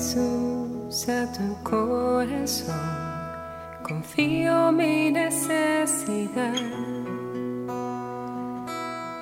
Jesús 0.00 1.08
a 1.10 1.30
tu 1.30 1.62
corazón, 1.62 2.74
confío 3.82 4.72
mi 4.72 5.10
necesidad. 5.10 6.54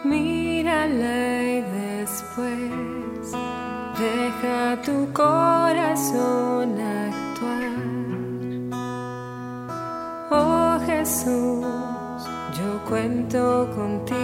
Mírala 0.04 1.42
y 1.42 1.62
después 1.62 3.32
deja 3.98 4.80
tu 4.82 5.12
corazón 5.12 6.78
actuar. 6.80 7.72
Oh 10.30 10.78
Jesús, 10.86 11.66
yo 12.56 12.84
cuento 12.88 13.68
contigo. 13.74 14.17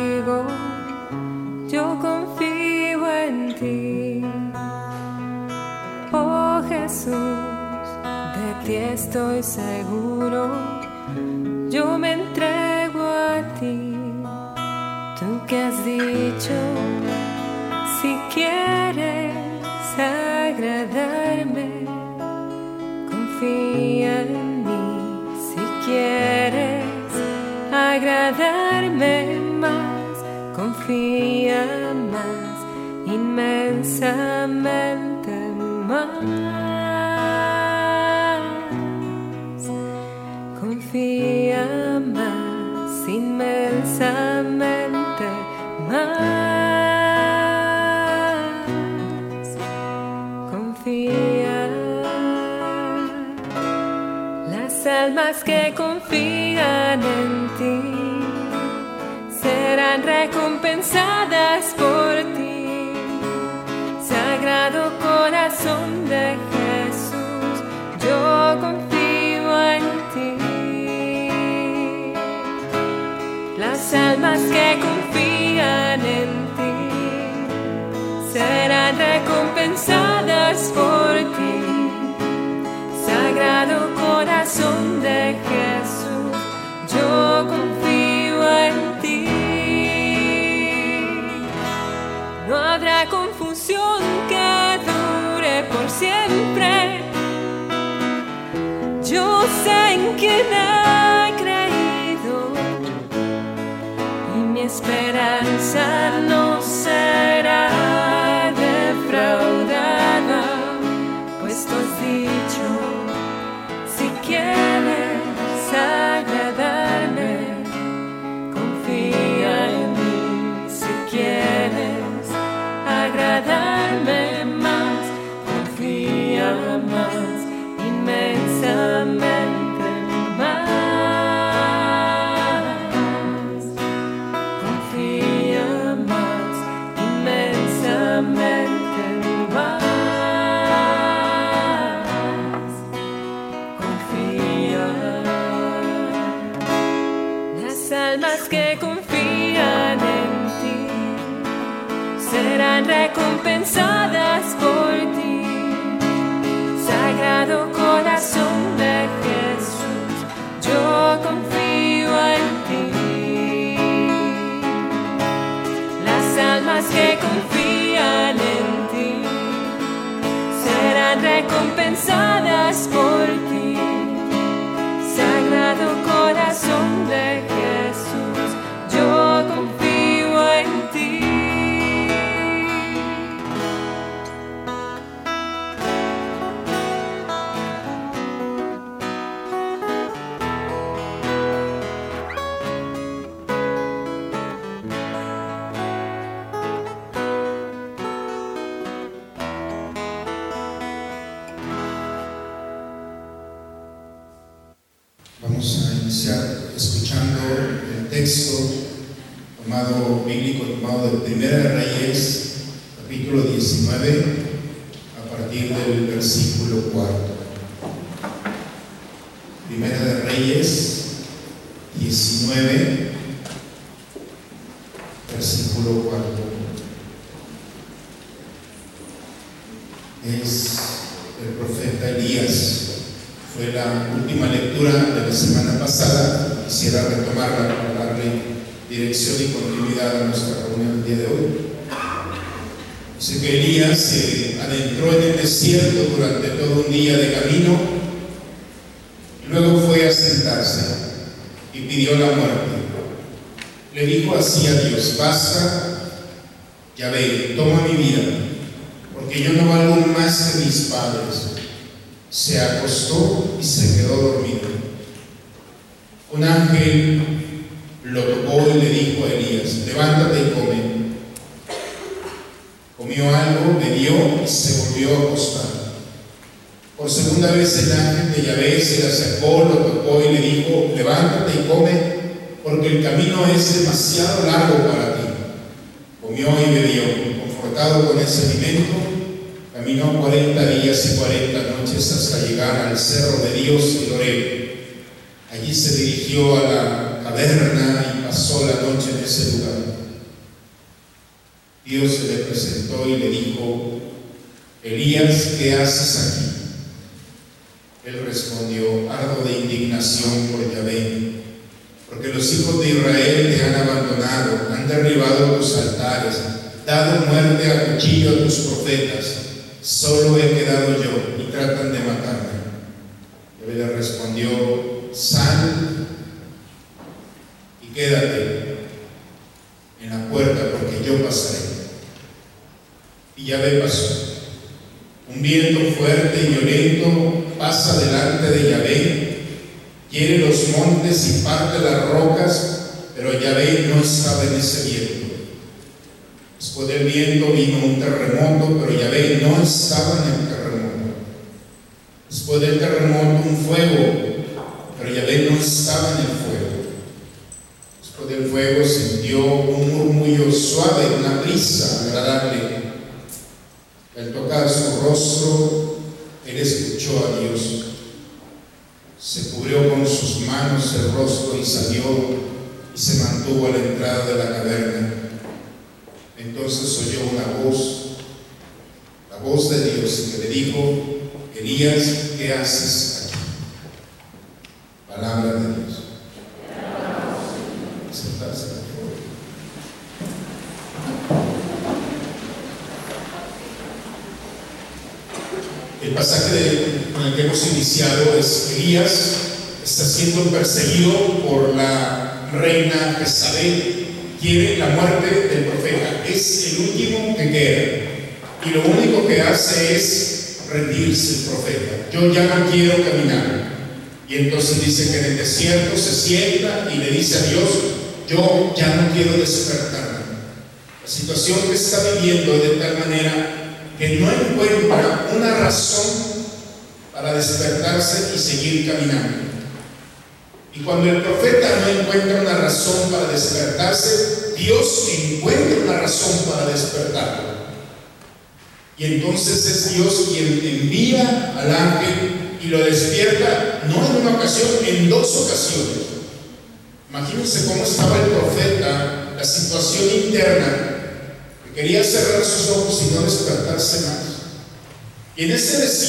estoy 9.15 9.45
seguro, 9.45 10.51
yo 11.71 11.97
me 11.99 12.15
entrego 12.15 13.01
a 13.01 13.43
ti. 13.61 13.95
Tú 15.21 15.47
que 15.47 15.57
has 15.57 15.85
dicho, 15.85 16.57
si 18.03 18.17
quieres 18.35 19.33
agradarme, 19.97 21.87
confía 23.09 24.23
en 24.23 24.65
mí. 24.65 24.83
Si 25.49 25.63
quieres 25.87 26.85
agradarme 27.73 29.39
más, 29.61 30.25
confía 30.57 31.63
más, 32.11 32.57
inmensa. 33.07 34.34
que 55.43 55.75
confían 55.77 57.01
en 57.03 57.49
ti. 57.59 57.81
Serán 59.41 60.03
recompensadas 60.03 61.74
looking 100.15 100.31
at 100.31 100.64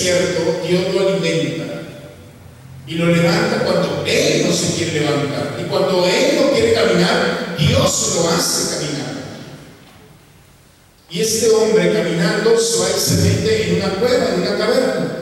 Dios 0.05 0.93
lo 0.93 1.07
alimenta 1.07 1.63
y 2.87 2.95
lo 2.95 3.07
levanta 3.07 3.63
cuando 3.63 4.03
Él 4.05 4.45
no 4.47 4.53
se 4.53 4.75
quiere 4.75 4.99
levantar. 4.99 5.57
Y 5.59 5.63
cuando 5.63 6.05
Él 6.05 6.39
no 6.39 6.51
quiere 6.51 6.73
caminar, 6.73 7.55
Dios 7.57 8.13
lo 8.15 8.29
hace 8.29 8.75
caminar. 8.75 9.15
Y 11.09 11.21
este 11.21 11.49
hombre 11.49 11.93
caminando 11.93 12.59
se 12.59 12.79
va 12.79 12.89
y 12.89 12.99
se 12.99 13.15
mete 13.21 13.69
en 13.69 13.75
una 13.77 13.89
cueva, 13.95 14.33
en 14.33 14.41
una 14.41 14.57
caverna. 14.57 15.15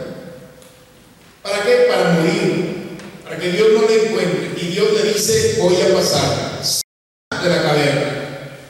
¿Para 1.42 1.64
qué? 1.64 1.86
Para 1.90 2.10
morir. 2.12 2.98
Para 3.24 3.38
que 3.38 3.52
Dios 3.52 3.68
no 3.74 3.88
le 3.88 4.08
encuentre. 4.08 4.52
Y 4.62 4.68
Dios 4.72 4.88
le 4.94 5.14
dice, 5.14 5.58
voy 5.62 5.76
a 5.82 5.94
pasar. 5.94 6.62
De 7.44 7.50
la 7.50 7.62
caverna. 7.62 8.14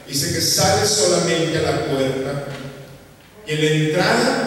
Dice 0.08 0.34
que 0.34 0.42
sale 0.42 0.86
solamente 0.86 1.58
a 1.58 1.62
la 1.62 1.86
puerta. 1.86 2.46
Y 3.48 3.52
en 3.54 3.62
la 3.62 3.72
entrada 3.72 4.43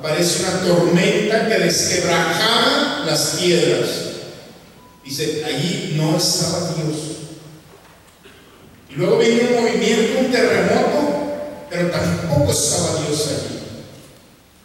aparece 0.00 0.44
una 0.44 0.62
tormenta 0.62 1.46
que 1.46 1.58
desquebrajaba 1.58 3.04
las 3.04 3.36
piedras. 3.38 3.88
Dice, 5.04 5.44
allí 5.44 5.94
no 5.96 6.16
estaba 6.16 6.72
Dios. 6.72 6.96
Y 8.88 8.94
luego 8.94 9.18
viene 9.18 9.48
un 9.48 9.62
movimiento, 9.62 10.20
un 10.20 10.32
terremoto, 10.32 11.66
pero 11.68 11.90
tampoco 11.90 12.50
estaba 12.50 13.02
Dios 13.02 13.28
allí. 13.28 13.58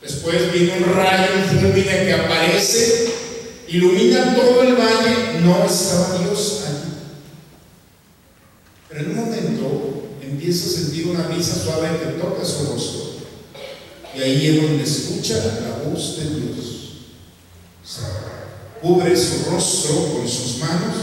Después 0.02 0.54
viene 0.54 0.78
un 0.78 0.96
rayo, 0.96 1.32
un 1.36 1.60
fulmine 1.60 2.06
que 2.06 2.14
aparece, 2.14 3.10
ilumina 3.68 4.36
todo 4.36 4.62
el 4.62 4.76
valle, 4.76 5.42
no 5.42 5.66
estaba 5.66 6.20
Dios 6.20 6.64
allí. 6.66 6.94
Pero 8.88 9.02
en 9.02 9.10
un 9.10 9.26
momento 9.26 10.08
empieza 10.22 10.68
a 10.68 10.82
sentir 10.82 11.08
una 11.08 11.28
brisa 11.28 11.56
suave 11.56 11.90
que 12.00 12.22
toca 12.22 12.46
su 12.46 12.72
rostro. 12.72 13.15
Y 14.16 14.22
ahí 14.22 14.48
es 14.48 14.62
donde 14.62 14.84
escucha 14.84 15.36
la 15.38 15.90
voz 15.90 16.18
de 16.18 16.24
Dios. 16.24 16.76
Cubre 18.82 19.16
su 19.16 19.50
rostro 19.50 20.14
con 20.14 20.28
sus 20.28 20.60
manos 20.60 20.96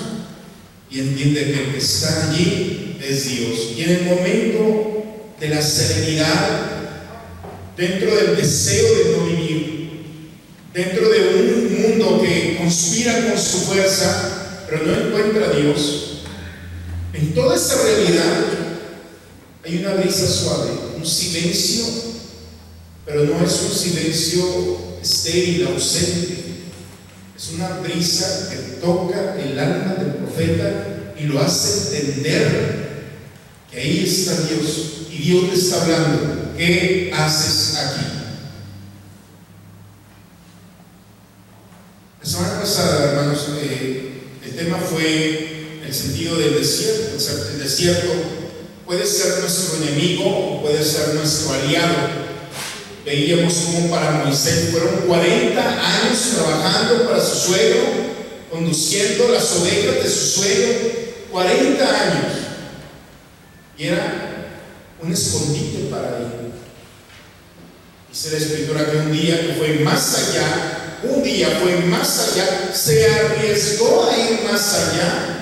y 0.90 1.00
entiende 1.00 1.44
que 1.44 1.64
el 1.64 1.72
que 1.72 1.78
está 1.78 2.30
allí 2.30 2.96
es 3.02 3.28
Dios. 3.28 3.58
Y 3.76 3.82
en 3.82 3.90
el 3.90 4.02
momento 4.04 5.04
de 5.38 5.48
la 5.48 5.60
serenidad, 5.60 6.60
dentro 7.76 8.14
del 8.14 8.36
deseo 8.36 8.94
de 8.94 9.16
no 9.16 9.24
vivir, 9.26 9.90
dentro 10.72 11.08
de 11.08 11.18
un 11.18 11.82
mundo 11.82 12.22
que 12.22 12.56
conspira 12.56 13.28
con 13.28 13.38
su 13.38 13.58
fuerza, 13.58 14.64
pero 14.68 14.86
no 14.86 14.94
encuentra 14.94 15.46
a 15.46 15.56
Dios, 15.56 16.22
en 17.12 17.34
toda 17.34 17.56
esa 17.56 17.82
realidad 17.82 18.44
hay 19.64 19.78
una 19.78 19.94
brisa 19.94 20.26
suave, 20.26 20.70
un 20.96 21.04
silencio 21.04 22.11
pero 23.04 23.24
no 23.24 23.44
es 23.44 23.62
un 23.62 23.72
silencio 23.72 24.78
estéril, 25.02 25.66
ausente. 25.66 26.38
Es 27.36 27.50
una 27.54 27.68
brisa 27.80 28.48
que 28.50 28.56
toca 28.80 29.36
el 29.40 29.58
alma 29.58 29.94
del 29.94 30.14
profeta 30.14 31.14
y 31.18 31.24
lo 31.24 31.40
hace 31.40 31.98
entender 31.98 32.82
que 33.70 33.80
ahí 33.80 34.04
está 34.04 34.32
Dios 34.46 35.08
y 35.10 35.18
Dios 35.18 35.44
le 35.44 35.54
está 35.54 35.82
hablando. 35.82 36.54
¿Qué 36.56 37.10
haces 37.12 37.76
aquí? 37.76 38.06
La 42.22 42.28
semana 42.28 42.60
pasada, 42.60 43.10
hermanos, 43.10 43.46
eh, 43.60 44.22
el 44.44 44.54
tema 44.54 44.78
fue 44.78 45.80
el 45.84 45.92
sentido 45.92 46.36
del 46.36 46.54
desierto. 46.54 47.18
El 47.52 47.58
desierto 47.58 48.12
puede 48.86 49.04
ser 49.04 49.40
nuestro 49.40 49.82
enemigo 49.82 50.24
o 50.24 50.62
puede 50.62 50.84
ser 50.84 51.14
nuestro 51.14 51.52
aliado. 51.52 52.31
Veíamos 53.04 53.54
como 53.54 53.90
para 53.90 54.24
Moisés 54.24 54.68
fueron 54.70 55.06
40 55.08 55.60
años 55.60 56.18
trabajando 56.36 57.08
para 57.08 57.20
su 57.20 57.48
suegro, 57.48 57.80
conduciendo 58.48 59.28
las 59.28 59.50
ovejas 59.56 60.04
de 60.04 60.08
su 60.08 60.40
suegro, 60.40 60.78
40 61.32 61.84
años. 61.84 62.32
Y 63.76 63.86
era 63.86 64.60
un 65.00 65.12
escondite 65.12 65.90
para 65.90 66.18
él. 66.18 66.52
Dice 68.08 68.30
la 68.30 68.36
escritura 68.36 68.88
que 68.88 68.96
un 68.98 69.12
día 69.12 69.40
que 69.40 69.54
fue 69.54 69.80
más 69.80 70.14
allá, 70.14 71.00
un 71.02 71.24
día 71.24 71.58
fue 71.60 71.78
más 71.86 72.18
allá, 72.20 72.72
se 72.72 73.10
arriesgó 73.10 74.08
a 74.08 74.16
ir 74.16 74.42
más 74.48 74.74
allá. 74.74 75.38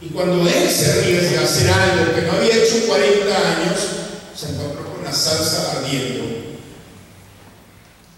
Y 0.00 0.08
cuando 0.08 0.48
él 0.48 0.68
se 0.68 0.90
arriesga 0.90 1.42
a 1.42 1.44
hacer 1.44 1.70
algo 1.70 2.14
que 2.14 2.22
no 2.22 2.32
había 2.32 2.56
hecho 2.56 2.86
40 2.88 3.26
años, 3.26 3.78
se 4.34 4.48
encontró 4.50 4.94
con 4.94 5.04
la 5.04 5.12
salsa 5.12 5.78
ardiendo. 5.78 6.55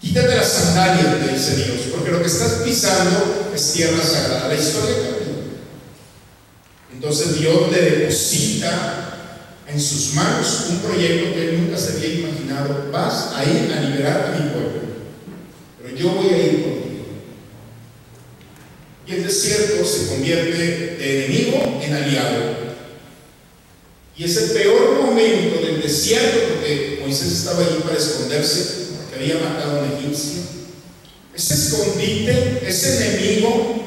Quítate 0.09 0.35
las 0.37 0.51
sandalias, 0.51 1.23
le 1.23 1.33
dice 1.33 1.55
Dios, 1.55 1.81
porque 1.91 2.09
lo 2.09 2.19
que 2.19 2.25
estás 2.25 2.63
pisando 2.63 3.51
es 3.53 3.73
tierra 3.73 4.03
sagrada. 4.03 4.47
La 4.47 4.55
historia 4.55 4.95
cambió. 4.95 5.35
Entonces 6.91 7.39
Dios 7.39 7.71
le 7.71 7.79
deposita 7.79 9.35
en 9.67 9.79
sus 9.79 10.15
manos 10.15 10.65
un 10.71 10.79
proyecto 10.79 11.35
que 11.35 11.49
él 11.49 11.61
nunca 11.61 11.77
se 11.77 11.91
había 11.91 12.21
imaginado. 12.21 12.89
Vas 12.91 13.35
a 13.35 13.43
ir 13.43 13.71
a 13.71 13.81
liberar 13.81 14.33
a 14.33 14.39
mi 14.39 14.49
pueblo, 14.49 14.81
pero 15.79 15.95
yo 15.95 16.09
voy 16.09 16.33
a 16.33 16.37
ir 16.37 16.63
contigo. 16.63 17.05
Y 19.05 19.11
el 19.11 19.27
desierto 19.27 19.85
se 19.85 20.07
convierte 20.07 20.57
de 20.97 21.25
enemigo 21.25 21.81
en 21.83 21.93
aliado. 21.93 22.69
Y 24.17 24.23
es 24.23 24.35
el 24.37 24.49
peor 24.49 25.03
momento 25.03 25.61
del 25.61 25.83
desierto, 25.83 26.55
porque 26.55 26.97
Moisés 26.99 27.31
estaba 27.31 27.59
allí 27.59 27.79
para 27.83 27.95
esconderse, 27.95 28.88
había 29.19 29.35
matado 29.35 29.81
a 29.81 29.83
un 29.83 29.91
egipcio. 29.91 30.41
Ese 31.35 31.53
escondite, 31.53 32.63
ese 32.65 33.05
enemigo, 33.05 33.83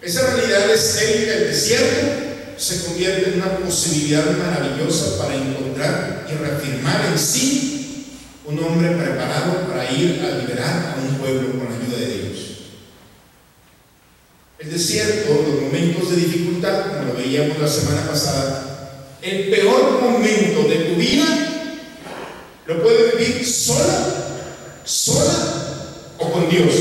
esa 0.00 0.34
realidad 0.34 0.70
estéril 0.70 1.26
del 1.26 1.46
desierto, 1.48 2.06
se 2.56 2.84
convierte 2.84 3.30
en 3.30 3.42
una 3.42 3.58
posibilidad 3.58 4.24
maravillosa 4.30 5.18
para 5.18 5.34
encontrar 5.34 6.26
y 6.30 6.34
reafirmar 6.42 7.04
en 7.12 7.18
sí 7.18 8.06
un 8.46 8.58
hombre 8.62 8.92
preparado 8.92 9.68
para 9.68 9.90
ir 9.90 10.22
a 10.22 10.38
liberar 10.38 10.94
a 10.96 11.02
un 11.02 11.16
pueblo 11.18 11.50
con 11.50 11.68
la 11.68 11.76
ayuda 11.76 11.98
de 11.98 12.06
Dios. 12.06 12.38
El 14.58 14.72
desierto, 14.72 15.44
los 15.46 15.62
momentos 15.62 16.10
de 16.10 16.16
dificultad, 16.16 16.86
como 16.86 17.12
lo 17.12 17.18
veíamos 17.18 17.58
la 17.58 17.68
semana 17.68 18.08
pasada, 18.08 19.16
el 19.20 19.50
peor 19.50 20.00
momento 20.00 20.62
de 20.68 20.76
tu 20.76 20.94
vida 20.96 21.24
lo 22.66 22.82
puedes 22.82 23.18
vivir 23.18 23.46
sola, 23.46 24.25
sola 24.86 26.14
o 26.18 26.32
con 26.32 26.48
Dios. 26.48 26.72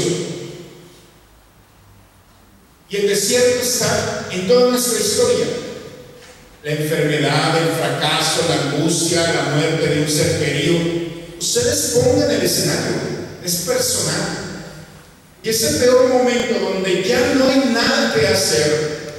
Y 2.89 2.95
el 2.95 3.07
desierto 3.09 3.61
está 3.61 4.27
en 4.31 4.47
toda 4.47 4.69
nuestra 4.69 4.99
historia 4.99 5.45
la 6.65 6.71
enfermedad, 6.71 7.55
el 7.59 7.75
fracaso, 7.75 8.41
la 8.49 8.71
angustia, 8.71 9.21
la 9.21 9.55
muerte 9.55 9.87
de 9.87 10.01
un 10.01 10.09
ser 10.09 10.39
querido. 10.39 10.79
Ustedes 11.39 11.93
pongan 11.93 12.31
el 12.31 12.41
escenario, 12.41 12.95
es 13.43 13.55
personal. 13.67 14.45
Y 15.43 15.49
ese 15.49 15.75
peor 15.75 16.09
momento 16.09 16.59
donde 16.59 17.03
ya 17.03 17.35
no 17.35 17.47
hay 17.47 17.69
nada 17.71 18.15
que 18.15 18.27
hacer, 18.27 19.13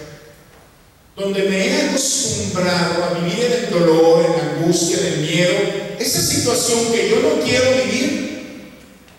donde 1.14 1.44
me 1.44 1.68
he 1.68 1.82
acostumbrado 1.82 3.04
a 3.04 3.20
vivir 3.20 3.44
en 3.44 3.64
el 3.64 3.70
dolor, 3.70 4.26
en 4.26 4.32
la 4.32 4.52
angustia, 4.54 4.98
en 4.98 5.06
el 5.06 5.18
miedo, 5.20 5.54
esa 6.00 6.20
situación 6.20 6.92
que 6.92 7.10
yo 7.10 7.20
no 7.20 7.44
quiero 7.44 7.84
vivir, 7.84 8.25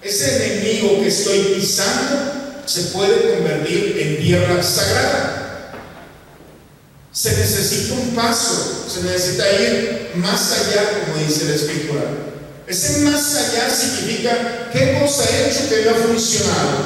ese 0.07 0.35
enemigo 0.35 1.01
que 1.01 1.07
estoy 1.07 1.39
pisando, 1.55 2.61
se 2.65 2.81
puede 2.93 3.35
convertir 3.35 3.97
en 3.99 4.21
tierra 4.21 4.63
sagrada. 4.63 5.73
Se 7.11 7.35
necesita 7.35 7.95
un 7.95 8.15
paso, 8.15 8.85
se 8.93 9.03
necesita 9.03 9.49
ir 9.61 10.11
más 10.15 10.51
allá, 10.51 11.05
como 11.05 11.25
dice 11.25 11.45
la 11.45 11.55
escritura. 11.55 12.03
Ese 12.67 12.99
más 12.99 13.35
allá 13.35 13.69
significa 13.69 14.69
qué 14.71 14.99
cosa 15.01 15.23
he 15.29 15.49
hecho 15.49 15.69
que 15.69 15.85
no 15.85 15.91
ha 15.91 16.07
funcionado, 16.07 16.77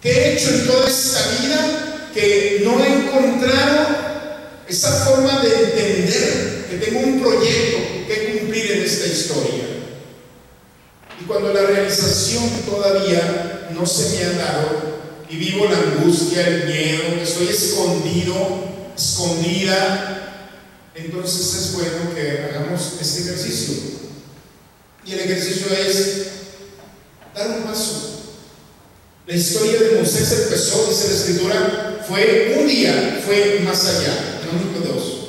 qué 0.00 0.10
he 0.10 0.32
hecho 0.34 0.50
en 0.50 0.66
toda 0.66 0.88
esta 0.88 1.20
vida 1.40 2.08
que 2.14 2.62
no 2.64 2.82
he 2.82 2.88
encontrado 2.88 4.10
esa 4.68 4.90
forma 5.04 5.40
de 5.40 5.54
entender 5.64 6.66
que 6.70 6.76
tengo 6.78 7.00
un 7.00 7.20
proyecto 7.20 7.78
que 8.08 8.38
cumplir 8.38 8.72
en 8.72 8.82
esta 8.82 9.06
historia. 9.06 9.69
Y 11.20 11.24
cuando 11.24 11.52
la 11.52 11.62
realización 11.62 12.48
todavía 12.66 13.68
no 13.72 13.86
se 13.86 14.16
me 14.16 14.24
ha 14.24 14.32
dado 14.32 15.00
y 15.28 15.36
vivo 15.36 15.66
la 15.66 15.78
angustia, 15.78 16.46
el 16.46 16.66
miedo, 16.66 17.22
estoy 17.22 17.48
escondido, 17.48 18.34
escondida, 18.96 20.20
entonces 20.94 21.54
es 21.54 21.72
bueno 21.72 22.14
que 22.14 22.44
hagamos 22.44 22.94
este 23.00 23.22
ejercicio. 23.22 23.74
Y 25.04 25.12
el 25.12 25.20
ejercicio 25.20 25.66
es 25.72 26.26
dar 27.34 27.48
un 27.48 27.62
paso. 27.62 28.10
La 29.26 29.36
historia 29.36 29.78
de 29.78 29.94
Moisés 29.96 30.32
empezó, 30.32 30.86
dice 30.88 31.08
la 31.08 31.14
escritura, 31.14 32.04
fue 32.08 32.56
un 32.58 32.66
día, 32.66 33.22
fue 33.24 33.60
más 33.64 33.86
allá, 33.86 34.40
no 34.44 34.58
único 34.58 34.92
dos. 34.92 35.28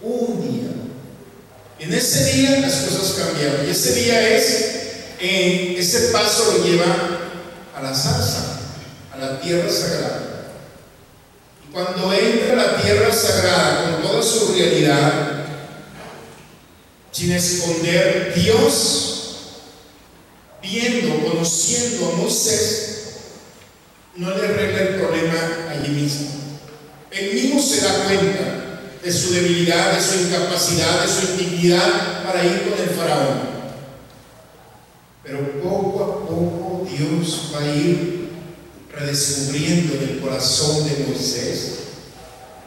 Un 0.00 0.40
día. 0.40 0.70
En 1.78 1.92
ese 1.92 2.32
día 2.32 2.60
las 2.60 2.74
cosas 2.74 3.16
cambiaron. 3.18 3.66
Y 3.66 3.70
ese 3.70 3.94
día 3.94 4.36
es, 4.36 4.83
ese 5.20 6.08
paso 6.12 6.52
lo 6.52 6.64
lleva 6.64 6.84
a 7.76 7.82
la 7.82 7.94
salsa, 7.94 8.58
a 9.12 9.18
la 9.18 9.40
tierra 9.40 9.70
sagrada. 9.70 10.20
Y 11.66 11.72
cuando 11.72 12.12
entra 12.12 12.52
a 12.52 12.56
la 12.56 12.82
tierra 12.82 13.12
sagrada 13.12 13.92
con 13.92 14.02
toda 14.02 14.22
su 14.22 14.54
realidad, 14.54 15.44
sin 17.10 17.32
esconder, 17.32 18.32
Dios, 18.34 19.60
viendo, 20.60 21.30
conociendo 21.30 22.08
a 22.08 22.16
Moisés, 22.16 22.94
no 24.16 24.30
le 24.30 24.44
arregla 24.46 24.80
el 24.80 24.94
problema 24.96 25.68
allí 25.70 25.88
mismo. 25.90 26.28
Él 27.10 27.34
mismo 27.34 27.62
se 27.62 27.80
da 27.82 28.04
cuenta 28.04 28.64
de 29.02 29.12
su 29.12 29.32
debilidad, 29.32 29.92
de 29.92 30.02
su 30.02 30.26
incapacidad, 30.26 31.02
de 31.02 31.08
su 31.08 31.32
indignidad 31.32 32.24
para 32.24 32.44
ir 32.44 32.68
con 32.68 32.82
el 32.82 32.90
faraón. 32.90 33.53
Pero 35.24 35.62
poco 35.62 36.04
a 36.04 36.28
poco 36.28 36.86
Dios 36.88 37.50
va 37.54 37.60
a 37.60 37.74
ir 37.74 38.28
redescubriendo 38.92 39.94
en 39.94 40.08
el 40.10 40.20
corazón 40.20 40.84
de 40.84 41.06
Moisés 41.06 41.74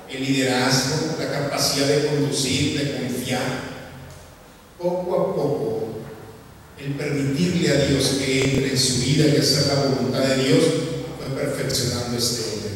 el 0.09 0.23
liderazgo, 0.23 1.17
la 1.19 1.29
capacidad 1.29 1.87
de 1.87 2.07
conducir, 2.07 2.79
de 2.79 2.97
confiar. 2.97 3.77
Poco 4.79 5.13
a 5.13 5.35
poco, 5.35 5.87
el 6.79 6.93
permitirle 6.93 7.69
a 7.69 7.85
Dios 7.87 8.17
que 8.19 8.43
entre 8.43 8.71
en 8.71 8.77
su 8.77 9.01
vida 9.01 9.27
y 9.27 9.37
hacer 9.37 9.67
la 9.67 9.83
voluntad 9.83 10.21
de 10.21 10.43
Dios, 10.43 10.63
fue 11.17 11.35
perfeccionando 11.35 12.17
este 12.17 12.53
hombre. 12.53 12.71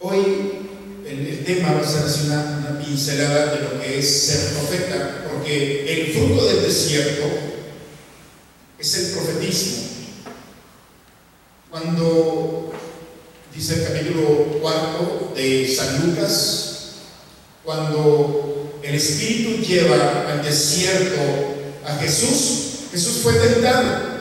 Hoy 0.00 0.52
el, 1.06 1.26
el, 1.26 1.44
tema 1.44 1.72
va 1.72 1.80
a 1.80 1.88
ser 1.88 2.04
así 2.04 2.28
pincelada 2.92 3.54
de 3.54 3.60
lo 3.62 3.80
que 3.80 3.98
es 3.98 4.26
ser 4.26 4.52
profeta, 4.52 5.24
porque 5.30 5.90
el 5.90 6.12
fruto 6.12 6.44
del 6.44 6.62
desierto 6.62 7.24
es 8.78 8.94
el 8.94 9.06
profetismo. 9.12 9.82
Cuando 11.70 12.70
dice 13.54 13.74
el 13.76 13.84
capítulo 13.84 14.58
cuarto 14.60 15.32
de 15.34 15.74
San 15.74 16.06
Lucas, 16.06 16.96
cuando 17.64 18.78
el 18.82 18.94
Espíritu 18.94 19.62
lleva 19.62 20.30
al 20.30 20.44
desierto 20.44 21.22
a 21.86 21.96
Jesús, 21.96 22.90
Jesús 22.92 23.22
fue 23.22 23.32
tentado. 23.34 24.12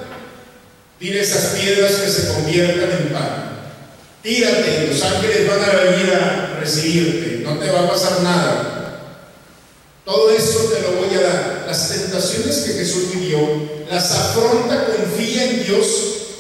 Dile 0.98 1.20
esas 1.20 1.60
piedras 1.60 1.92
que 1.94 2.10
se 2.10 2.28
conviertan 2.28 2.90
en 2.90 3.14
pan. 3.14 3.52
Tírate, 4.24 4.88
los 4.88 5.02
ángeles 5.02 5.50
van 5.50 5.60
a 5.62 5.74
venir 5.74 6.14
a 6.14 6.51
recibirte, 6.62 7.44
no 7.44 7.58
te 7.58 7.70
va 7.70 7.82
a 7.82 7.90
pasar 7.90 8.22
nada. 8.22 8.82
Todo 10.06 10.32
eso 10.32 10.72
te 10.74 10.82
lo 10.82 10.94
voy 10.94 11.16
a 11.16 11.22
dar. 11.22 11.64
Las 11.68 11.90
tentaciones 11.90 12.58
que 12.58 12.74
Jesús 12.74 13.14
vivió, 13.14 13.40
las 13.90 14.12
afronta, 14.12 14.86
confía 14.86 15.52
en 15.52 15.64
Dios, 15.66 15.88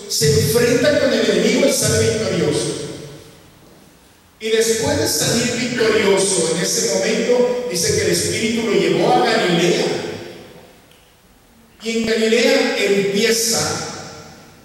se 0.09 0.41
enfrenta 0.41 0.99
con 0.99 1.13
el 1.13 1.29
enemigo 1.29 1.67
y 1.67 1.73
sale 1.73 2.09
victorioso. 2.09 2.81
Y 4.39 4.49
después 4.49 4.97
de 4.97 5.07
salir 5.07 5.53
victorioso 5.55 6.53
en 6.55 6.61
ese 6.63 6.95
momento, 6.95 7.67
dice 7.69 7.95
que 7.95 8.01
el 8.01 8.11
Espíritu 8.11 8.67
lo 8.67 8.73
llevó 8.73 9.13
a 9.13 9.25
Galilea. 9.25 9.85
Y 11.83 11.97
en 11.97 12.05
Galilea 12.07 12.75
empieza 12.77 13.59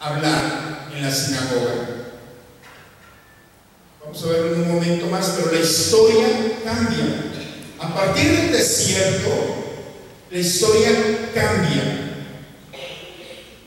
a 0.01 0.09
hablar 0.09 0.89
en 0.95 1.03
la 1.03 1.15
sinagoga. 1.15 1.96
Vamos 4.17 4.31
a 4.31 4.33
verlo 4.33 4.55
en 4.55 4.63
un 4.63 4.75
momento 4.77 5.07
más, 5.09 5.35
pero 5.37 5.53
la 5.53 5.61
historia 5.61 6.27
cambia. 6.65 7.23
A 7.79 7.95
partir 7.95 8.25
del 8.25 8.53
desierto, 8.53 9.29
la 10.31 10.39
historia 10.39 10.91
cambia. 11.35 12.25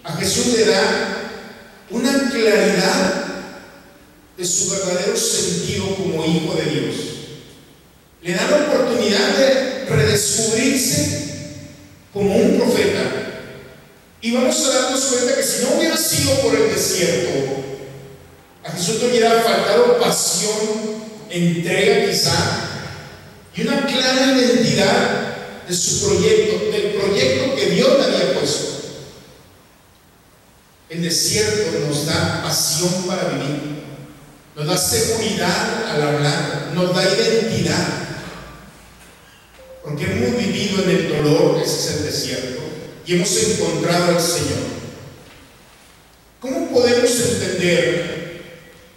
A 0.04 0.14
Jesús 0.14 0.48
le 0.58 0.66
da 0.66 1.44
una 1.92 2.32
claridad 2.32 3.26
de 4.36 4.46
su 4.46 4.72
verdadero 4.72 5.16
sentido 5.16 5.96
como 5.96 6.26
hijo 6.26 6.56
de 6.56 6.72
Dios. 6.72 6.96
Le 8.24 8.34
da 8.34 8.50
la 8.50 8.74
oportunidad 8.74 9.38
de 9.38 9.86
redescubrirse 9.86 11.28
como 12.12 12.36
un 12.36 12.58
profeta. 12.58 13.04
Y 14.20 14.32
vamos 14.32 14.66
a 14.66 14.74
darnos 14.74 15.04
cuenta 15.04 15.36
que 15.36 15.44
si 15.44 15.64
no 15.64 15.78
hubiera 15.78 15.96
sido 15.96 16.34
por 16.42 16.56
el 16.56 16.74
desierto, 16.74 17.60
a 18.70 18.72
Jesús 18.72 19.02
le 19.02 19.10
hubiera 19.10 19.42
faltado 19.42 20.00
pasión, 20.00 20.29
entrega 21.30 22.10
quizá, 22.10 22.34
y 23.56 23.62
una 23.62 23.86
clara 23.86 24.38
identidad 24.38 25.66
de 25.68 25.76
su 25.76 26.08
proyecto, 26.08 26.72
del 26.72 26.94
proyecto 26.94 27.56
que 27.56 27.66
Dios 27.72 27.98
le 27.98 28.06
había 28.06 28.34
puesto. 28.34 28.66
El 30.90 31.04
desierto 31.04 31.88
nos 31.88 32.06
da 32.06 32.42
pasión 32.44 33.04
para 33.06 33.30
vivir, 33.30 33.84
nos 34.56 34.66
da 34.66 34.78
seguridad 34.78 35.86
al 35.92 36.02
hablar, 36.02 36.72
nos 36.74 36.96
da 36.96 37.04
identidad. 37.04 37.88
Porque 39.84 40.06
hemos 40.06 40.38
vivido 40.38 40.84
en 40.84 40.90
el 40.90 41.10
dolor, 41.10 41.62
ese 41.64 41.80
es 41.80 41.98
el 41.98 42.06
desierto, 42.06 42.62
y 43.06 43.16
hemos 43.16 43.38
encontrado 43.38 44.16
al 44.16 44.22
Señor. 44.22 44.80
¿Cómo 46.40 46.70
podemos 46.70 47.12
entender 47.12 48.19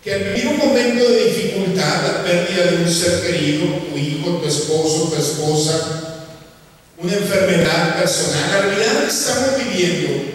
que 0.03 0.13
al 0.13 0.25
vivir 0.25 0.49
un 0.49 0.59
momento 0.59 1.09
de 1.09 1.25
dificultad, 1.27 2.03
la 2.03 2.25
pérdida 2.25 2.73
de 2.73 2.77
un 2.85 2.91
ser 2.91 3.23
querido, 3.23 3.67
tu 3.89 3.97
hijo, 3.97 4.39
tu 4.39 4.49
esposo, 4.49 5.13
tu 5.15 5.17
esposa, 5.17 6.25
una 6.99 7.13
enfermedad 7.13 7.99
personal, 8.01 8.51
la 8.51 8.61
realidad 8.63 9.03
que 9.05 9.09
estamos 9.09 9.51
viviendo, 9.59 10.33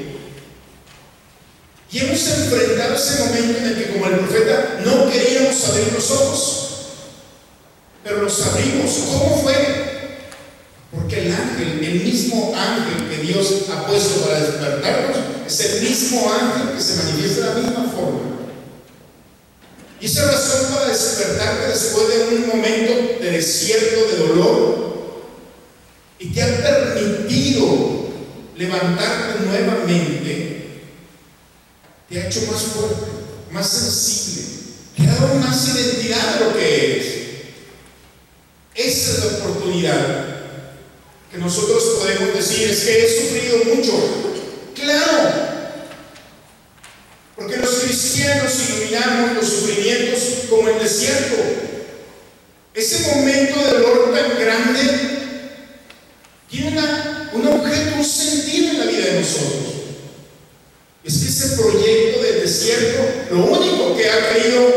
y 1.90 2.00
hemos 2.00 2.28
enfrentado 2.28 2.96
ese 2.96 3.24
momento 3.24 3.60
en 3.60 3.66
el 3.66 3.76
que 3.76 3.94
como 3.94 4.08
el 4.08 4.20
profeta 4.20 4.82
no 4.86 5.10
queríamos 5.10 5.64
abrir 5.66 5.94
los 5.94 6.12
ojos, 6.12 6.68
pero 8.04 8.24
los 8.24 8.42
abrimos. 8.46 8.92
¿Cómo 9.10 9.42
fue? 9.42 9.54
Porque 10.92 11.28
el 11.28 11.34
ángel, 11.34 11.84
el 11.84 12.02
mismo 12.02 12.54
ángel 12.56 13.10
que 13.10 13.24
Dios 13.24 13.54
ha 13.72 13.88
puesto 13.88 14.22
para 14.22 14.40
despertarnos, 14.42 15.18
es 15.48 15.60
el 15.62 15.82
mismo 15.82 16.32
ángel 16.32 16.76
que 16.76 16.84
se 16.84 17.04
manifiesta 17.04 17.42
de 17.42 17.48
la 17.48 17.68
misma 17.68 17.94
forma. 17.96 18.27
Y 20.00 20.06
esa 20.06 20.32
razón 20.32 20.74
para 20.74 20.90
despertarte 20.90 21.68
después 21.70 22.08
de 22.08 22.36
un 22.36 22.48
momento 22.48 23.24
de 23.24 23.32
desierto, 23.32 24.06
de 24.12 24.28
dolor, 24.28 24.88
y 26.20 26.28
te 26.28 26.44
ha 26.44 26.64
permitido 26.64 28.08
levantarte 28.56 29.44
nuevamente, 29.46 30.82
te 32.10 32.22
ha 32.22 32.28
hecho 32.28 32.42
más 32.52 32.62
fuerte, 32.62 33.06
más 33.52 33.68
sensible, 33.68 34.46
te 34.96 35.04
ha 35.04 35.16
dado 35.16 35.36
más 35.36 35.68
identidad 35.68 36.40
de 36.40 36.46
lo 36.46 36.54
que 36.54 36.86
eres. 36.86 37.06
Esa 38.76 39.12
es 39.12 39.20
la 39.20 39.38
oportunidad 39.38 40.38
que 41.32 41.38
nosotros 41.40 41.84
podemos 42.00 42.36
decir, 42.36 42.70
es 42.70 42.82
que 42.82 43.06
he 43.06 43.22
sufrido 43.22 43.76
mucho. 43.76 43.94
Claro, 44.76 45.47
cristianos 48.28 48.70
iluminamos 48.70 49.36
los 49.36 49.46
sufrimientos 49.46 50.20
como 50.50 50.68
el 50.70 50.80
desierto. 50.80 51.36
Ese 52.74 53.16
momento 53.16 53.60
de 53.60 53.80
dolor 53.80 54.14
tan 54.14 54.40
grande 54.40 54.82
tiene 56.50 56.78
una, 56.78 57.32
un 57.34 57.48
objeto, 57.48 57.96
un 57.98 58.06
sentido 58.06 58.72
en 58.72 58.80
la 58.80 58.86
vida 58.86 59.06
de 59.06 59.20
nosotros. 59.20 59.74
Es 61.04 61.18
que 61.18 61.30
ese 61.30 61.56
proyecto 61.56 62.22
del 62.22 62.42
desierto 62.42 63.04
lo 63.32 63.46
único 63.46 63.96
que 63.96 64.10
ha 64.10 64.34
querido 64.34 64.68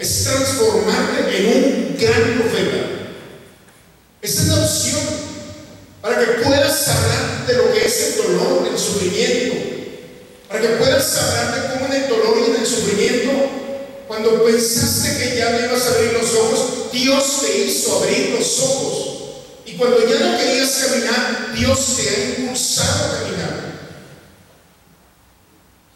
es 0.00 0.24
transformarte 0.24 1.36
en 1.36 1.46
un 1.46 1.96
gran 1.98 2.38
profeta. 2.38 2.86
Esa 4.22 4.42
es 4.42 4.48
la 4.48 4.64
opción 4.64 5.02
para 6.00 6.18
que 6.18 6.42
puedas 6.42 6.88
hablar 6.88 7.46
de 7.46 7.54
lo 7.54 7.72
que 7.72 7.84
es 7.84 8.16
el 8.16 8.22
dolor, 8.24 8.68
el 8.70 8.78
sufrimiento, 8.78 9.75
para 10.48 10.60
que 10.60 10.68
puedas 10.68 11.16
hablar 11.16 11.54
de 11.54 11.74
cómo 11.74 11.86
en 11.86 12.02
el 12.02 12.08
dolor 12.08 12.38
y 12.38 12.50
en 12.50 12.60
el 12.60 12.66
sufrimiento, 12.66 13.32
cuando 14.06 14.44
pensaste 14.44 15.18
que 15.18 15.36
ya 15.36 15.50
no 15.50 15.66
ibas 15.66 15.86
a 15.86 15.94
abrir 15.94 16.12
los 16.12 16.34
ojos, 16.34 16.92
Dios 16.92 17.40
te 17.42 17.64
hizo 17.64 17.98
abrir 17.98 18.36
los 18.38 18.60
ojos. 18.60 19.16
Y 19.66 19.72
cuando 19.72 19.98
ya 20.08 20.18
no 20.20 20.38
querías 20.38 20.70
caminar, 20.70 21.52
Dios 21.56 21.96
te 21.96 22.08
ha 22.08 22.38
impulsado 22.38 23.04
a 23.04 23.18
caminar. 23.18 23.66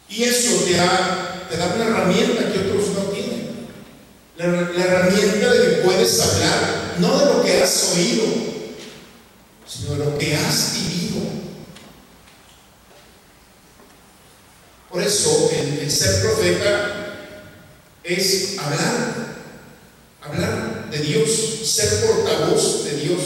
Y 0.09 0.23
eso 0.23 0.65
te, 0.65 0.73
da, 0.73 1.47
te 1.49 1.55
da 1.55 1.67
una 1.73 1.85
herramienta 1.85 2.51
que 2.51 2.59
otros 2.59 2.89
no 2.89 3.03
tienen. 3.11 3.67
La, 4.37 4.47
la 4.47 4.83
herramienta 4.83 5.53
de 5.53 5.63
que 5.63 5.81
puedes 5.83 6.19
hablar, 6.19 6.95
no 6.99 7.17
de 7.17 7.25
lo 7.25 7.43
que 7.43 7.63
has 7.63 7.93
oído, 7.95 8.25
sino 9.65 9.93
de 9.93 10.05
lo 10.05 10.17
que 10.17 10.35
has 10.35 10.73
vivido. 10.73 11.00
Por 14.91 15.01
eso 15.01 15.49
el, 15.53 15.89
ser 15.89 16.21
profeta 16.21 17.15
es 18.03 18.57
hablar, 18.59 19.37
hablar 20.21 20.89
de 20.91 20.97
Dios, 20.97 21.29
ser 21.63 22.05
portavoz 22.05 22.83
de 22.83 22.97
Dios. 22.97 23.21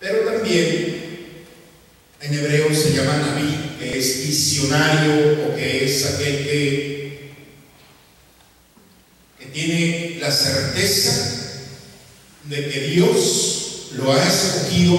Pero 0.00 0.20
también 0.20 1.44
en 2.22 2.34
hebreo 2.34 2.74
se 2.74 2.94
llama 2.94 3.18
Naví, 3.18 3.76
que 3.78 3.98
es 3.98 4.26
visionario 4.26 5.46
o 5.46 5.56
que 5.56 5.84
es 5.84 6.06
aquel 6.06 6.44
que, 6.44 7.32
que 9.38 9.46
tiene 9.46 10.18
la 10.20 10.30
certeza 10.30 11.58
de 12.44 12.70
que 12.70 12.80
Dios 12.80 13.90
lo 13.92 14.10
ha 14.10 14.26
escogido 14.26 14.98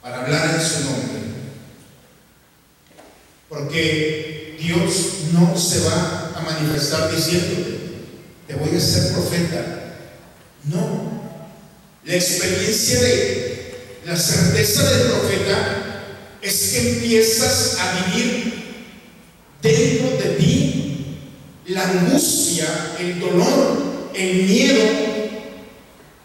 para 0.00 0.22
hablar 0.22 0.54
en 0.54 0.66
su 0.66 0.84
nombre. 0.84 1.12
Porque 3.72 4.58
Dios 4.60 5.30
no 5.32 5.56
se 5.56 5.80
va 5.80 6.30
a 6.36 6.42
manifestar 6.42 7.10
diciéndote, 7.10 7.78
te 8.46 8.54
voy 8.54 8.76
a 8.76 8.78
ser 8.78 9.14
profeta. 9.14 9.94
No. 10.64 11.10
La 12.04 12.14
experiencia 12.14 13.00
de 13.00 13.74
la 14.04 14.14
certeza 14.14 14.90
del 14.90 15.06
profeta 15.12 16.02
es 16.42 16.68
que 16.68 16.90
empiezas 16.90 17.78
a 17.80 18.10
vivir 18.10 18.52
dentro 19.62 20.18
de 20.18 20.34
ti 20.36 21.16
la 21.68 21.88
angustia, 21.88 22.66
el 23.00 23.20
dolor, 23.20 24.10
el 24.14 24.34
miedo 24.42 24.84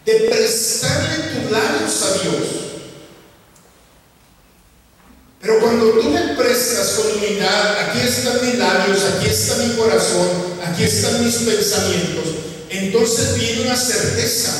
de 0.04 0.14
prestarle 0.28 1.24
tus 1.32 1.50
labios 1.50 2.02
a 2.02 2.22
Dios. 2.22 2.67
Pero 5.48 5.60
cuando 5.60 5.92
tú 5.92 6.10
me 6.10 6.34
prestas 6.36 6.88
con 6.90 7.06
humildad, 7.10 7.78
aquí 7.78 8.06
están 8.06 8.44
mis 8.44 8.58
labios, 8.58 9.02
aquí 9.02 9.30
está 9.30 9.56
mi 9.56 9.76
corazón, 9.76 10.28
aquí 10.62 10.84
están 10.84 11.24
mis 11.24 11.36
pensamientos, 11.36 12.34
entonces 12.68 13.34
viene 13.34 13.62
una 13.62 13.74
certeza, 13.74 14.52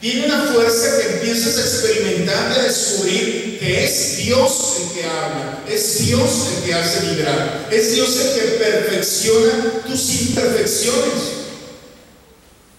viene 0.00 0.24
una 0.24 0.46
fuerza 0.46 0.96
que 0.96 1.16
empiezas 1.16 1.58
a 1.58 1.60
experimentar 1.60 2.54
de 2.54 2.62
descubrir 2.62 3.58
que 3.60 3.84
es 3.84 4.16
Dios 4.16 4.76
el 4.80 4.94
que 4.94 5.04
habla, 5.04 5.64
es 5.68 5.98
Dios 5.98 6.30
el 6.56 6.64
que 6.64 6.72
hace 6.72 7.06
librar, 7.08 7.68
es 7.70 7.92
Dios 7.94 8.16
el 8.16 8.40
que 8.40 8.48
perfecciona 8.52 9.82
tus 9.86 10.14
imperfecciones. 10.14 11.40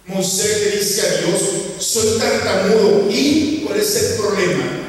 Moisés 0.08 0.58
le 0.60 0.80
dice 0.80 1.02
a 1.02 1.28
Dios, 1.28 1.42
soy 1.78 2.18
tartamudo. 2.18 3.08
¿Y 3.12 3.64
cuál 3.64 3.80
es 3.80 3.96
el 3.96 4.16
problema? 4.16 4.81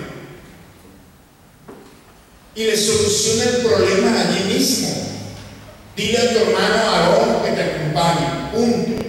Y 2.55 2.65
le 2.65 2.77
soluciona 2.77 3.45
el 3.45 3.57
problema 3.59 4.21
allí 4.21 4.53
mismo. 4.53 4.89
Dile 5.97 6.19
a 6.19 6.33
tu 6.33 6.39
hermano 6.39 6.75
Aarón 6.75 7.43
que 7.45 7.53
te 7.53 7.63
acompañe. 7.63 8.51
Punto. 8.53 9.03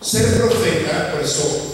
Ser 0.00 0.38
profeta, 0.38 1.12
por 1.12 1.22
eso, 1.22 1.68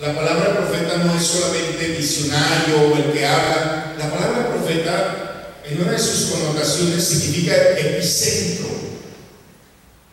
la 0.00 0.14
palabra 0.14 0.56
profeta 0.56 0.98
no 0.98 1.16
es 1.18 1.26
solamente 1.26 1.88
visionario 1.88 2.90
o 2.90 2.96
el 2.96 3.12
que 3.12 3.26
habla. 3.26 3.94
La 3.98 4.10
palabra 4.10 4.48
profeta, 4.54 5.54
en 5.64 5.80
una 5.80 5.92
de 5.92 5.98
sus 5.98 6.30
connotaciones, 6.30 7.04
significa 7.04 7.54
epicentro. 7.78 8.68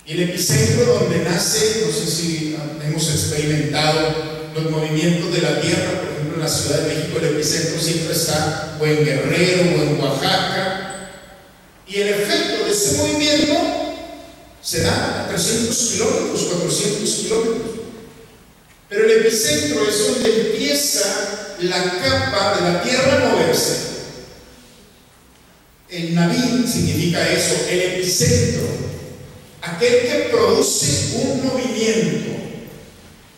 Y 0.06 0.14
el 0.14 0.30
epicentro 0.30 0.86
donde 0.86 1.20
nace, 1.20 1.84
no 1.86 1.92
sé 1.92 2.06
si 2.10 2.58
hemos 2.86 3.10
experimentado 3.10 4.48
los 4.56 4.72
movimientos 4.72 5.34
de 5.34 5.42
la 5.42 5.60
tierra, 5.60 6.07
ejemplo 6.18 6.36
en 6.36 6.44
la 6.44 6.50
Ciudad 6.50 6.80
de 6.80 6.96
México, 6.96 7.20
el 7.20 7.26
epicentro 7.26 7.80
siempre 7.80 8.14
está 8.16 8.78
o 8.80 8.86
en 8.86 9.06
Guerrero 9.06 9.62
o 9.62 9.84
en 9.84 10.00
Oaxaca. 10.02 11.12
Y 11.88 11.96
el 11.98 12.10
efecto 12.10 12.66
de 12.66 12.72
ese 12.72 12.98
movimiento 12.98 13.54
se 14.62 14.82
da 14.82 15.24
a 15.24 15.28
300 15.30 15.78
kilómetros, 15.78 16.42
400 16.42 17.10
kilómetros. 17.16 17.72
Pero 18.90 19.06
el 19.06 19.12
epicentro 19.12 19.88
es 19.88 20.08
donde 20.08 20.42
empieza 20.42 21.56
la 21.62 21.84
capa 22.02 22.58
de 22.58 22.72
la 22.74 22.82
tierra 22.82 23.16
a 23.16 23.30
moverse. 23.30 23.88
El 25.90 26.16
navín 26.16 26.68
significa 26.68 27.28
eso, 27.30 27.56
el 27.70 27.80
epicentro 27.80 28.88
aquel 29.62 30.02
que 30.02 30.30
produce 30.32 31.18
un 31.18 31.46
movimiento, 31.46 32.32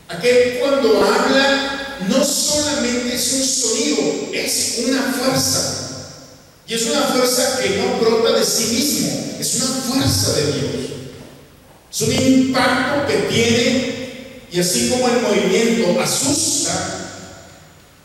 aquel 0.08 0.60
cuando 0.60 1.04
habla 1.04 1.79
no 2.08 2.24
solamente 2.24 3.16
es 3.16 3.34
un 3.34 3.44
sonido, 3.44 4.30
es 4.34 4.84
una 4.86 5.02
fuerza. 5.14 5.76
Y 6.68 6.76
es 6.76 6.86
una 6.86 7.02
fuerza 7.02 7.60
que 7.60 7.78
no 7.78 8.00
brota 8.00 8.38
de 8.38 8.46
sí 8.46 8.76
mismo, 8.76 9.36
es 9.40 9.56
una 9.56 9.66
fuerza 9.66 10.34
de 10.34 10.46
Dios. 10.54 10.90
Es 11.92 12.02
un 12.02 12.14
impacto 12.14 13.08
que 13.08 13.18
tiene, 13.34 14.44
y 14.52 14.60
así 14.60 14.90
como 14.90 15.08
el 15.08 15.22
movimiento 15.22 16.00
asusta, 16.00 16.72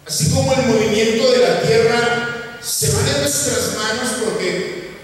así 0.06 0.30
como 0.30 0.52
el 0.54 0.66
movimiento 0.66 1.30
de 1.30 1.38
la 1.38 1.62
tierra 1.62 2.58
se 2.62 2.90
va 2.92 3.02
de 3.02 3.20
nuestras 3.20 3.76
manos 3.76 4.08
porque 4.24 4.94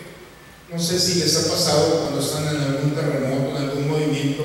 no 0.72 0.80
sé 0.80 0.98
si 0.98 1.16
les 1.16 1.36
ha 1.36 1.48
pasado 1.48 2.00
cuando 2.00 2.20
están 2.20 2.48
en 2.48 2.62
algún 2.62 2.94
terremoto, 2.94 3.56
en 3.56 3.62
algún 3.62 3.88
movimiento. 3.88 4.44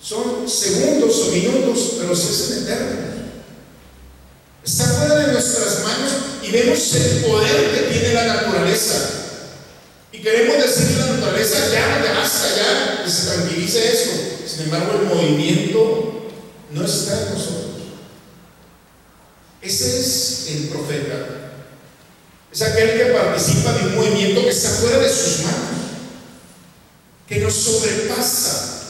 Son 0.00 0.48
segundos 0.48 1.16
o 1.26 1.32
minutos, 1.32 1.94
pero 1.98 2.14
se 2.14 2.30
hacen 2.30 2.62
eternos. 2.62 3.19
Está 4.64 4.84
fuera 4.84 5.16
de 5.16 5.32
nuestras 5.32 5.82
manos 5.82 6.12
y 6.42 6.50
vemos 6.50 6.94
el 6.94 7.24
poder 7.24 7.70
que 7.72 7.92
tiene 7.92 8.14
la 8.14 8.26
naturaleza. 8.26 9.10
Y 10.12 10.18
queremos 10.18 10.56
decirle 10.58 11.02
a 11.02 11.06
la 11.06 11.12
naturaleza, 11.14 11.58
ya, 11.72 12.04
ya 12.04 12.18
basta, 12.18 12.48
ya, 12.56 13.04
que 13.04 13.10
se 13.10 13.26
tranquilice 13.26 13.92
eso. 13.92 14.10
Sin 14.46 14.64
embargo, 14.64 15.00
el 15.00 15.06
movimiento 15.06 16.30
no 16.72 16.84
está 16.84 17.22
en 17.22 17.34
nosotros. 17.34 17.70
Ese 19.62 20.00
es 20.00 20.46
el 20.50 20.68
profeta. 20.68 21.26
Es 22.52 22.62
aquel 22.62 22.98
que 22.98 23.04
participa 23.06 23.72
de 23.72 23.86
un 23.86 23.94
movimiento 23.94 24.42
que 24.42 24.50
está 24.50 24.70
fuera 24.70 24.98
de 24.98 25.08
sus 25.08 25.44
manos, 25.44 25.70
que 27.28 27.38
nos 27.38 27.54
sobrepasa, 27.54 28.82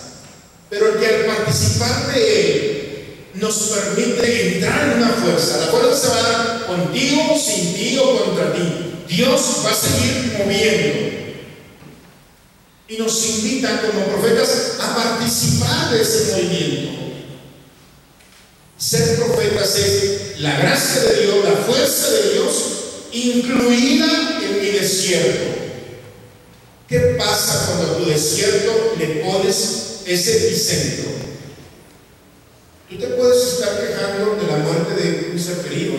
pero 0.71 0.99
que 0.99 1.07
al 1.07 1.27
participar 1.27 2.13
de 2.13 2.41
él 2.41 2.70
nos 3.35 3.55
permite 3.55 4.57
entrar 4.57 4.89
en 4.89 5.03
una 5.03 5.13
fuerza. 5.13 5.59
La 5.59 5.67
fuerza 5.67 5.97
se 5.97 6.09
va 6.09 6.19
a 6.19 6.23
dar 6.23 6.67
contigo, 6.67 7.39
sin 7.39 7.75
ti 7.75 7.99
o 7.99 8.25
contra 8.25 8.53
ti. 8.53 9.05
Dios 9.09 9.41
va 9.65 9.71
a 9.71 9.75
seguir 9.75 10.37
moviendo. 10.39 11.11
Y 12.89 12.97
nos 12.97 13.25
invita 13.27 13.83
como 13.83 14.05
profetas 14.07 14.77
a 14.81 14.97
participar 14.97 15.91
de 15.93 16.03
ese 16.03 16.33
movimiento. 16.33 17.01
Ser 18.77 19.17
profetas 19.17 19.77
es 19.77 20.41
la 20.41 20.59
gracia 20.59 21.03
de 21.03 21.23
Dios, 21.23 21.45
la 21.45 21.57
fuerza 21.65 22.11
de 22.11 22.33
Dios 22.33 22.55
incluida 23.13 24.41
en 24.43 24.61
mi 24.61 24.71
desierto. 24.71 25.61
¿Qué 26.89 26.99
pasa 27.19 27.67
cuando 27.67 27.93
a 27.93 27.99
tu 27.99 28.07
desierto 28.07 28.95
le 28.99 29.07
pones 29.23 30.01
ese 30.07 30.49
epicentro? 30.49 31.30
Tú 32.91 32.97
te 32.97 33.07
puedes 33.07 33.53
estar 33.53 33.79
quejando 33.79 34.35
de 34.35 34.49
la 34.49 34.59
muerte 34.65 35.01
de 35.01 35.31
un 35.31 35.39
ser 35.39 35.59
querido, 35.59 35.95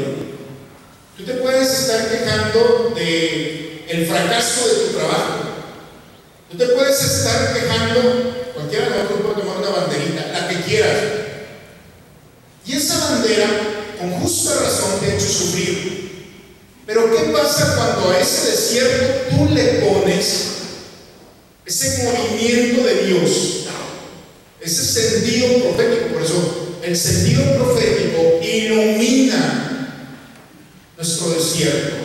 Tú 1.17 1.23
te 1.23 1.33
puedes 1.35 1.69
estar 1.71 2.09
quejando 2.09 2.91
de 2.93 3.85
el 3.87 4.05
fracaso 4.07 4.67
de 4.67 4.73
tu 4.73 4.97
trabajo. 4.97 5.43
Tú 6.49 6.57
te 6.57 6.65
puedes 6.65 7.01
estar 7.01 7.53
quejando, 7.53 8.51
cualquiera 8.53 8.89
de 8.89 9.03
nosotros 9.03 9.21
puede 9.21 9.41
tomar 9.41 9.57
una 9.59 9.69
banderita, 9.69 10.27
la 10.33 10.49
que 10.49 10.63
quieras. 10.63 10.97
Y 12.65 12.73
esa 12.73 13.11
bandera, 13.11 13.47
con 13.97 14.11
justa 14.19 14.55
razón, 14.55 14.99
te 14.99 15.11
ha 15.11 15.15
hecho 15.15 15.27
sufrir. 15.27 16.25
Pero 16.85 17.09
¿qué 17.09 17.31
pasa 17.31 17.75
cuando 17.77 18.11
a 18.11 18.19
ese 18.19 18.51
desierto 18.51 19.05
tú 19.29 19.53
le 19.53 19.63
pones 19.79 20.47
ese 21.65 22.03
movimiento 22.03 22.83
de 22.83 23.05
Dios? 23.05 23.67
Ese 24.59 24.83
sentido 24.83 25.63
profético. 25.63 26.13
Por 26.13 26.21
eso 26.23 26.70
el 26.83 26.97
sentido 26.97 27.55
profético 27.55 28.39
ilumina 28.41 30.17
nuestro 30.97 31.29
desierto. 31.31 31.95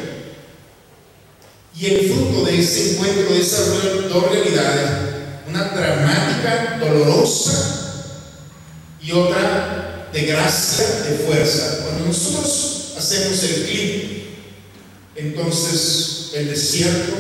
Y 1.79 1.87
el 1.87 2.13
fruto 2.13 2.45
de 2.45 2.59
ese 2.59 2.93
encuentro, 2.93 3.35
de 3.35 3.41
esas 3.41 3.69
dos 4.09 4.31
realidades, 4.31 4.91
una 5.49 5.65
dramática, 5.65 6.79
dolorosa 6.81 8.13
y 9.03 9.13
otra 9.13 10.09
de 10.13 10.23
gracia, 10.23 10.87
de 11.09 11.19
fuerza. 11.19 11.81
Cuando 11.83 12.07
nosotros 12.07 12.95
hacemos 12.97 13.43
el 13.43 13.67
clip 13.67 14.17
entonces 15.17 16.33
el 16.35 16.51
desierto 16.51 17.15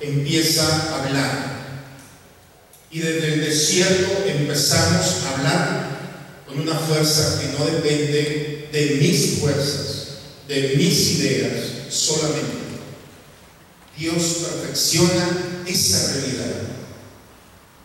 empieza 0.00 0.62
a 0.64 1.02
hablar. 1.02 1.56
Y 2.90 3.00
desde 3.00 3.34
el 3.34 3.40
desierto 3.40 4.24
empezamos 4.26 5.24
a 5.24 5.34
hablar 5.34 5.95
con 6.46 6.60
una 6.60 6.74
fuerza 6.74 7.40
que 7.40 7.58
no 7.58 7.64
depende 7.66 8.68
de 8.72 8.98
mis 9.00 9.38
fuerzas, 9.40 10.06
de 10.48 10.74
mis 10.76 11.18
ideas 11.18 11.52
solamente. 11.88 12.66
Dios 13.98 14.46
perfecciona 14.46 15.62
esa 15.66 16.12
realidad. 16.12 16.62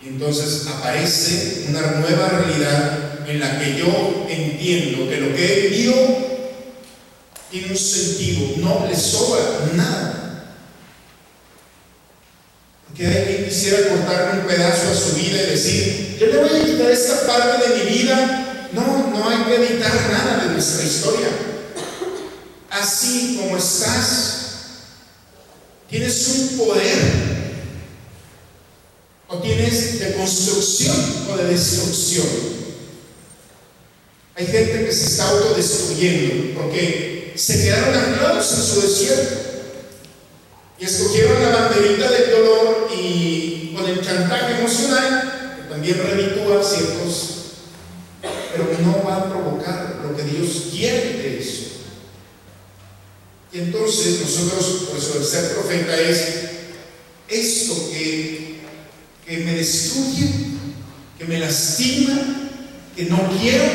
Y 0.04 0.10
entonces 0.10 0.68
aparece 0.68 1.66
una 1.70 1.82
nueva 2.00 2.28
realidad 2.30 3.30
en 3.30 3.40
la 3.40 3.60
que 3.60 3.78
yo 3.78 4.28
entiendo 4.30 5.10
que 5.10 5.18
lo 5.18 5.36
que 5.36 5.46
he 5.46 5.70
vivido 5.70 5.96
tiene 7.50 7.68
un 7.72 7.78
sentido, 7.78 8.58
no 8.58 8.88
le 8.90 8.96
sobra 8.96 9.42
nada. 9.76 10.56
Porque 12.88 13.08
hay 13.08 13.26
quien 13.26 13.46
quisiera 13.46 13.90
cortarle 13.90 14.42
un 14.42 14.48
pedazo 14.48 14.92
a 14.92 14.96
su 14.96 15.16
vida 15.16 15.44
y 15.44 15.52
decir, 15.52 16.18
yo 16.20 16.28
le 16.28 16.38
voy 16.38 16.50
a 16.50 16.66
quitar 16.66 16.92
esta 16.92 17.28
parte 17.28 17.70
de 17.70 17.84
mi 17.84 17.98
vida. 17.98 18.51
No, 18.74 19.10
no 19.10 19.30
hay 19.30 19.44
que 19.44 19.56
editar 19.56 19.94
nada 20.12 20.46
de 20.46 20.54
nuestra 20.54 20.86
historia. 20.86 21.28
Así 22.70 23.38
como 23.40 23.58
estás, 23.58 24.38
tienes 25.90 26.28
un 26.28 26.58
poder. 26.58 27.32
O 29.28 29.38
tienes 29.38 30.00
de 30.00 30.14
construcción 30.14 30.96
o 31.30 31.38
de 31.38 31.46
destrucción. 31.46 32.28
Hay 34.36 34.46
gente 34.46 34.86
que 34.86 34.92
se 34.92 35.06
está 35.06 35.30
autodestruyendo 35.30 36.60
porque 36.60 37.34
se 37.36 37.62
quedaron 37.62 37.94
anclados 37.96 38.52
en 38.54 38.64
su 38.64 38.82
desierto 38.82 39.42
y 40.80 40.86
escogieron 40.86 41.42
la 41.44 41.50
banderita 41.50 42.10
del 42.10 42.32
dolor 42.32 42.90
y 42.98 43.74
con 43.76 43.88
el 43.88 44.02
chantaje 44.02 44.60
emocional, 44.60 45.58
que 45.58 45.70
también 45.70 45.98
reditúa 45.98 46.64
ciertos, 46.64 47.41
pero 48.52 48.70
que 48.70 48.84
no 48.84 49.04
va 49.04 49.18
a 49.18 49.30
provocar 49.30 50.00
lo 50.04 50.16
que 50.16 50.24
Dios 50.24 50.68
quiere 50.72 51.14
de 51.14 51.40
eso. 51.40 51.62
Y 53.54 53.60
entonces 53.60 54.22
nosotros, 54.22 54.90
por 54.90 55.22
el 55.22 55.28
ser 55.28 55.54
profeta 55.54 56.00
es 56.00 56.50
esto 57.28 57.90
que, 57.92 58.60
que 59.26 59.38
me 59.40 59.56
destruye, 59.56 60.30
que 61.18 61.26
me 61.26 61.40
lastima, 61.40 62.50
que 62.96 63.06
no 63.06 63.30
quiero, 63.40 63.66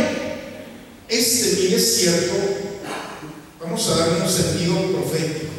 este 1.09 1.63
mi 1.63 1.69
desierto 1.69 2.35
Vamos 3.67 3.89
a 3.89 3.97
darle 3.97 4.23
un 4.23 4.31
sentido 4.31 4.77
profético. 4.93 5.53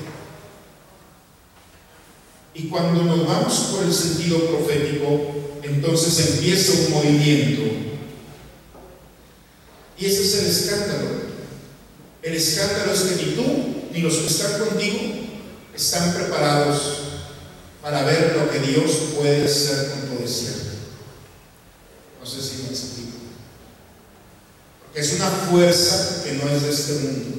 Y 2.54 2.64
cuando 2.70 3.04
nos 3.04 3.28
vamos 3.28 3.54
por 3.72 3.84
el 3.84 3.94
sentido 3.94 4.40
profético, 4.48 5.36
entonces 5.62 6.36
empieza 6.36 6.72
un 6.72 6.94
movimiento 6.94 7.87
Y 9.98 10.06
ese 10.06 10.22
es 10.22 10.36
el 10.36 10.46
escándalo. 10.48 11.28
El 12.22 12.34
escándalo 12.34 12.94
es 12.94 13.02
que 13.02 13.26
ni 13.26 13.32
tú 13.34 13.44
ni 13.92 14.02
los 14.02 14.16
que 14.18 14.28
están 14.28 14.60
contigo 14.60 15.00
están 15.76 16.14
preparados 16.14 16.82
para 17.82 18.04
ver 18.04 18.36
lo 18.38 18.52
que 18.52 18.60
Dios 18.60 18.92
puede 19.16 19.46
hacer 19.46 19.92
con 19.92 20.18
tu 20.18 20.24
desierto. 20.24 20.76
No 22.20 22.26
sé 22.26 22.42
si 22.42 22.64
me 22.64 22.70
explico. 22.70 23.18
Porque 24.84 25.00
es 25.00 25.14
una 25.14 25.30
fuerza 25.30 26.24
que 26.24 26.34
no 26.34 26.50
es 26.50 26.64
de 26.64 26.70
este 26.70 26.94
mundo. 26.94 27.38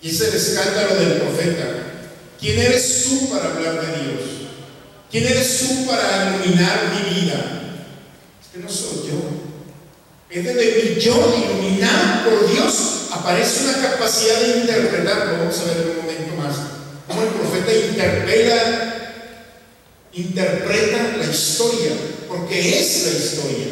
Y 0.00 0.10
es 0.10 0.20
el 0.20 0.34
escándalo 0.34 0.94
del 0.96 1.20
profeta. 1.20 1.86
¿Quién 2.40 2.58
eres 2.58 3.04
tú 3.04 3.30
para 3.30 3.54
hablar 3.54 3.80
de 3.80 4.02
Dios? 4.02 4.22
¿Quién 5.10 5.26
eres 5.26 5.58
tú 5.60 5.86
para 5.86 6.36
iluminar 6.36 6.92
mi 6.94 7.20
vida? 7.20 7.62
Es 8.40 8.48
que 8.52 8.58
no 8.58 8.68
soy 8.68 9.08
yo. 9.08 9.45
Es 10.28 10.44
de 10.44 10.54
mi 10.54 11.00
yo 11.00 11.14
iluminado 11.14 12.30
por 12.30 12.50
Dios. 12.50 13.08
Aparece 13.12 13.64
una 13.64 13.90
capacidad 13.90 14.40
de 14.40 14.58
interpretar, 14.60 15.38
vamos 15.38 15.58
a 15.58 15.64
ver 15.64 15.76
en 15.76 15.90
un 15.90 15.96
momento 15.96 16.36
más, 16.36 16.56
cómo 17.06 17.22
el 17.22 17.28
profeta 17.28 17.72
interpela, 17.72 19.22
interpreta 20.12 21.16
la 21.18 21.24
historia, 21.24 21.92
porque 22.28 22.80
es 22.80 23.04
la 23.04 23.18
historia. 23.18 23.66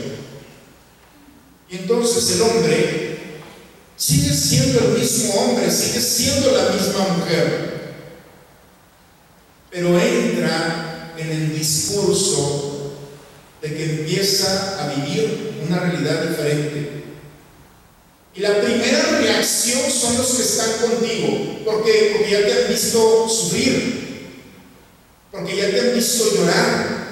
Y 1.69 1.77
entonces 1.77 2.37
el 2.37 2.43
hombre 2.43 3.19
sigue 3.97 4.33
siendo 4.33 4.79
el 4.81 4.99
mismo 5.01 5.35
hombre, 5.35 5.71
sigue 5.71 6.01
siendo 6.01 6.53
la 6.53 6.71
misma 6.71 7.17
mujer, 7.17 7.75
pero 9.71 9.99
entra 9.99 11.12
en 11.19 11.31
el 11.31 11.59
discurso 11.59 12.93
de 13.61 13.75
que 13.75 13.85
empieza 13.85 14.83
a 14.83 14.95
vivir 14.95 15.54
una 15.66 15.81
realidad 15.81 16.22
diferente. 16.22 17.05
Y 18.35 18.40
la 18.40 18.61
primera 18.61 19.18
reacción 19.20 19.90
son 19.90 20.18
los 20.18 20.35
que 20.35 20.42
están 20.42 20.72
contigo, 20.81 21.61
porque, 21.64 22.14
porque 22.16 22.31
ya 22.31 22.44
te 22.44 22.53
han 22.53 22.68
visto 22.68 23.29
sufrir, 23.29 24.33
porque 25.31 25.57
ya 25.57 25.70
te 25.70 25.81
han 25.81 25.94
visto 25.94 26.35
llorar, 26.35 27.05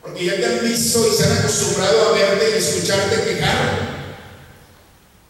porque 0.00 0.24
ya 0.26 0.36
te 0.36 0.46
han 0.46 0.64
visto 0.64 1.08
y 1.08 1.16
se 1.16 1.24
han 1.24 1.38
acostumbrado 1.38 2.08
a 2.08 2.12
verte 2.12 2.50
y 2.54 2.58
escucharte 2.58 3.22
quejar. 3.24 3.88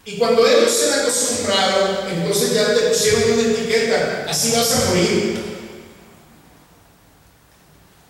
Y 0.05 0.17
cuando 0.17 0.47
ellos 0.47 0.73
se 0.73 0.93
han 0.93 1.01
acostumbrado, 1.01 2.07
entonces 2.11 2.55
ya 2.55 2.75
te 2.75 2.81
pusieron 2.81 3.33
una 3.33 3.43
etiqueta, 3.43 4.27
así 4.29 4.53
vas 4.53 4.73
a 4.73 4.89
morir. 4.91 5.39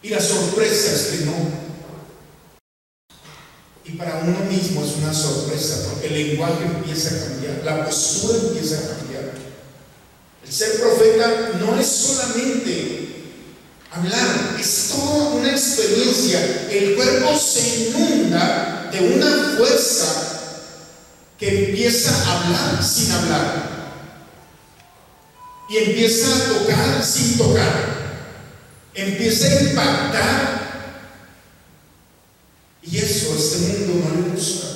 Y 0.02 0.08
la 0.08 0.20
sorpresa 0.20 0.94
es 0.94 1.02
que 1.02 1.24
no. 1.26 1.67
Y 3.88 3.92
para 3.92 4.18
uno 4.18 4.38
mismo 4.50 4.84
es 4.84 4.96
una 5.02 5.14
sorpresa, 5.14 5.88
porque 5.88 6.08
el 6.08 6.28
lenguaje 6.28 6.64
empieza 6.64 7.08
a 7.08 7.24
cambiar, 7.26 7.62
la 7.64 7.86
postura 7.86 8.38
empieza 8.38 8.76
a 8.76 8.98
cambiar. 8.98 9.32
El 10.46 10.52
ser 10.52 10.78
profeta 10.78 11.52
no 11.58 11.80
es 11.80 11.86
solamente 11.86 13.08
hablar, 13.90 14.56
es 14.60 14.88
toda 14.88 15.30
una 15.34 15.50
experiencia. 15.50 16.68
El 16.70 16.96
cuerpo 16.96 17.38
se 17.38 17.88
inunda 17.88 18.90
de 18.92 19.14
una 19.14 19.56
fuerza 19.56 20.04
que 21.38 21.66
empieza 21.66 22.10
a 22.10 22.44
hablar 22.44 22.84
sin 22.84 23.10
hablar. 23.10 23.78
Y 25.70 25.76
empieza 25.78 26.26
a 26.34 26.58
tocar 26.58 27.04
sin 27.04 27.38
tocar. 27.38 27.98
Empieza 28.94 29.46
a 29.46 29.62
impactar 29.62 30.67
y 32.90 32.98
eso 32.98 33.34
este 33.36 33.86
mundo 33.86 34.08
no 34.08 34.22
le 34.22 34.30
gusta. 34.30 34.66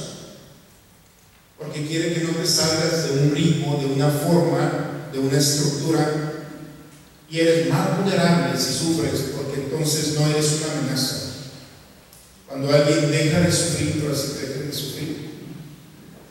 Porque 1.59 1.87
quiere 1.87 2.13
que 2.13 2.25
no 2.25 2.31
te 2.33 2.47
salgas 2.47 3.05
de 3.05 3.21
un 3.21 3.35
ritmo, 3.35 3.79
de 3.79 3.87
una 3.87 4.11
forma, 4.11 5.09
de 5.13 5.19
una 5.19 5.39
estructura. 5.39 6.33
Y 7.31 7.39
eres 7.39 7.71
más 7.71 7.97
vulnerable 7.97 8.59
si 8.61 8.75
sufres, 8.75 9.33
porque 9.35 9.63
entonces 9.63 10.15
no 10.15 10.27
eres 10.27 10.61
una 10.61 10.81
amenaza. 10.81 11.17
Cuando 12.47 12.71
alguien 12.71 13.11
deja 13.11 13.41
de 13.41 13.51
sufrir, 13.51 14.01
pero 14.01 14.13
así 14.13 14.33
deja 14.41 14.67
de 14.67 14.73
sufrir, 14.73 15.31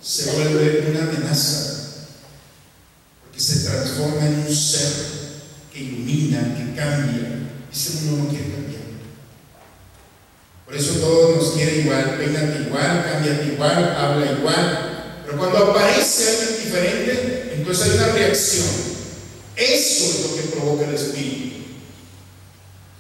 se 0.04 0.32
vuelve 0.34 0.92
una 0.92 1.10
amenaza. 1.10 2.08
Porque 3.24 3.40
se 3.40 3.62
transforma 3.62 4.28
en 4.28 4.46
un 4.48 4.56
ser 4.56 4.92
que 5.74 5.80
ilumina, 5.80 6.56
que 6.56 6.80
cambia. 6.80 7.50
Ese 7.74 8.02
mundo 8.02 8.26
no 8.26 8.30
quiere 8.30 8.52
cambiar. 8.52 8.81
Por 10.72 10.80
eso 10.80 11.00
todos 11.02 11.36
nos 11.36 11.52
quieren 11.52 11.82
igual, 11.82 12.16
peínate 12.18 12.62
igual, 12.62 13.04
cámbiate 13.04 13.46
igual, 13.46 13.94
habla 13.94 14.32
igual. 14.32 15.24
Pero 15.26 15.38
cuando 15.38 15.58
aparece 15.58 16.30
alguien 16.30 16.64
diferente, 16.64 17.54
entonces 17.58 17.90
hay 17.90 17.98
una 17.98 18.08
reacción. 18.14 18.68
Eso 19.58 20.06
es 20.06 20.22
lo 20.22 20.36
que 20.38 20.42
provoca 20.44 20.88
el 20.88 20.96
espíritu. 20.96 21.58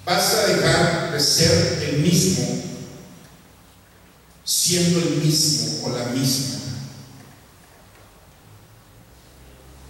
Vas 0.06 0.34
a 0.34 0.48
dejar 0.48 1.14
de 1.14 1.20
ser 1.22 1.82
el 1.90 2.00
mismo 2.00 2.62
siendo 4.44 5.00
el 5.00 5.24
mismo 5.24 5.88
o 5.88 5.98
la 5.98 6.08
misma. 6.08 6.60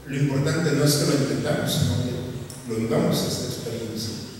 Lo 0.05 0.17
importante 0.17 0.71
no 0.73 0.83
es 0.83 0.93
que 0.93 1.05
lo 1.07 1.13
intentamos, 1.13 1.71
sino 1.71 2.03
que 2.03 2.69
lo 2.69 2.75
vivamos 2.75 3.17
esta 3.17 3.45
experiencia. 3.45 4.30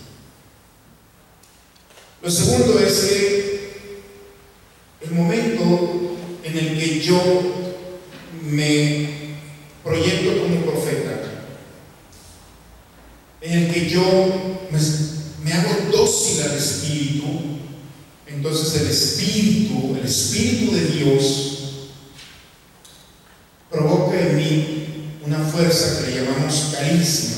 Lo 2.22 2.30
segundo 2.30 2.78
es 2.78 3.00
que 3.00 3.72
el 5.00 5.10
momento 5.10 6.16
en 6.44 6.56
el 6.56 6.78
que 6.78 7.00
yo 7.00 7.20
me 8.44 9.08
proyecto 9.82 10.40
como 10.40 10.64
profeta, 10.64 11.48
en 13.40 13.52
el 13.58 13.74
que 13.74 13.90
yo 13.90 14.02
me, 14.70 15.52
hago 15.52 15.90
dócil 15.90 16.42
al 16.44 16.56
Espíritu, 16.56 17.26
entonces 18.28 18.82
el 18.82 18.88
Espíritu, 18.88 19.96
el 19.98 20.06
Espíritu 20.06 20.76
de 20.76 20.84
Dios, 20.86 21.58
provoca 23.68 24.20
en 24.20 24.36
mí 24.36 24.86
una 25.26 25.40
fuerza 25.40 26.04
que 26.04 26.10
le 26.12 26.20
llamamos 26.22 26.72
carisma. 26.72 27.36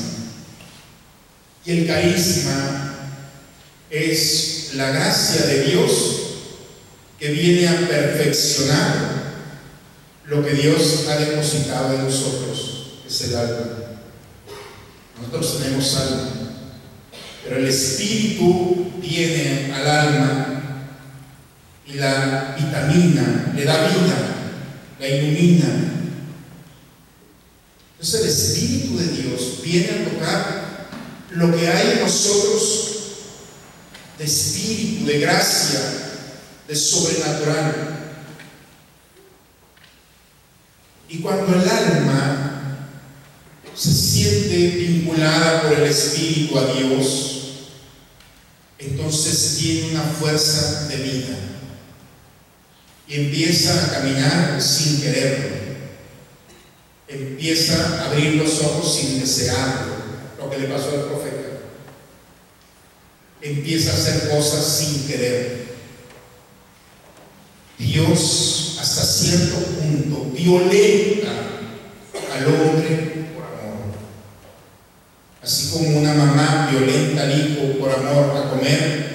Y 1.65 1.71
el 1.71 1.87
carisma 1.87 2.85
es 3.89 4.55
la 4.75 4.91
gracia 4.91 5.45
de 5.45 5.63
Dios 5.63 5.91
que 7.19 7.29
viene 7.29 7.67
a 7.67 7.87
perfeccionar 8.35 9.35
lo 10.27 10.43
que 10.43 10.53
Dios 10.53 11.05
ha 11.07 11.15
depositado 11.17 11.93
en 11.93 12.03
nosotros, 12.03 13.01
es 13.07 13.21
el 13.21 13.35
alma. 13.35 13.65
Nosotros 15.17 15.59
tenemos 15.61 15.95
alma, 15.95 16.29
pero 17.43 17.57
el 17.57 17.67
Espíritu 17.67 18.91
viene 18.99 19.71
al 19.73 19.87
alma 19.87 20.87
y 21.85 21.93
la 21.93 22.55
vitamina, 22.57 23.53
le 23.55 23.63
da 23.63 23.87
vida, 23.87 24.17
la 24.99 25.07
ilumina. 25.07 25.67
Entonces 27.93 28.21
el 28.21 28.27
Espíritu 28.27 28.97
de 28.97 29.07
Dios 29.09 29.61
viene 29.63 29.89
a 29.91 30.09
tocar 30.09 30.65
lo 31.31 31.55
que 31.55 31.67
hay 31.67 31.91
en 31.91 31.99
nosotros 32.01 32.91
de 34.17 34.23
espíritu, 34.23 35.05
de 35.05 35.19
gracia, 35.19 35.79
de 36.67 36.75
sobrenatural. 36.75 37.84
Y 41.15 41.19
cuando 41.19 41.55
el 41.55 41.69
alma 41.69 42.89
se 43.73 43.93
siente 43.93 44.67
vinculada 44.75 45.61
por 45.61 45.79
el 45.79 45.83
espíritu 45.83 46.59
a 46.59 46.73
Dios, 46.73 47.69
entonces 48.77 49.57
tiene 49.57 49.91
una 49.91 50.03
fuerza 50.03 50.89
de 50.89 50.97
vida 50.97 51.37
y 53.07 53.15
empieza 53.15 53.85
a 53.85 53.91
caminar 53.93 54.61
sin 54.61 55.01
quererlo. 55.01 55.55
Empieza 57.07 58.01
a 58.01 58.05
abrir 58.07 58.35
los 58.35 58.59
ojos 58.59 58.97
sin 58.99 59.21
desearlo, 59.21 59.93
lo 60.37 60.49
que 60.49 60.57
le 60.57 60.67
pasó 60.67 60.89
al 60.89 61.05
profeta 61.05 61.45
empieza 63.41 63.91
a 63.91 63.93
hacer 63.93 64.29
cosas 64.31 64.65
sin 64.65 65.07
querer. 65.07 65.65
Dios 67.77 68.64
hasta 68.85 69.03
cierto 69.03 69.55
punto 69.55 70.31
violenta 70.37 71.31
al 72.35 72.45
hombre 72.45 73.25
por 73.33 73.43
amor. 73.43 73.95
Así 75.41 75.69
como 75.71 76.01
una 76.01 76.13
mamá 76.13 76.69
violenta 76.69 77.23
al 77.23 77.31
hijo 77.31 77.79
por 77.79 77.91
amor 77.91 78.37
a 78.37 78.51
comer 78.51 79.05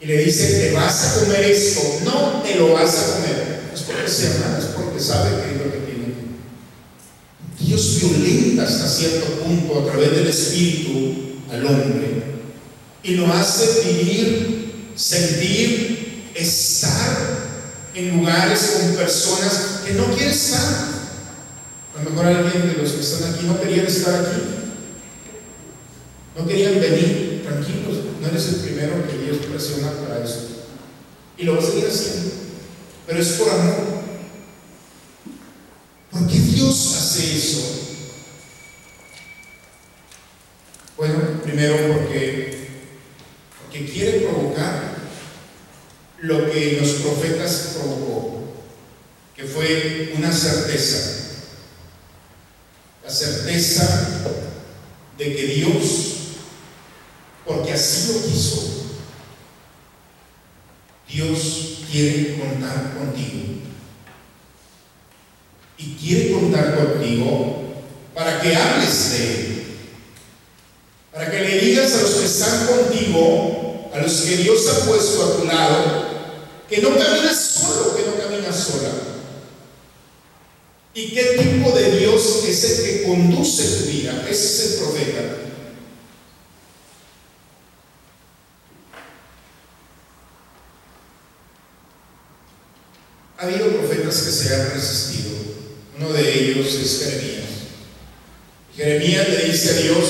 y 0.00 0.06
le 0.06 0.18
dice, 0.18 0.60
te 0.60 0.72
vas 0.72 1.04
a 1.04 1.20
comer 1.20 1.40
esto, 1.46 1.80
no 2.04 2.42
te 2.42 2.54
lo 2.54 2.74
vas 2.74 2.96
a 2.96 3.14
comer. 3.14 3.60
Es 3.74 3.80
porque 3.80 4.08
se 4.08 4.28
ama, 4.28 4.56
es 4.56 4.66
porque 4.66 5.00
sabe 5.00 5.30
que 5.30 5.50
es 5.50 5.58
lo 5.58 5.72
que 5.72 5.78
tiene. 5.78 6.14
Dios 7.58 7.98
violenta 8.00 8.62
hasta 8.62 8.86
cierto 8.86 9.26
punto 9.42 9.80
a 9.80 9.86
través 9.86 10.12
del 10.12 10.28
Espíritu 10.28 11.40
al 11.50 11.66
hombre 11.66 12.22
y 13.02 13.14
lo 13.16 13.26
hace 13.32 13.82
vivir, 13.82 14.92
sentir, 14.94 16.30
estar 16.36 17.43
en 17.94 18.16
lugares 18.18 18.78
con 18.80 18.96
personas 18.96 19.80
que 19.84 19.94
no 19.94 20.06
quiere 20.06 20.30
estar. 20.30 20.94
A 21.96 22.02
lo 22.02 22.10
mejor 22.10 22.26
alguien 22.26 22.68
de 22.68 22.82
los 22.82 22.92
que 22.92 23.00
están 23.00 23.32
aquí 23.32 23.46
no 23.46 23.60
querían 23.60 23.86
estar 23.86 24.14
aquí. 24.26 24.42
No 26.36 26.46
querían 26.46 26.80
venir. 26.80 27.42
Tranquilos, 27.44 27.98
no 28.20 28.26
eres 28.26 28.48
el 28.48 28.54
primero 28.56 29.06
que 29.06 29.18
Dios 29.18 29.46
presiona 29.46 29.92
para 29.92 30.24
eso. 30.24 30.66
Y 31.38 31.44
lo 31.44 31.56
va 31.56 31.62
a 31.62 31.66
seguir 31.66 31.86
haciendo. 31.86 32.30
Pero 33.06 33.20
es 33.20 33.28
por 33.28 33.50
amor. 33.50 34.04
¿Por 36.10 36.26
qué 36.26 36.38
Dios 36.38 36.96
hace 36.96 37.36
eso? 37.36 37.60
Bueno, 40.96 41.42
primero 41.42 41.76
porque, 41.92 42.68
porque 43.60 43.84
quiere 43.84 44.20
provocar 44.20 44.94
lo 46.24 46.50
que 46.50 46.78
los 46.80 46.90
profetas 46.94 47.74
provocó, 47.74 48.44
que 49.36 49.44
fue 49.44 50.12
una 50.74 50.82
certeza. 50.82 51.20
La 53.04 53.10
certeza 53.10 54.08
de 55.18 55.36
que 55.36 55.46
Dios, 55.46 55.82
porque 57.46 57.72
así 57.72 58.12
lo 58.12 58.22
quiso, 58.22 58.70
Dios 61.08 61.84
quiere 61.90 62.38
contar 62.38 62.94
contigo. 62.98 63.54
Y 65.76 65.94
quiere 65.96 66.32
contar 66.32 66.76
contigo 66.76 67.84
para 68.14 68.40
que 68.40 68.56
hables 68.56 69.10
de 69.12 69.18
Él. 69.18 69.64
Para 71.12 71.30
que 71.30 71.40
le 71.40 71.60
digas 71.60 71.92
a 71.94 72.02
los 72.02 72.10
que 72.10 72.24
están 72.24 72.66
contigo, 72.66 73.90
a 73.92 73.98
los 73.98 74.12
que 74.22 74.36
Dios 74.38 74.66
ha 74.68 74.86
puesto 74.86 75.24
a 75.24 75.36
tu 75.36 75.44
lado, 75.44 76.04
que 76.68 76.78
no 76.78 76.96
caminas 76.96 77.38
solo, 77.38 77.94
que 77.94 78.02
no 78.02 78.16
caminas 78.16 78.56
sola. 78.56 79.04
¿Y 80.96 81.10
qué 81.10 81.22
tipo 81.42 81.72
de 81.72 81.98
Dios 81.98 82.44
es 82.46 82.64
el 82.64 82.84
que 82.84 83.02
conduce 83.02 83.64
tu 83.64 83.90
vida? 83.90 84.24
Ese 84.30 84.44
es 84.44 84.72
el 84.72 84.78
profeta. 84.78 85.38
Ha 93.38 93.42
habido 93.42 93.76
profetas 93.76 94.22
que 94.22 94.30
se 94.30 94.54
han 94.54 94.70
resistido. 94.70 95.34
Uno 95.98 96.12
de 96.12 96.32
ellos 96.32 96.74
es 96.74 96.98
Jeremías. 97.00 97.44
Jeremías 98.76 99.28
le 99.28 99.44
dice 99.46 99.70
a 99.70 99.82
Dios, 99.82 100.04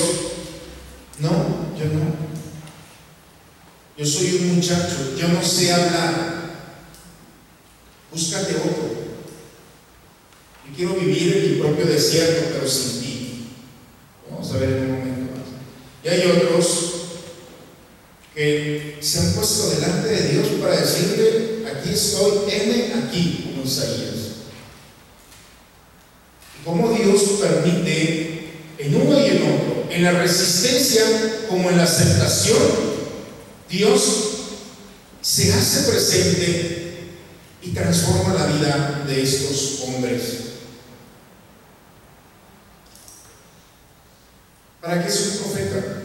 no, 1.19 1.31
yo 1.79 1.85
no. 1.85 2.15
Yo 3.97 4.05
soy 4.05 4.35
un 4.35 4.55
muchacho, 4.55 5.15
yo 5.17 5.29
no 5.29 5.43
sé 5.43 5.73
hablar. 5.73 6.35
Búscate 8.11 8.55
otro. 8.55 9.05
Yo 10.67 10.75
quiero 10.75 10.95
vivir 10.95 11.37
en 11.37 11.51
mi 11.51 11.61
propio 11.61 11.85
desierto, 11.85 12.49
pero 12.53 12.67
sin 12.67 13.01
ti. 13.01 13.47
Vamos 14.29 14.51
a 14.51 14.57
ver 14.57 14.69
en 14.69 14.81
un 14.81 14.91
momento 14.99 15.31
más. 15.33 16.03
Y 16.03 16.07
hay 16.07 16.31
otros 16.31 16.91
que 18.33 18.97
se 18.99 19.19
han 19.19 19.33
puesto 19.33 19.69
delante 19.69 20.07
de 20.09 20.29
Dios 20.29 20.47
para 20.61 20.81
decirle, 20.81 21.65
aquí 21.67 21.93
estoy, 21.93 22.51
heme 22.51 22.93
aquí, 22.95 23.43
como 23.45 23.63
Isaías. 23.63 24.15
Y 26.59 26.65
cómo 26.65 26.89
Dios 26.89 27.21
permite 27.39 28.49
en 28.79 28.95
uno 28.95 29.19
y 29.19 29.25
en 29.27 29.37
otro, 29.37 29.87
en 29.91 30.03
la 30.03 30.11
resistencia 30.13 31.47
como 31.47 31.69
en 31.69 31.77
la 31.77 31.83
aceptación, 31.83 32.95
Dios 33.69 34.01
se 35.21 35.53
hace 35.53 35.91
presente 35.91 36.97
y 37.61 37.69
transforma 37.69 38.33
la 38.33 38.47
vida 38.47 39.03
de 39.07 39.23
estos 39.23 39.81
hombres. 39.81 40.45
¿Para 44.85 45.01
qué 45.01 45.09
es 45.09 45.19
un 45.19 45.37
profeta? 45.39 46.03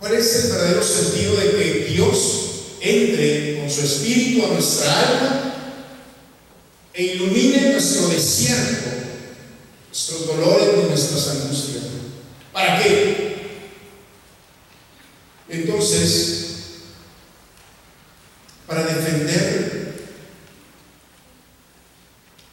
¿Cuál 0.00 0.14
es 0.14 0.36
el 0.36 0.52
verdadero 0.52 0.82
sentido 0.82 1.36
de 1.36 1.50
que 1.50 1.84
Dios 1.90 2.18
entre 2.80 3.58
con 3.60 3.70
su 3.70 3.82
espíritu 3.82 4.46
a 4.46 4.54
nuestra 4.54 5.08
alma 5.08 5.54
e 6.94 7.02
ilumine 7.02 7.72
nuestro 7.72 8.08
desierto, 8.08 8.88
nuestros 9.88 10.26
dolores 10.28 10.68
y 10.82 10.88
nuestras 10.88 11.28
angustias? 11.28 11.84
¿Para 12.54 12.82
qué? 12.82 13.36
Entonces, 15.50 16.46
para 18.66 18.82
defender 18.84 19.92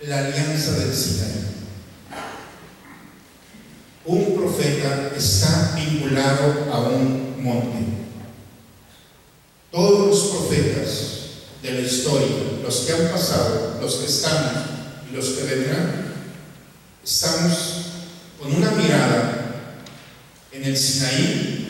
la 0.01 0.19
alianza 0.19 0.71
del 0.73 0.95
Sinaí. 0.95 1.45
Un 4.05 4.35
profeta 4.35 5.11
está 5.15 5.75
vinculado 5.75 6.73
a 6.73 6.79
un 6.89 7.43
monte. 7.43 7.85
Todos 9.71 10.07
los 10.07 10.19
profetas 10.31 10.87
de 11.61 11.73
la 11.73 11.81
historia, 11.81 12.27
los 12.63 12.75
que 12.77 12.93
han 12.93 13.11
pasado, 13.11 13.77
los 13.81 13.95
que 13.95 14.05
están 14.05 15.03
y 15.11 15.15
los 15.15 15.25
que 15.25 15.43
vendrán, 15.43 16.13
estamos 17.03 17.57
con 18.39 18.55
una 18.55 18.71
mirada 18.71 19.65
en 20.51 20.63
el 20.63 20.77
Sinaí 20.77 21.67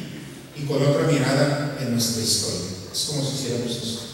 y 0.56 0.66
con 0.66 0.86
otra 0.86 1.08
mirada 1.08 1.78
en 1.82 1.92
nuestra 1.92 2.24
historia. 2.24 2.70
Es 2.94 3.06
como 3.06 3.24
si 3.24 3.36
hiciéramos 3.36 3.72
eso. 3.72 4.09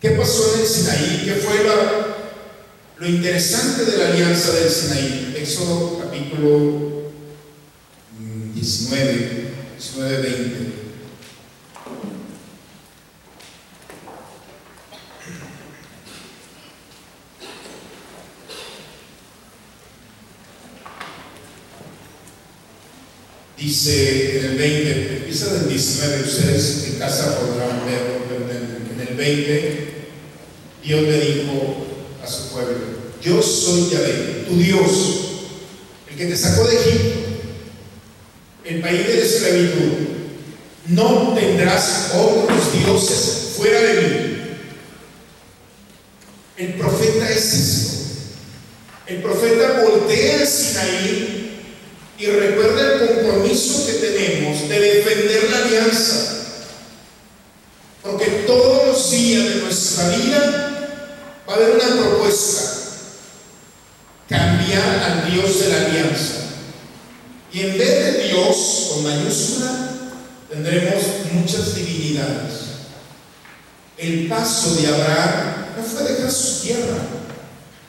¿Qué 0.00 0.12
pasó 0.12 0.54
en 0.54 0.60
el 0.60 0.66
Sinaí? 0.66 1.22
¿Qué 1.26 1.34
fue 1.34 1.62
lo 2.96 3.06
interesante 3.06 3.84
de 3.84 3.98
la 3.98 4.08
alianza 4.08 4.52
del 4.52 4.70
Sinaí? 4.70 5.34
Éxodo 5.36 5.98
capítulo 5.98 7.10
19, 8.54 9.50
19, 9.76 10.22
20. 10.22 10.72
Dice 23.58 24.38
en 24.38 24.44
el 24.46 24.56
20, 24.56 25.16
empieza 25.18 25.52
del 25.52 25.68
19, 25.68 26.22
ustedes 26.22 26.84
en 26.86 26.98
casa 26.98 27.38
podrán 27.38 27.84
ver 27.84 28.00
en 28.94 29.08
el 29.08 29.14
20, 29.14 29.89
Dios 30.82 31.02
le 31.02 31.20
dijo 31.20 31.86
a 32.22 32.26
su 32.26 32.48
pueblo, 32.50 32.76
yo 33.22 33.42
soy 33.42 33.90
Yahvé, 33.90 34.46
tu 34.48 34.56
Dios, 34.56 34.90
el 36.10 36.16
que 36.16 36.26
te 36.26 36.36
sacó 36.36 36.64
de 36.66 36.76
Egipto, 36.76 37.18
el 38.64 38.80
país 38.80 39.06
de 39.06 39.14
la 39.14 39.24
esclavitud. 39.24 39.92
No 40.86 41.34
tendrás 41.34 42.12
otros 42.14 42.72
dioses 42.72 43.52
fuera 43.56 43.80
de 43.80 44.00
mí. 44.00 44.30
El 46.56 46.74
profeta 46.74 47.30
es 47.30 47.54
esto. 47.54 47.90
El 49.06 49.22
profeta 49.22 49.82
voltea 49.82 50.46
Sinaí 50.46 51.50
y 52.18 52.26
recuerda 52.26 52.94
el 52.94 53.08
compromiso 53.08 53.86
que 53.86 53.94
tenemos 53.94 54.68
de 54.68 54.80
defender 54.80 55.50
la 55.50 55.64
alianza. 55.64 56.36
Porque 58.02 58.26
todos 58.46 58.86
los 58.86 59.10
días 59.10 59.48
de 59.48 59.54
nuestra 59.62 60.08
vida 60.16 60.49
va 61.50 61.54
a 61.54 61.56
haber 61.56 61.74
una 61.74 62.00
propuesta. 62.00 62.76
Cambiar 64.28 65.02
al 65.02 65.30
Dios 65.32 65.60
de 65.60 65.68
la 65.68 65.86
alianza. 65.86 66.34
Y 67.52 67.60
en 67.60 67.78
vez 67.78 68.04
de 68.04 68.28
Dios 68.28 68.90
con 68.92 69.02
mayúscula, 69.02 69.90
tendremos 70.48 71.02
muchas 71.32 71.74
divinidades. 71.74 72.52
El 73.98 74.28
paso 74.28 74.76
de 74.76 74.86
Abraham 74.86 75.66
no 75.76 75.82
fue 75.82 76.04
dejar 76.04 76.30
su 76.30 76.62
tierra. 76.62 76.98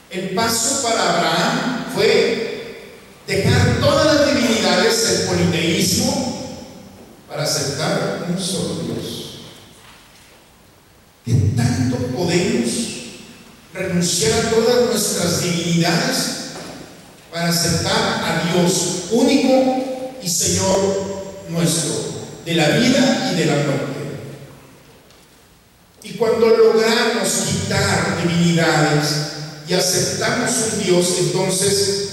El 0.09 0.31
paso 0.31 0.81
para 0.81 1.17
Abraham 1.17 1.85
fue 1.93 2.89
dejar 3.27 3.79
todas 3.79 4.05
las 4.15 4.33
divinidades, 4.33 5.09
el 5.09 5.27
politeísmo, 5.27 6.65
para 7.29 7.43
aceptar 7.43 8.25
un 8.27 8.41
solo 8.41 8.81
Dios. 8.83 9.41
¿Qué 11.23 11.33
tanto 11.55 11.97
podemos 12.07 13.00
renunciar 13.73 14.33
a 14.33 14.49
todas 14.49 14.85
nuestras 14.89 15.43
divinidades 15.43 16.15
para 17.31 17.49
aceptar 17.49 17.93
a 17.93 18.51
Dios 18.51 19.05
único 19.11 20.17
y 20.21 20.27
Señor 20.27 20.77
nuestro, 21.49 21.93
de 22.45 22.55
la 22.55 22.69
vida 22.69 23.31
y 23.31 23.35
de 23.37 23.45
la 23.45 23.55
muerte? 23.55 23.91
Y 26.03 26.13
cuando 26.13 26.47
logramos 26.49 27.29
quitar 27.47 28.17
divinidades 28.23 29.07
y 29.67 29.73
aceptamos 29.73 30.51
un 30.73 30.83
Dios, 30.83 31.15
entonces 31.19 32.09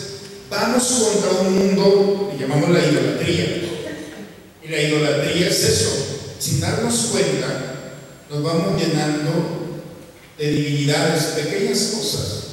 vamos 0.50 0.84
contra 0.84 1.40
un 1.40 1.58
mundo 1.58 2.30
que 2.30 2.42
llamamos 2.42 2.70
la 2.70 2.80
idolatría. 2.80 3.62
Y 4.62 4.68
la 4.68 4.82
idolatría 4.82 5.48
es 5.48 5.64
eso, 5.64 5.90
sin 6.38 6.60
darnos 6.60 7.08
cuenta, 7.10 7.74
nos 8.30 8.42
vamos 8.42 8.80
llenando 8.80 9.57
de 10.38 10.50
divinidades, 10.50 11.24
pequeñas 11.34 11.78
cosas, 11.94 12.44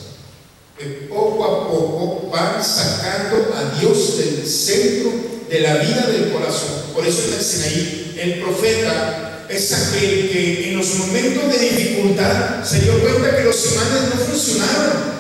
que 0.78 1.08
poco 1.08 1.44
a 1.44 1.70
poco 1.70 2.30
van 2.32 2.64
sacando 2.64 3.54
a 3.56 3.80
Dios 3.80 4.18
del 4.18 4.48
centro 4.48 5.12
de 5.50 5.60
la 5.60 5.76
vida 5.76 6.08
del 6.08 6.32
corazón. 6.32 6.92
Por 6.94 7.06
eso 7.06 7.28
en 7.28 7.34
el 7.36 7.42
Sinaí, 7.42 8.16
el 8.20 8.42
profeta 8.42 9.46
es 9.50 9.72
aquel 9.72 10.30
que 10.32 10.70
en 10.72 10.78
los 10.78 10.96
momentos 10.96 11.52
de 11.52 11.60
dificultad 11.60 12.64
se 12.64 12.80
dio 12.80 13.00
cuenta 13.00 13.38
que 13.38 13.44
los 13.44 13.72
imanes 13.72 14.02
no 14.14 14.26
funcionaron. 14.26 15.16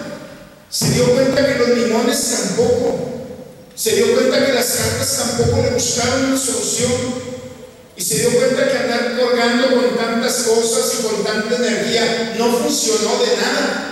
Se 0.69 0.89
dio 0.91 1.13
cuenta 1.13 1.45
que 1.45 1.59
los 1.59 1.69
limones 1.77 2.31
tampoco. 2.31 3.11
Se 3.75 3.95
dio 3.95 4.13
cuenta 4.13 4.45
que 4.45 4.53
las 4.53 4.65
cartas 4.65 5.17
tampoco 5.17 5.61
le 5.61 5.69
buscaron 5.71 6.25
una 6.25 6.37
solución. 6.37 7.34
Y 7.97 8.01
se 8.01 8.19
dio 8.19 8.31
cuenta 8.31 8.69
que 8.69 8.77
andar 8.77 9.17
colgando 9.17 9.69
con 9.69 9.97
tantas 9.97 10.43
cosas 10.43 10.99
y 10.99 11.03
con 11.03 11.23
tanta 11.23 11.55
energía 11.55 12.35
no 12.37 12.57
funcionó 12.57 13.23
de 13.23 13.37
nada. 13.37 13.85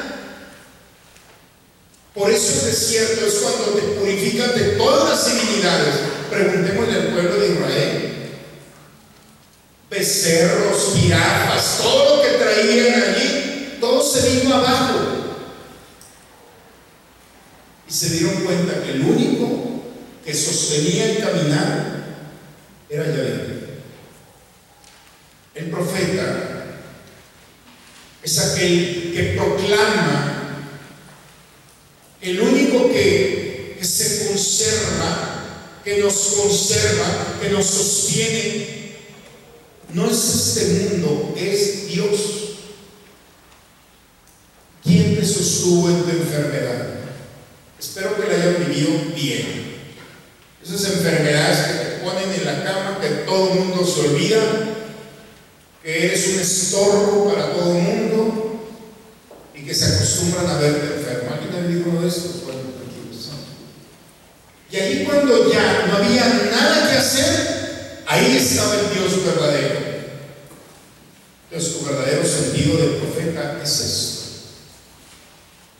Por 2.14 2.30
eso 2.30 2.60
el 2.60 2.72
desierto 2.72 3.26
es 3.26 3.34
cuando 3.36 3.80
te 3.80 3.82
purificas 4.00 4.56
de 4.56 4.64
todas 4.72 5.10
las 5.10 5.26
divinidades. 5.26 5.96
Preguntémosle 6.30 6.94
al 6.94 7.08
pueblo 7.08 7.40
de 7.40 7.54
Israel. 7.54 8.10
Becerros, 9.90 10.94
jirafas, 10.96 11.80
todo 11.82 12.18
lo 12.18 12.24
que 12.24 12.30
traían 12.30 13.04
allí, 13.04 13.78
todo 13.80 14.04
se 14.04 14.30
vino 14.30 14.56
abajo. 14.56 15.00
Y 17.88 17.94
se 17.94 18.10
dieron 18.10 18.44
cuenta 18.44 18.84
que 18.84 18.92
el 18.92 19.02
único 19.02 19.84
que 20.26 20.34
sostenía 20.34 21.12
el 21.12 21.24
caminar 21.24 22.04
era 22.90 23.06
Yahvé. 23.06 23.63
El 25.56 25.70
profeta 25.70 26.64
es 28.24 28.40
aquel 28.40 29.14
que 29.14 29.36
proclama, 29.38 30.70
el 32.22 32.40
único 32.40 32.90
que, 32.92 33.78
se 33.82 34.28
conserva, 34.28 35.44
que 35.84 35.98
nos 35.98 36.14
conserva, 36.14 37.38
que 37.42 37.50
nos 37.50 37.66
sostiene. 37.66 38.94
No 39.90 40.10
es 40.10 40.18
este 40.18 40.90
mundo, 40.90 41.36
es 41.38 41.90
Dios. 41.90 42.20
¿Quién 44.82 45.18
te 45.18 45.26
sostuvo 45.26 45.90
en 45.90 46.04
tu 46.04 46.10
enfermedad? 46.12 46.88
Espero 47.78 48.16
que 48.16 48.28
la 48.28 48.36
hayan 48.36 48.66
vivido 48.70 48.92
bien. 49.14 49.74
Esas 50.64 50.94
enfermedades 50.94 51.68
que 51.68 51.74
te 51.74 52.06
ponen 52.06 52.34
en 52.34 52.46
la 52.46 52.64
cama, 52.64 53.00
que 53.02 53.10
todo 53.26 53.52
el 53.52 53.60
mundo 53.60 53.86
se 53.86 54.00
olvida, 54.00 54.73
que 55.84 56.06
eres 56.06 56.28
un 56.30 56.40
estorbo 56.40 57.34
para 57.34 57.52
todo 57.52 57.76
el 57.76 57.82
mundo 57.82 58.70
y 59.54 59.66
que 59.66 59.76
se 59.76 59.94
acostumbran 59.94 60.48
a 60.48 60.58
verte 60.58 60.96
enfermo. 60.96 61.32
¿Alguien 61.34 61.56
ha 61.56 61.68
vivido 61.68 62.02
de 62.02 62.08
esto? 62.08 62.30
Bueno, 62.46 62.60
y 64.72 64.76
ahí 64.76 65.06
cuando 65.06 65.52
ya 65.54 65.86
no 65.86 65.98
había 65.98 66.26
nada 66.50 66.90
que 66.90 66.98
hacer, 66.98 68.02
ahí 68.08 68.38
estaba 68.38 68.74
el 68.74 68.92
Dios 68.92 69.24
verdadero. 69.24 69.80
Entonces, 71.52 71.78
tu 71.78 71.86
verdadero 71.86 72.26
sentido 72.26 72.78
del 72.78 72.96
profeta 72.96 73.60
es 73.64 73.80
esto. 73.80 74.24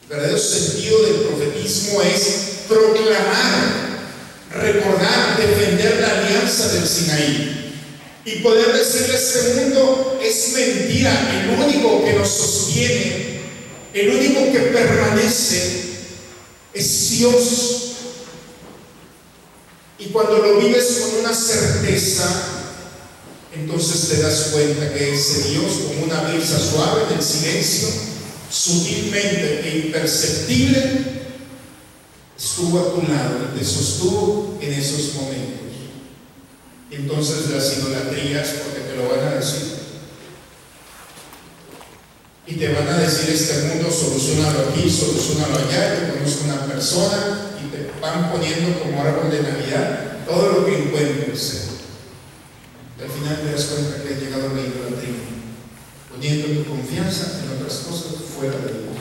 El 0.04 0.10
verdadero 0.10 0.38
sentido 0.38 1.02
del 1.06 1.16
profetismo 1.22 2.04
es 2.04 2.66
proclamar, 2.68 4.04
recordar, 4.52 5.38
defender 5.38 6.00
la 6.00 6.20
alianza 6.20 6.68
del 6.68 6.88
Sinaí 6.88 7.63
y 8.26 8.36
poder 8.38 8.72
decirle 8.72 9.14
a 9.14 9.20
este 9.20 9.54
mundo 9.56 10.20
es 10.24 10.54
mentira, 10.54 11.44
el 11.44 11.60
único 11.60 12.06
que 12.06 12.14
nos 12.14 12.30
sostiene, 12.30 13.42
el 13.94 14.10
único 14.10 14.52
que 14.52 14.60
permanece 14.60 15.82
es 16.74 17.10
Dios. 17.12 17.80
Y 20.00 20.06
cuando 20.06 20.38
lo 20.38 20.60
vives 20.60 21.02
con 21.02 21.20
una 21.20 21.34
certeza, 21.34 22.64
entonces 23.54 24.10
te 24.10 24.22
das 24.22 24.50
cuenta 24.54 24.94
que 24.94 25.14
ese 25.14 25.50
Dios, 25.50 25.72
como 25.88 26.06
una 26.06 26.22
brisa 26.22 26.60
suave 26.60 27.04
en 27.10 27.18
el 27.18 27.24
silencio, 27.24 27.90
sutilmente 28.50 29.62
e 29.64 29.86
imperceptible, 29.86 31.24
estuvo 32.38 32.80
a 32.80 32.94
tu 32.94 33.12
lado 33.12 33.50
y 33.54 33.60
te 33.60 33.66
sostuvo 33.66 34.58
en 34.62 34.74
esos 34.74 35.14
momentos. 35.16 35.63
Entonces 36.96 37.50
las 37.50 37.78
idolatrías, 37.78 38.48
porque 38.64 38.82
te 38.82 38.96
lo 38.96 39.10
van 39.10 39.28
a 39.28 39.36
decir. 39.36 39.74
Y 42.46 42.56
te 42.56 42.74
van 42.74 42.88
a 42.88 42.98
decir 43.00 43.34
este 43.34 43.68
mundo, 43.68 43.90
solucionalo 43.90 44.70
aquí, 44.70 44.90
solucionalo 44.90 45.56
allá, 45.56 45.96
te 45.96 46.14
conozco 46.14 46.46
una 46.46 46.66
persona 46.68 47.52
y 47.64 47.72
te 47.72 48.00
van 48.00 48.32
poniendo 48.32 48.80
como 48.80 49.02
árbol 49.02 49.32
de 49.32 49.42
Navidad 49.42 50.18
todo 50.28 50.52
lo 50.52 50.66
que 50.66 50.84
encuentres. 50.84 51.70
al 53.02 53.10
final 53.10 53.42
te 53.42 53.52
das 53.52 53.66
cuenta 53.66 54.04
que 54.04 54.14
ha 54.14 54.18
llegado 54.18 54.54
la 54.54 54.62
idolatría, 54.62 55.24
poniendo 56.12 56.48
tu 56.48 56.70
confianza 56.70 57.42
en 57.44 57.58
otras 57.58 57.80
cosas 57.80 58.14
fuera 58.38 58.58
de 58.58 58.74
Dios. 58.74 58.94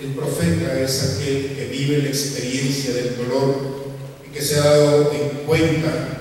El 0.00 0.14
profeta 0.14 0.78
es 0.80 1.14
aquel 1.14 1.54
que 1.54 1.68
vive 1.70 2.02
la 2.02 2.08
experiencia 2.08 2.92
del 2.94 3.16
dolor 3.16 3.94
y 4.26 4.32
que 4.34 4.42
se 4.42 4.58
ha 4.58 4.64
dado 4.64 5.12
en 5.12 5.46
cuenta 5.46 6.11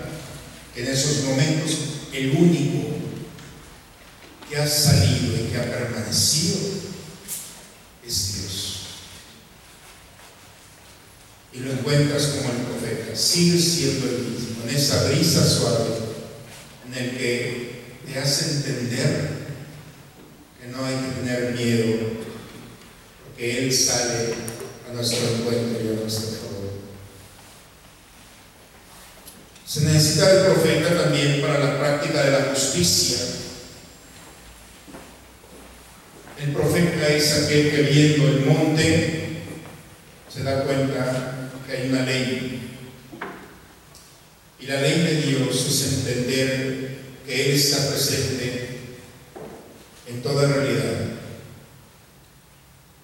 en 0.76 0.88
esos 0.88 1.24
momentos 1.26 1.78
el 2.14 2.32
único 2.32 2.90
que 4.50 4.58
ha 4.58 4.68
salido 4.68 5.36
y 5.36 5.52
que 5.52 5.58
ha 5.58 5.64
permanecido 5.64 6.58
es 8.06 8.34
Dios. 8.34 8.78
Y 11.54 11.60
lo 11.60 11.72
encuentras 11.72 12.28
como 12.28 12.52
el 12.52 12.66
profeta, 12.66 13.16
sigue 13.16 13.60
siendo 13.60 14.08
el 14.08 14.24
mismo, 14.24 14.64
en 14.64 14.76
esa 14.76 15.10
brisa 15.10 15.48
suave 15.48 15.90
en 16.88 17.04
el 17.04 17.18
que 17.18 17.82
te 18.06 18.20
hace 18.20 18.52
entender 18.58 19.30
que 20.62 20.68
no 20.68 20.86
hay 20.86 20.96
que 20.96 21.22
tener 21.22 21.56
miedo, 21.56 21.98
porque 23.26 23.60
Él 23.60 23.74
sale 23.74 24.34
a 24.90 24.94
nuestro 24.94 25.20
encuentro 25.36 25.82
y 25.84 25.90
a 25.90 26.02
nuestro 26.02 26.51
Se 29.72 29.80
necesita 29.86 30.30
el 30.30 30.46
profeta 30.48 31.04
también 31.04 31.40
para 31.40 31.58
la 31.58 31.80
práctica 31.80 32.26
de 32.26 32.32
la 32.32 32.46
justicia. 32.54 33.20
El 36.44 36.52
profeta 36.52 37.08
es 37.08 37.32
aquel 37.38 37.72
que 37.72 37.82
viendo 37.84 38.28
el 38.28 38.46
monte 38.48 39.44
se 40.28 40.44
da 40.44 40.66
cuenta 40.66 41.52
que 41.66 41.72
hay 41.72 41.90
una 41.90 42.02
ley. 42.02 42.78
Y 44.60 44.68
la 44.68 44.82
ley 44.82 45.04
de 45.04 45.22
Dios 45.22 45.66
es 45.66 45.94
entender 46.00 46.98
que 47.26 47.46
Él 47.46 47.52
está 47.56 47.88
presente 47.88 48.78
en 50.06 50.22
toda 50.22 50.50
realidad. 50.50 51.00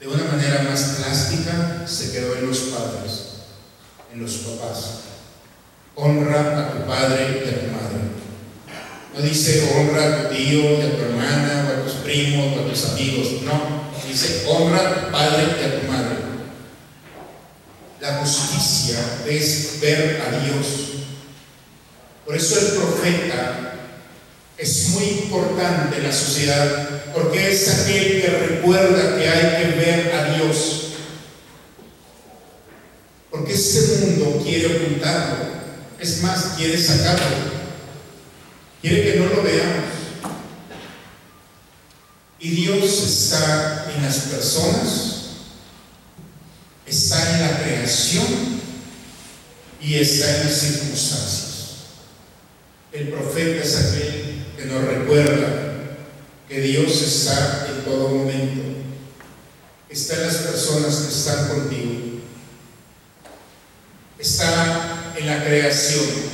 De 0.01 0.07
una 0.09 0.25
manera 0.25 0.63
más 0.63 0.97
plástica 0.97 1.87
se 1.87 2.11
quedó 2.11 2.35
en 2.35 2.45
los 2.45 2.57
padres, 2.57 3.23
en 4.11 4.21
los 4.21 4.33
papás. 4.39 5.07
Honra 5.99 6.59
a 6.59 6.71
tu 6.71 6.85
padre 6.85 7.41
y 7.43 7.49
a 7.49 7.59
tu 7.59 7.67
madre. 7.73 7.97
No 9.15 9.21
dice 9.21 9.73
honra 9.73 10.05
a 10.05 10.29
tu 10.29 10.35
tío 10.35 10.61
y 10.61 10.81
a 10.81 10.95
tu 10.95 11.01
hermana 11.01 11.67
o 11.67 11.81
a 11.81 11.83
tus 11.83 11.93
primos 12.03 12.55
o 12.55 12.61
a 12.61 12.69
tus 12.69 12.85
amigos. 12.85 13.41
No, 13.43 13.89
dice 14.07 14.45
honra 14.47 14.77
a 14.77 15.05
tu 15.05 15.11
padre 15.11 15.43
y 15.59 15.65
a 15.65 15.79
tu 15.79 15.87
madre. 15.87 16.17
La 17.99 18.17
justicia 18.17 18.99
es 19.27 19.79
ver 19.81 20.21
a 20.21 20.37
Dios. 20.45 20.67
Por 22.27 22.35
eso 22.35 22.59
el 22.59 22.77
profeta 22.77 23.73
es 24.57 24.89
muy 24.89 25.03
importante 25.23 25.97
en 25.97 26.03
la 26.03 26.13
sociedad, 26.13 26.89
porque 27.13 27.51
es 27.51 27.67
aquel 27.69 28.21
que 28.21 28.27
recuerda 28.27 29.17
que 29.17 29.27
hay 29.27 29.63
que 29.63 29.79
ver 29.79 30.13
a 30.13 30.35
Dios. 30.35 30.89
Porque 33.31 33.53
este 33.53 34.05
mundo 34.05 34.41
quiere 34.43 34.77
ocultarlo, 34.77 35.56
es 35.99 36.21
más, 36.21 36.53
quiere 36.57 36.81
sacarlo, 36.81 37.25
quiere 38.81 39.03
que 39.03 39.19
no 39.19 39.25
lo 39.27 39.43
veamos. 39.43 39.85
Y 42.39 42.49
Dios 42.49 43.03
está 43.03 43.91
en 43.95 44.03
las 44.03 44.17
personas, 44.17 45.15
está 46.85 47.35
en 47.35 47.41
la 47.41 47.63
creación 47.63 48.61
y 49.81 49.95
está 49.95 50.37
en 50.37 50.45
las 50.45 50.57
circunstancias. 50.57 51.57
El 52.91 53.09
profeta 53.09 53.63
es 53.63 53.75
aquel 53.75 54.45
que 54.55 54.65
nos 54.65 54.83
recuerda 54.83 55.67
que 56.47 56.61
Dios 56.61 57.01
está 57.01 57.67
en 57.69 57.83
todo 57.83 58.09
momento, 58.09 58.61
está 59.89 60.15
en 60.15 60.27
las 60.27 60.35
personas 60.37 60.95
que 60.95 61.13
están 61.13 61.47
contigo, 61.47 62.06
está 65.37 65.49
en 65.49 66.26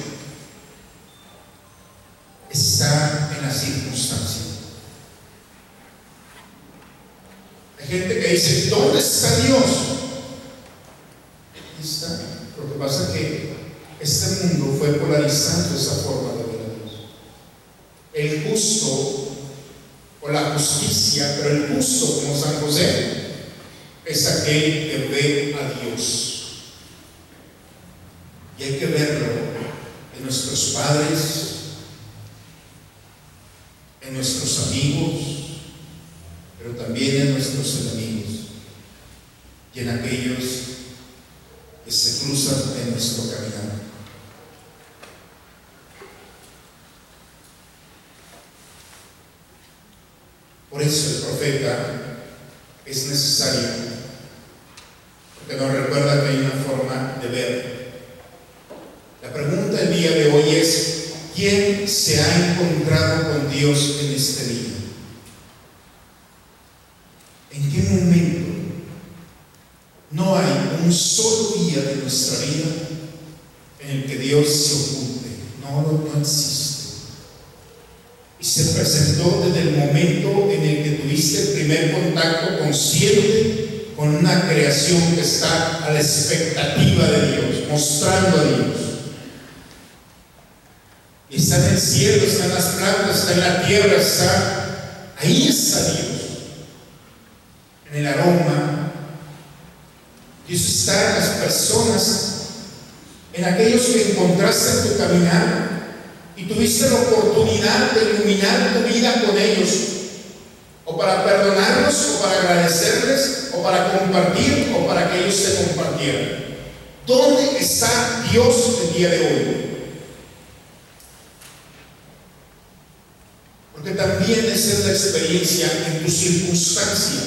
también 124.23 124.45
es 124.53 124.85
la 124.85 124.91
experiencia 124.91 125.69
en 125.87 126.03
tu 126.03 126.09
circunstancia, 126.09 127.19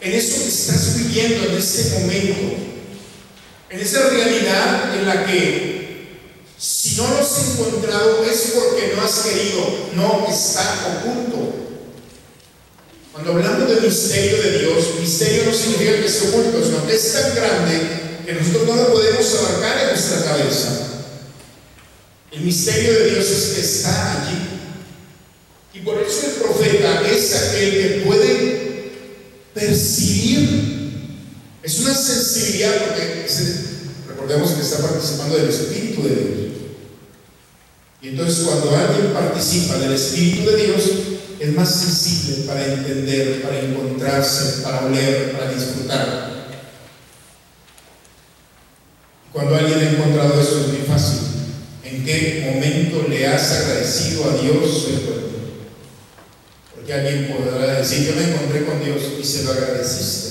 en 0.00 0.12
eso 0.12 0.42
que 0.42 0.48
estás 0.48 0.96
viviendo 0.96 1.48
en 1.48 1.56
este 1.56 2.00
momento, 2.00 2.56
en 3.70 3.80
esa 3.80 4.08
realidad 4.08 4.96
en 4.98 5.06
la 5.06 5.24
que 5.24 6.08
si 6.58 6.96
no 6.96 7.08
lo 7.08 7.18
has 7.18 7.50
encontrado 7.50 8.24
es 8.24 8.54
porque 8.54 8.92
no 8.96 9.02
has 9.02 9.20
querido, 9.20 9.90
no 9.94 10.26
está 10.28 10.98
oculto. 10.98 11.54
Cuando 13.12 13.32
hablamos 13.32 13.68
del 13.68 13.82
misterio 13.82 14.42
de 14.42 14.58
Dios, 14.58 14.84
misterio 15.00 15.44
no 15.44 15.54
significa 15.54 15.92
que 15.92 16.06
esté 16.06 16.28
oculto, 16.28 16.64
sino 16.64 16.86
que 16.88 16.96
es 16.96 17.12
tan 17.12 17.34
grande 17.36 17.80
que 18.26 18.32
nosotros 18.32 18.66
no 18.66 18.74
lo 18.74 18.92
podemos 18.94 19.34
abarcar 19.36 19.78
en 19.78 19.88
nuestra 19.90 20.24
cabeza. 20.24 20.68
El 22.32 22.40
misterio 22.40 22.94
de 22.94 23.10
Dios 23.10 23.26
es 23.26 23.52
que 23.54 23.60
está 23.60 24.22
allí. 24.22 24.59
Y 25.72 25.80
por 25.80 26.02
eso 26.02 26.26
el 26.26 26.32
profeta 26.42 27.02
es 27.08 27.34
aquel 27.34 27.70
que 27.70 28.02
puede 28.04 28.90
percibir. 29.54 30.70
Es 31.62 31.78
una 31.80 31.94
sensibilidad, 31.94 32.88
porque 32.88 33.26
recordemos 34.08 34.50
que 34.52 34.62
está 34.62 34.78
participando 34.78 35.36
del 35.36 35.48
Espíritu 35.48 36.02
de 36.02 36.08
Dios. 36.08 36.40
Y 38.02 38.08
entonces 38.08 38.44
cuando 38.44 38.76
alguien 38.76 39.12
participa 39.12 39.78
del 39.78 39.92
Espíritu 39.92 40.50
de 40.50 40.56
Dios, 40.56 40.82
es 41.38 41.54
más 41.54 41.74
sensible 41.74 42.44
para 42.46 42.64
entender, 42.64 43.42
para 43.42 43.60
encontrarse, 43.60 44.62
para 44.62 44.86
oler, 44.86 45.32
para 45.32 45.52
disfrutar. 45.52 46.30
Cuando 49.32 49.54
alguien 49.54 49.78
ha 49.78 49.90
encontrado 49.90 50.40
eso 50.40 50.60
es 50.60 50.66
muy 50.68 50.86
fácil. 50.86 51.18
¿En 51.84 52.04
qué 52.04 52.52
momento 52.52 53.06
le 53.08 53.26
has 53.26 53.52
agradecido 53.52 54.24
a 54.30 54.42
Dios 54.42 54.88
Porque 56.90 57.08
alguien 57.08 57.36
podrá 57.36 57.78
decir, 57.78 58.04
yo 58.04 58.16
me 58.16 58.32
encontré 58.32 58.64
con 58.64 58.84
Dios 58.84 59.00
y 59.20 59.24
se 59.24 59.44
lo 59.44 59.52
agradeciste. 59.52 60.28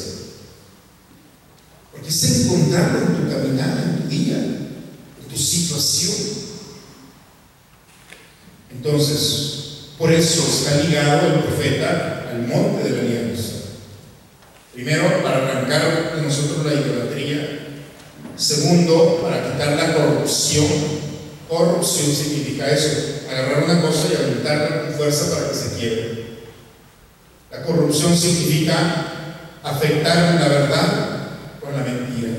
Porque 1.93 2.09
es 2.09 2.41
encontrarlo 2.41 2.99
en 2.99 3.15
tu 3.15 3.33
caminar, 3.33 3.77
en 3.81 4.01
tu 4.01 4.09
día, 4.09 4.35
en 4.35 5.29
tu 5.29 5.37
situación. 5.37 6.17
Entonces, 8.73 9.93
por 9.97 10.11
eso 10.11 10.43
está 10.49 10.83
ligado 10.83 11.27
el 11.27 11.43
profeta 11.43 12.27
al 12.29 12.45
monte 12.45 12.83
de 12.83 12.91
la 12.91 13.01
alianza. 13.03 13.53
Primero, 14.73 15.23
para 15.23 15.37
arrancar 15.37 16.13
de 16.17 16.21
nosotros 16.23 16.65
la 16.65 16.73
idolatría. 16.73 17.59
Segundo, 18.35 19.19
para 19.21 19.49
quitar 19.49 19.77
la 19.77 19.93
corrupción. 19.93 20.67
Corrupción 21.47 22.13
significa 22.13 22.69
eso, 22.69 23.21
agarrar 23.31 23.63
una 23.63 23.81
cosa 23.81 24.09
y 24.11 24.21
aumentarla 24.21 24.81
con 24.81 24.93
fuerza 24.95 25.33
para 25.33 25.49
que 25.49 25.55
se 25.55 25.75
quiebre. 25.77 26.18
La 27.51 27.63
corrupción 27.63 28.15
significa 28.15 28.75
afectar 29.63 30.35
la 30.39 30.47
verdad 30.47 31.27
con 31.59 31.73
la 31.73 31.83
mentira. 31.83 32.29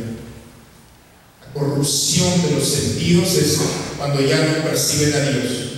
La 1.40 1.52
corrupción 1.52 2.42
de 2.42 2.52
los 2.52 2.68
sentidos 2.68 3.34
es 3.36 3.60
cuando 3.98 4.20
ya 4.20 4.38
no 4.38 4.64
perciben 4.64 5.14
a 5.14 5.30
Dios 5.30 5.70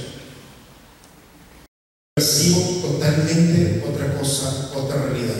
percibo 2.14 2.61
totalmente 2.83 3.83
otra 3.89 4.14
cosa, 4.18 4.70
otra 4.74 5.07
realidad. 5.07 5.35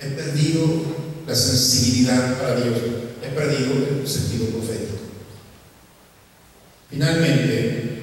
He 0.00 0.06
perdido 0.08 0.62
la 1.26 1.34
sensibilidad 1.34 2.38
para 2.38 2.56
Dios, 2.56 2.78
he 3.22 3.28
perdido 3.28 3.72
el 4.00 4.08
sentido 4.08 4.46
profético. 4.46 4.96
Finalmente, 6.88 8.02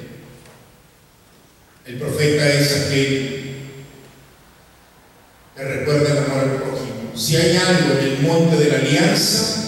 el 1.86 1.98
profeta 1.98 2.54
es 2.54 2.86
aquel 2.86 3.33
recuerda 5.64 6.12
el 6.12 6.18
amor 6.18 6.40
al 6.40 6.56
prójimo. 6.62 7.12
Si 7.16 7.36
hay 7.36 7.56
algo 7.58 8.00
en 8.00 8.06
el 8.08 8.20
monte 8.22 8.58
de 8.58 8.70
la 8.70 8.78
alianza 8.78 9.64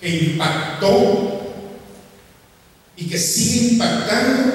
que 0.00 0.08
impactó 0.08 1.40
y 2.96 3.06
que 3.08 3.18
sigue 3.18 3.74
impactando, 3.74 4.52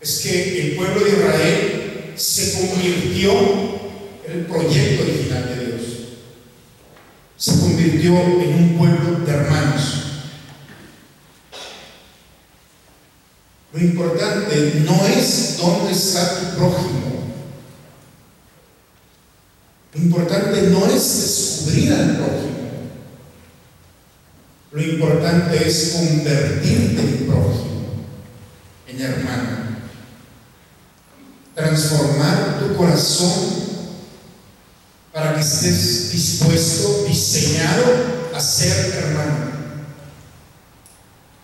es 0.00 0.20
que 0.20 0.60
el 0.60 0.76
pueblo 0.76 1.04
de 1.04 1.10
Israel 1.10 2.12
se 2.16 2.52
convirtió 2.52 3.32
en 4.26 4.32
el 4.32 4.46
proyecto 4.46 5.02
original 5.02 5.48
de 5.48 5.66
Dios. 5.66 5.82
Se 7.36 7.58
convirtió 7.58 8.12
en 8.12 8.54
un 8.54 8.78
pueblo 8.78 9.24
de 9.24 9.32
hermanos. 9.32 10.04
Lo 13.72 13.73
importante 13.84 14.82
no 14.86 15.06
es 15.06 15.56
dónde 15.58 15.92
está 15.92 16.40
tu 16.40 16.56
prójimo. 16.56 17.00
Lo 19.94 20.00
importante 20.00 20.62
no 20.70 20.86
es 20.86 21.22
descubrir 21.22 21.92
al 21.92 22.16
prójimo. 22.16 22.54
Lo 24.72 24.82
importante 24.82 25.68
es 25.68 25.92
convertirte 25.96 27.00
en 27.00 27.26
prójimo, 27.26 28.04
en 28.88 29.00
hermano 29.00 29.64
transformar 31.54 32.58
tu 32.58 32.76
corazón 32.76 33.64
para 35.12 35.34
que 35.34 35.40
estés 35.40 36.10
dispuesto, 36.10 37.04
diseñado 37.06 37.84
a 38.34 38.40
ser 38.40 38.92
hermano. 38.96 39.53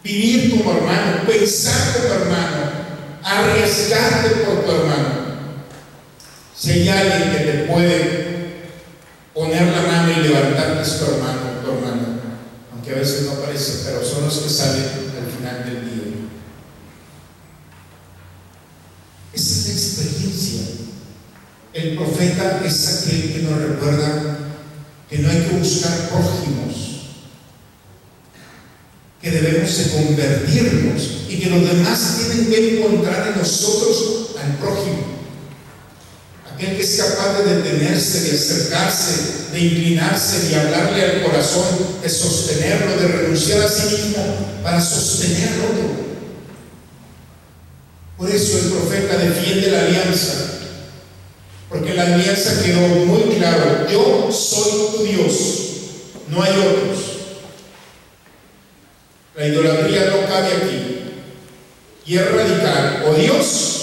Vivir 0.02 0.50
como 0.50 0.72
hermano, 0.72 1.26
pensar 1.26 1.92
como 1.94 2.14
hermano, 2.14 2.70
arriesgarte 3.22 4.30
por 4.44 4.64
tu 4.64 4.70
hermano. 4.70 5.20
Si 6.56 6.70
hay 6.72 6.88
alguien 6.88 7.30
que 7.32 7.44
te 7.44 7.58
puede 7.64 8.30
poner 9.34 9.62
la 9.62 9.82
mano 9.82 10.12
y 10.12 10.28
levantarte 10.28 10.82
es 10.82 10.98
tu 10.98 11.04
hermano 11.06 11.50
tu 11.62 11.70
hermana, 11.70 12.20
aunque 12.72 12.92
a 12.92 12.98
veces 12.98 13.26
no 13.26 13.34
parece, 13.34 13.82
pero 13.84 14.04
son 14.04 14.24
los 14.24 14.38
que 14.38 14.48
salen 14.48 14.84
al 14.84 15.30
final 15.36 15.64
del 15.64 15.84
día. 15.84 16.00
Esa 19.32 19.50
es 19.50 19.66
la 19.66 19.72
experiencia. 19.72 20.60
El 21.72 21.96
profeta 21.96 22.62
es 22.64 23.04
aquel 23.04 23.32
que 23.32 23.42
nos 23.42 23.60
recuerda 23.60 24.38
que 25.08 25.18
no 25.18 25.30
hay 25.30 25.42
que 25.42 25.56
buscar 25.56 26.08
prójimos, 26.08 26.89
que 29.20 29.30
debemos 29.30 29.76
de 29.76 29.90
convertirnos 29.90 31.10
y 31.28 31.38
que 31.38 31.50
los 31.50 31.60
demás 31.66 32.16
tienen 32.18 32.50
que 32.50 32.78
encontrar 32.78 33.28
en 33.28 33.38
nosotros 33.38 34.30
al 34.42 34.56
prójimo. 34.56 35.20
Aquel 36.54 36.76
que 36.76 36.82
es 36.82 36.96
capaz 36.96 37.38
de 37.38 37.56
detenerse, 37.56 38.22
de 38.22 38.36
acercarse, 38.36 39.50
de 39.52 39.60
inclinarse, 39.60 40.48
de 40.48 40.56
hablarle 40.56 41.04
al 41.04 41.22
corazón, 41.22 41.66
de 42.02 42.08
sostenerlo, 42.08 42.96
de 43.00 43.08
renunciar 43.08 43.62
a 43.62 43.68
sí 43.68 43.94
mismo 43.94 44.24
para 44.62 44.80
sostener 44.80 45.48
al 45.48 45.60
otro. 45.60 46.10
Por 48.16 48.30
eso 48.30 48.58
el 48.58 48.64
profeta 48.72 49.16
defiende 49.18 49.70
la 49.70 49.80
alianza, 49.80 50.32
porque 51.68 51.94
la 51.94 52.04
alianza 52.04 52.62
quedó 52.62 52.80
muy 53.06 53.34
claro, 53.36 53.86
yo 53.90 54.30
soy 54.30 54.96
tu 54.96 55.04
Dios, 55.04 55.34
no 56.30 56.42
hay 56.42 56.52
otros. 56.52 57.09
La 59.40 59.48
idolatría 59.48 60.10
no 60.10 60.28
cabe 60.28 60.52
aquí. 60.52 61.00
Y 62.04 62.18
es 62.18 62.30
radical, 62.30 63.04
o 63.06 63.14
Dios 63.14 63.76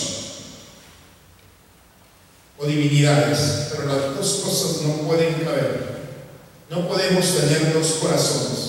o 2.60 2.66
divinidades, 2.68 3.70
pero 3.72 3.86
las 3.88 4.16
dos 4.16 4.42
cosas 4.46 4.82
no 4.84 5.08
pueden 5.08 5.34
caber. 5.44 6.12
No 6.70 6.88
podemos 6.88 7.26
tener 7.36 7.74
dos 7.74 7.88
corazones. 7.94 8.60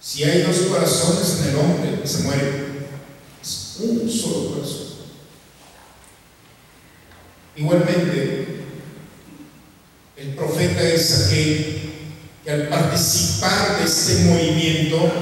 Si 0.00 0.22
hay 0.22 0.42
dos 0.42 0.56
corazones 0.68 1.40
en 1.40 1.48
el 1.48 1.56
hombre, 1.56 2.06
se 2.06 2.22
muere. 2.22 2.66
Es 3.42 3.76
un 3.80 4.08
solo 4.08 4.54
corazón. 4.54 4.86
Igualmente, 7.56 8.66
el 10.16 10.34
profeta 10.36 10.80
es 10.80 11.26
aquel 11.26 11.79
que 12.44 12.50
al 12.50 12.68
participar 12.68 13.78
de 13.78 13.84
este 13.84 14.24
movimiento 14.24 15.12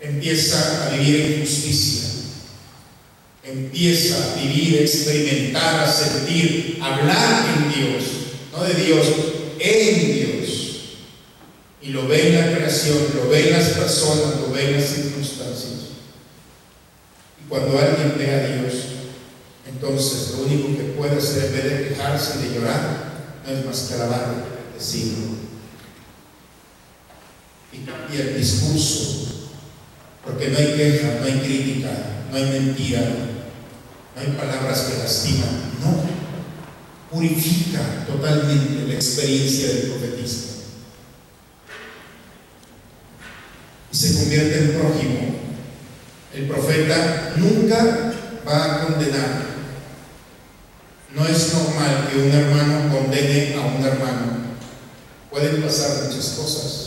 empieza 0.00 0.86
a 0.86 0.96
vivir 0.96 1.20
en 1.20 1.40
justicia, 1.40 2.10
empieza 3.44 4.16
a 4.16 4.42
vivir, 4.42 4.78
a 4.78 4.82
experimentar, 4.82 5.80
a 5.80 5.92
sentir, 5.92 6.78
a 6.80 6.96
hablar 6.96 7.44
en 7.56 7.72
Dios, 7.72 8.04
no 8.52 8.64
de 8.64 8.74
Dios, 8.74 9.06
en 9.58 10.14
Dios. 10.14 10.26
Y 11.80 11.90
lo 11.90 12.08
ve 12.08 12.28
en 12.28 12.34
la 12.34 12.56
creación, 12.56 12.98
lo 13.14 13.28
ve 13.28 13.48
en 13.48 13.52
las 13.52 13.68
personas, 13.70 14.40
lo 14.40 14.52
ve 14.52 14.70
en 14.70 14.80
las 14.80 14.90
circunstancias. 14.90 15.72
Y 17.40 17.48
cuando 17.48 17.78
alguien 17.78 18.14
ve 18.18 18.34
a 18.34 18.46
Dios, 18.48 18.74
entonces 19.68 20.34
lo 20.36 20.46
único 20.46 20.76
que 20.76 20.94
puede 20.96 21.16
hacer 21.16 21.44
en 21.44 21.52
vez 21.52 21.64
de 21.64 21.88
quejarse 21.88 22.38
y 22.40 22.48
de 22.48 22.54
llorar, 22.58 23.12
no 23.46 23.52
es 23.52 23.64
más 23.64 23.80
que 23.82 23.94
alabarlo, 23.94 24.42
decirlo. 24.76 25.45
Y, 28.12 28.16
el 28.16 28.38
discurso, 28.38 29.50
porque 30.24 30.48
no 30.48 30.58
hay 30.58 30.74
queja, 30.74 31.18
no 31.20 31.26
hay 31.26 31.40
crítica, 31.40 31.90
no 32.30 32.36
hay 32.36 32.44
mentira, 32.44 33.00
no 33.00 34.20
hay 34.20 34.28
palabras 34.36 34.80
que 34.80 34.98
lastiman, 34.98 35.72
no. 35.82 36.16
Purifica 37.10 38.04
totalmente 38.06 38.86
la 38.86 38.94
experiencia 38.94 39.68
del 39.68 39.90
profetista. 39.90 40.54
Y 43.92 43.96
se 43.96 44.14
convierte 44.14 44.58
en 44.58 44.78
prójimo. 44.78 45.36
El 46.34 46.46
profeta 46.48 47.32
nunca 47.36 48.12
va 48.46 48.64
a 48.64 48.84
condenar. 48.84 49.46
No 51.14 51.26
es 51.26 51.54
normal 51.54 52.08
que 52.10 52.18
un 52.18 52.30
hermano 52.30 52.94
condene 52.94 53.54
a 53.54 53.60
un 53.60 53.82
hermano. 53.82 54.36
Pueden 55.30 55.62
pasar 55.62 56.04
muchas 56.04 56.30
cosas. 56.30 56.85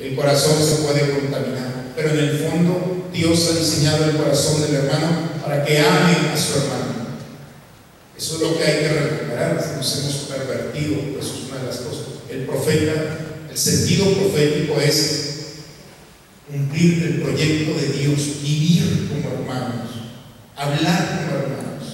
El 0.00 0.14
corazón 0.14 0.56
se 0.64 0.82
puede 0.82 1.10
contaminar, 1.10 1.92
pero 1.96 2.10
en 2.10 2.18
el 2.18 2.38
fondo 2.38 3.08
Dios 3.12 3.50
ha 3.50 3.58
diseñado 3.58 4.04
el 4.04 4.16
corazón 4.16 4.62
del 4.62 4.76
hermano 4.76 5.28
para 5.42 5.64
que 5.64 5.80
ame 5.80 6.30
a 6.32 6.36
su 6.36 6.58
hermano. 6.58 6.98
Eso 8.16 8.36
es 8.36 8.40
lo 8.42 8.56
que 8.56 8.64
hay 8.64 8.78
que 8.80 8.88
recuperar. 8.88 9.74
Nos 9.76 9.98
hemos 9.98 10.14
pervertido, 10.28 11.00
eso 11.18 11.34
es 11.34 11.50
una 11.50 11.60
de 11.60 11.66
las 11.66 11.76
cosas. 11.78 12.04
El 12.30 12.46
profeta, 12.46 12.92
el 13.50 13.58
sentido 13.58 14.12
profético 14.12 14.80
es 14.80 15.28
cumplir 16.48 17.02
el 17.02 17.22
proyecto 17.22 17.78
de 17.78 17.88
Dios, 17.88 18.42
vivir 18.42 19.08
como 19.08 19.34
hermanos, 19.34 19.90
hablar 20.56 21.26
como 21.26 21.42
hermanos. 21.42 21.84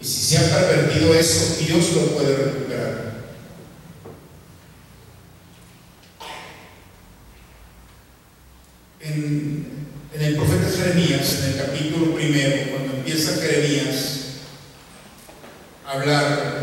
Y 0.00 0.04
si 0.04 0.22
se 0.22 0.38
ha 0.38 0.68
pervertido 0.68 1.14
eso, 1.14 1.56
Dios 1.66 1.92
lo 1.94 2.02
puede 2.16 2.36
recuperar. 2.36 3.13
En, 10.14 10.22
el 10.22 10.36
profeta 10.36 10.70
Jeremías, 10.70 11.38
en 11.40 11.50
el 11.50 11.56
capítulo 11.56 12.14
primero, 12.14 12.70
cuando 12.70 12.98
empieza 12.98 13.34
Jeremías 13.34 14.18
a 15.84 15.92
hablar, 15.92 16.60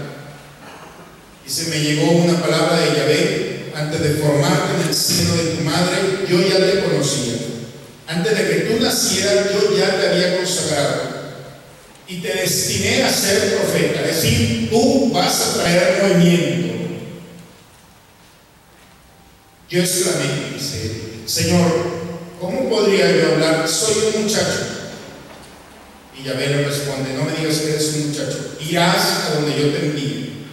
dice, 1.45 1.69
me 1.69 1.81
llegó 1.81 2.11
una 2.11 2.39
palabra 2.39 2.79
de 2.79 2.95
Yahvé, 2.95 3.71
antes 3.75 4.01
de 4.01 4.09
formarte 4.21 4.81
en 4.81 4.87
el 4.87 4.95
seno 4.95 5.35
de 5.35 5.43
tu 5.43 5.63
madre, 5.63 5.97
yo 6.29 6.39
ya 6.39 6.57
te 6.65 6.79
conocía. 6.81 7.33
Antes 8.07 8.37
de 8.37 8.49
que 8.49 8.55
tú 8.61 8.83
nacieras, 8.83 9.47
yo 9.53 9.77
ya 9.77 9.99
te 9.99 10.09
había 10.09 10.37
consagrado. 10.37 11.01
Y 12.07 12.21
te 12.21 12.33
destiné 12.33 13.03
a 13.03 13.11
ser 13.11 13.55
profeta. 13.55 14.01
Es 14.01 14.15
decir, 14.21 14.69
tú 14.69 15.11
vas 15.13 15.41
a 15.41 15.53
traer 15.61 16.03
movimiento. 16.03 16.73
Yo 19.69 19.79
exclamé, 19.79 20.57
Señor, 21.25 22.00
¿cómo 22.41 22.67
podría 22.67 23.15
yo 23.15 23.33
hablar? 23.33 23.67
Soy 23.69 24.15
un 24.15 24.23
muchacho. 24.23 24.67
Y 26.17 26.23
Yahvé 26.23 26.47
le 26.47 26.65
responde, 26.65 27.13
no 27.13 27.23
me 27.23 27.33
digas 27.33 27.59
que 27.59 27.69
eres 27.69 27.93
un 27.93 28.09
muchacho. 28.09 28.57
Irás 28.59 29.29
a 29.29 29.35
donde 29.35 29.51
yo 29.51 29.69
te 29.71 29.85
envíe. 29.85 30.47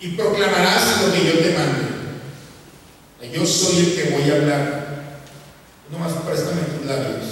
Y 0.00 0.08
proclamarás 0.08 1.02
lo 1.02 1.12
que 1.12 1.24
yo 1.24 1.38
te 1.38 1.54
mande. 1.58 1.90
Yo 3.32 3.46
soy 3.46 3.78
el 3.78 3.94
que 3.94 4.10
voy 4.10 4.30
a 4.30 4.34
hablar. 4.34 5.20
No 5.90 5.98
más 5.98 6.12
préstame 6.12 6.62
tus 6.62 6.86
labios. 6.86 7.24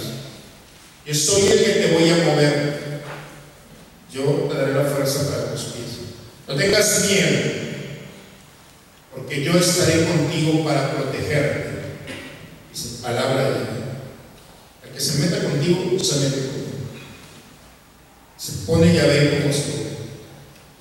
Yo 1.05 1.13
soy 1.13 1.47
el 1.47 1.63
que 1.63 1.71
te 1.71 1.93
voy 1.93 2.09
a 2.09 2.17
mover. 2.25 3.01
Yo 4.11 4.23
te 4.49 4.57
daré 4.57 4.73
la 4.73 4.85
fuerza 4.85 5.29
para 5.29 5.51
tus 5.51 5.63
pies. 5.65 5.85
No 6.47 6.55
tengas 6.55 7.05
miedo, 7.05 7.51
porque 9.13 9.43
yo 9.43 9.53
estaré 9.53 10.05
contigo 10.05 10.63
para 10.63 10.95
protegerte. 10.95 11.68
Palabra 13.01 13.43
de 13.43 13.49
Dios. 13.51 13.67
El 14.83 14.89
que 14.91 14.99
se 14.99 15.19
meta 15.19 15.43
contigo, 15.43 16.03
se 16.03 16.19
mete 16.19 16.35
contigo. 16.35 16.69
Se 18.37 18.51
pone 18.65 18.93
ya 18.93 19.05
ve 19.05 19.39
cómo 19.39 19.53
estoy. 19.53 19.79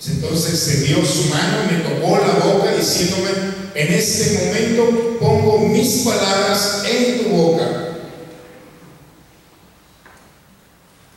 Entonces 0.07 0.59
se 0.59 0.85
dio 0.85 1.05
su 1.05 1.29
mano, 1.29 1.65
me 1.71 1.79
tocó 1.79 2.19
la 2.19 2.45
boca 2.45 2.73
diciéndome, 2.73 3.31
en 3.75 3.95
este 3.95 4.39
momento 4.39 5.19
pongo 5.21 5.59
mis 5.69 6.03
palabras 6.03 6.83
en 6.89 7.25
tu 7.25 7.29
boca. 7.31 7.65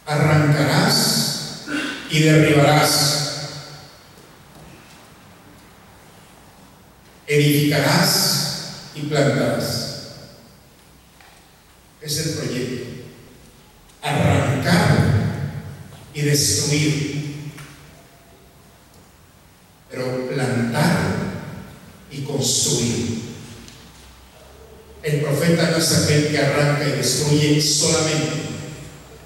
Arrancarás 0.06 1.66
y 2.10 2.20
derribarás. 2.20 3.18
Edificarás 7.28 8.82
y 8.96 9.02
plantarás. 9.02 9.81
Es 12.02 12.18
el 12.18 12.34
proyecto. 12.34 12.86
Arrancar 14.02 15.12
y 16.14 16.22
destruir. 16.22 17.22
Pero 19.90 20.28
plantar 20.30 21.16
y 22.12 22.22
construir. 22.22 23.22
El 25.04 25.22
profeta 25.22 25.72
no 25.72 25.78
es 25.78 25.92
aquel 25.92 26.30
que 26.30 26.38
arranca 26.38 26.88
y 26.88 26.92
destruye 26.98 27.62
solamente. 27.62 28.42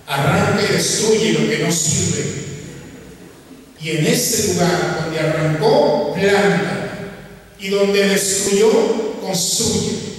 Arranca 0.08 0.62
y 0.62 0.74
destruye 0.74 1.34
lo 1.34 1.50
que 1.50 1.60
no 1.60 1.72
sirve. 1.72 2.46
Y 3.82 3.90
en 3.92 4.08
ese 4.08 4.54
lugar 4.54 5.02
donde 5.04 5.20
arrancó, 5.20 6.14
planta. 6.14 6.90
Y 7.60 7.70
donde 7.70 8.10
destruyó, 8.10 9.22
construye. 9.22 10.15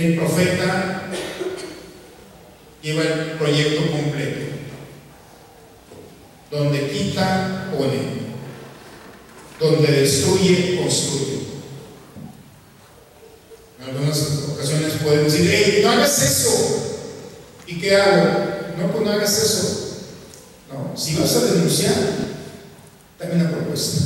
El 0.00 0.16
profeta 0.16 1.02
lleva 2.82 3.02
el 3.02 3.32
proyecto 3.32 3.92
completo. 3.92 4.46
Donde 6.50 6.88
quita, 6.88 7.70
pone. 7.70 7.98
Donde 9.60 9.92
destruye, 9.92 10.80
construye. 10.82 11.40
En 13.78 13.90
algunas 13.90 14.22
ocasiones 14.48 14.94
podemos 15.04 15.34
decir, 15.34 15.50
hey, 15.52 15.80
no 15.82 15.90
hagas 15.90 16.22
eso. 16.22 17.06
¿Y 17.66 17.78
qué 17.78 17.96
hago? 17.96 18.40
No, 18.78 18.90
pues 18.92 19.04
no 19.04 19.12
hagas 19.12 19.38
eso. 19.38 19.96
No, 20.72 20.96
si 20.96 21.16
vas 21.16 21.36
a 21.36 21.44
denunciar, 21.44 21.94
dame 23.18 23.34
una 23.34 23.50
propuesta. 23.50 24.00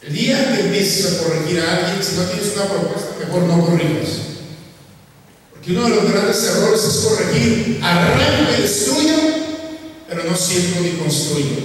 El 0.00 0.12
día 0.12 0.54
que 0.54 0.60
empieces 0.60 1.06
a 1.06 1.24
corregir 1.24 1.60
a 1.60 1.86
alguien, 1.86 2.04
si 2.04 2.14
no 2.14 2.22
tienes 2.22 2.54
una 2.54 2.66
propuesta, 2.66 3.16
mejor 3.18 3.42
no 3.42 3.66
corrijas. 3.66 4.27
Porque 5.58 5.72
uno 5.72 5.88
de 5.88 5.96
los 5.96 6.12
grandes 6.12 6.44
errores 6.44 6.84
es 6.84 6.96
corregir, 6.98 7.80
arranca 7.82 8.58
y 8.58 8.62
destruye, 8.62 9.16
pero 10.08 10.22
no 10.22 10.36
siento 10.36 10.80
ni 10.80 10.90
construyo. 10.92 11.56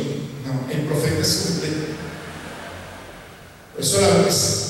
No, 0.45 0.71
el 0.73 0.81
profeta 0.87 1.21
es 1.21 1.43
completo. 1.45 1.85
Por 3.73 3.83
eso 3.83 4.01
la 4.01 4.27
es, 4.27 4.67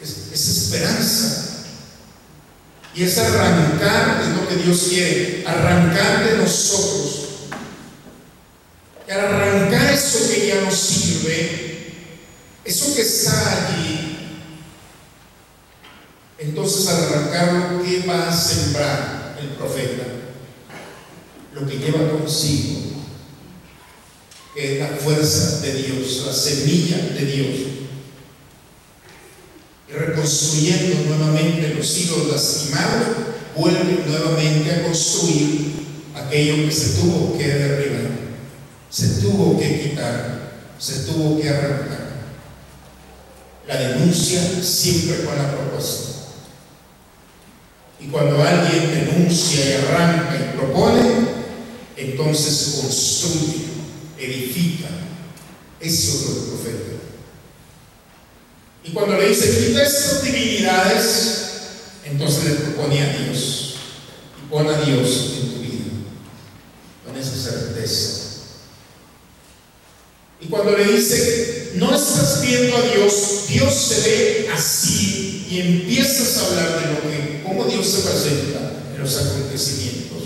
es, 0.00 0.32
es 0.32 0.48
esperanza. 0.48 1.42
Y 2.94 3.02
es 3.02 3.18
arrancar, 3.18 4.22
es 4.22 4.40
lo 4.40 4.48
que 4.48 4.62
Dios 4.62 4.86
quiere, 4.90 5.44
arrancar 5.44 6.24
de 6.24 6.38
nosotros. 6.38 7.26
Y 9.08 9.10
arrancar 9.10 9.92
eso 9.92 10.30
que 10.30 10.46
ya 10.46 10.60
no 10.60 10.70
sirve, 10.70 11.94
eso 12.64 12.94
que 12.94 13.02
está 13.02 13.68
allí, 13.68 14.05
entonces 16.38 16.86
al 16.88 17.04
arrancarlo, 17.04 17.82
¿qué 17.82 18.04
va 18.06 18.28
a 18.28 18.36
sembrar 18.36 19.36
el 19.40 19.48
profeta? 19.50 20.04
Lo 21.54 21.66
que 21.66 21.78
lleva 21.78 22.10
consigo, 22.10 22.80
que 24.54 24.74
es 24.74 24.80
la 24.80 24.96
fuerza 24.98 25.60
de 25.60 25.74
Dios, 25.82 26.24
la 26.26 26.32
semilla 26.32 26.98
de 26.98 27.24
Dios. 27.24 27.56
Y 29.88 29.92
reconstruyendo 29.92 31.16
nuevamente 31.16 31.74
los 31.74 31.96
hilos 31.96 32.28
lastimados, 32.30 33.08
vuelve 33.56 34.04
nuevamente 34.06 34.72
a 34.72 34.82
construir 34.82 35.72
aquello 36.14 36.66
que 36.66 36.72
se 36.72 37.00
tuvo 37.00 37.38
que 37.38 37.46
derribar, 37.46 38.10
se 38.90 39.08
tuvo 39.20 39.58
que 39.58 39.80
quitar, 39.80 40.52
se 40.78 41.00
tuvo 41.00 41.40
que 41.40 41.48
arrancar. 41.48 42.06
La 43.66 43.76
denuncia 43.76 44.40
siempre 44.62 45.24
con 45.24 45.36
la 45.36 45.50
propuesta. 45.50 46.15
Y 47.98 48.08
cuando 48.08 48.42
alguien 48.42 48.90
denuncia 48.90 49.64
y 49.64 49.72
arranca 49.72 50.36
y 50.36 50.56
propone, 50.56 51.00
entonces 51.96 52.80
construye, 52.82 53.64
edifica. 54.18 54.88
Eso 55.80 56.12
es 56.12 56.22
lo 56.22 56.34
del 56.34 56.44
profeta. 56.50 56.96
Y 58.84 58.90
cuando 58.90 59.18
le 59.18 59.28
dice, 59.28 59.66
quita 59.66 59.82
estas 59.82 60.22
divinidades, 60.22 61.38
entonces 62.04 62.44
le 62.44 62.50
propone 62.56 63.02
a 63.02 63.18
Dios. 63.18 63.76
Y 64.38 64.50
pon 64.50 64.68
a 64.68 64.78
Dios 64.80 65.32
en 65.40 65.52
tu 65.52 65.60
vida, 65.60 65.84
con 67.04 67.16
esa 67.16 67.34
certeza. 67.34 68.22
Y 70.40 70.46
cuando 70.46 70.76
le 70.76 70.84
dice, 70.84 71.72
no 71.76 71.94
estás 71.94 72.42
viendo 72.42 72.76
a 72.76 72.82
Dios, 72.82 73.46
Dios 73.48 73.74
se 73.74 74.08
ve 74.08 74.50
así 74.54 75.35
y 75.48 75.60
empiezas 75.60 76.36
a 76.38 76.46
hablar 76.46 76.80
de 76.80 76.92
lo 76.92 77.00
que, 77.02 77.42
cómo 77.44 77.64
Dios 77.64 77.86
se 77.86 78.02
presenta 78.02 78.72
en 78.94 79.02
los 79.02 79.16
acontecimientos. 79.16 80.22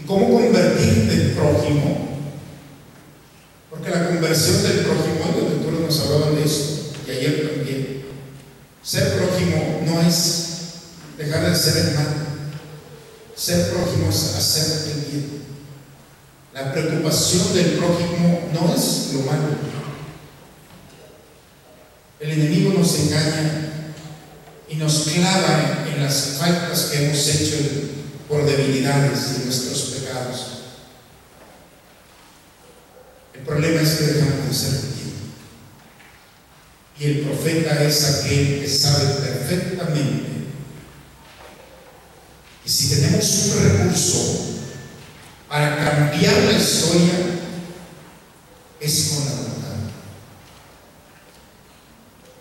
Y 0.00 0.04
cómo 0.04 0.28
convertirte 0.28 1.12
en 1.12 1.34
prójimo. 1.34 2.08
Porque 3.70 3.90
la 3.90 4.08
conversión 4.08 4.62
del 4.62 4.80
prójimo, 4.80 5.34
los 5.36 5.52
lecturas 5.52 5.80
nos 5.80 6.00
hablaban 6.00 6.34
de 6.34 6.44
esto, 6.44 6.92
y 7.06 7.10
ayer 7.10 7.48
también. 7.48 8.06
Ser 8.82 9.16
prójimo 9.16 9.82
no 9.84 10.00
es 10.00 10.46
dejar 11.18 11.50
de 11.50 11.56
ser 11.56 11.76
hermano. 11.88 12.26
Ser 13.34 13.70
prójimo 13.70 14.08
es 14.10 14.34
hacer 14.36 14.92
el 14.92 15.00
bien. 15.10 15.42
La 16.54 16.72
preocupación 16.72 17.52
del 17.52 17.72
prójimo 17.72 18.48
no 18.52 18.74
es 18.74 19.12
lo 19.12 19.20
malo. 19.20 19.75
El 22.18 22.30
enemigo 22.30 22.72
nos 22.72 22.98
engaña 22.98 23.94
y 24.68 24.76
nos 24.76 25.08
clava 25.08 25.84
en 25.86 26.02
las 26.02 26.36
faltas 26.38 26.86
que 26.86 27.04
hemos 27.04 27.28
hecho 27.28 27.56
por 28.28 28.44
debilidades 28.44 29.36
y 29.36 29.44
nuestros 29.44 29.82
pecados. 30.00 30.46
El 33.34 33.40
problema 33.40 33.82
es 33.82 33.90
que 33.96 34.04
dejamos 34.04 34.48
de 34.48 34.54
ser. 34.54 34.96
Y 36.98 37.04
el 37.04 37.20
profeta 37.20 37.84
es 37.84 38.04
aquel 38.04 38.60
que 38.60 38.68
sabe 38.68 39.04
perfectamente 39.20 40.26
que 42.64 42.70
si 42.70 42.88
tenemos 42.88 43.52
un 43.54 43.62
recurso 43.62 44.46
para 45.46 45.76
cambiar 45.76 46.34
la 46.44 46.52
historia 46.52 47.12
es 48.80 49.08
con 49.10 49.24
la 49.26 49.55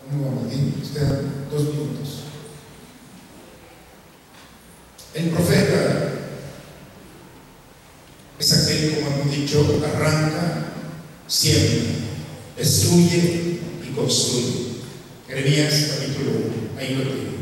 verdad. 0.05 0.11
¿Cómo 0.11 0.25
vamos? 0.25 0.53
Nos 0.53 0.89
quedan 0.89 1.47
dos 1.49 1.63
minutos. 1.63 2.23
El 5.13 5.29
profeta 5.29 6.11
es 8.37 8.53
aquel, 8.53 8.95
como 8.95 9.21
hemos 9.21 9.35
dicho, 9.35 9.81
arranca, 9.85 10.65
siembra, 11.27 11.93
destruye 12.57 13.61
y 13.81 13.93
construye. 13.95 14.65
Jeremías 15.27 15.95
capítulo 15.95 16.31
1, 16.31 16.79
ahí 16.79 16.95
lo 16.95 17.03
tengo. 17.03 17.35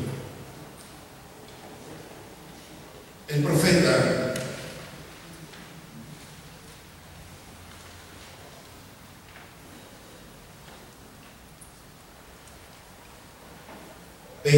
El 3.27 3.43
profeta 3.43 4.22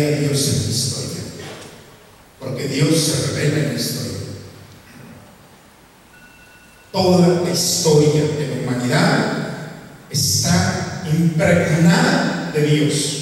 a 0.01 0.19
Dios 0.19 0.47
en 0.47 0.63
la 0.63 0.69
historia, 0.69 1.23
porque 2.39 2.67
Dios 2.67 2.97
se 2.97 3.27
revela 3.27 3.59
en 3.59 3.67
la 3.69 3.79
historia. 3.79 4.11
Toda 6.91 7.41
la 7.43 7.49
historia 7.49 8.23
de 8.23 8.47
la 8.47 8.61
humanidad 8.61 9.47
está 10.09 11.03
impregnada 11.13 12.51
de 12.53 12.63
Dios. 12.63 13.17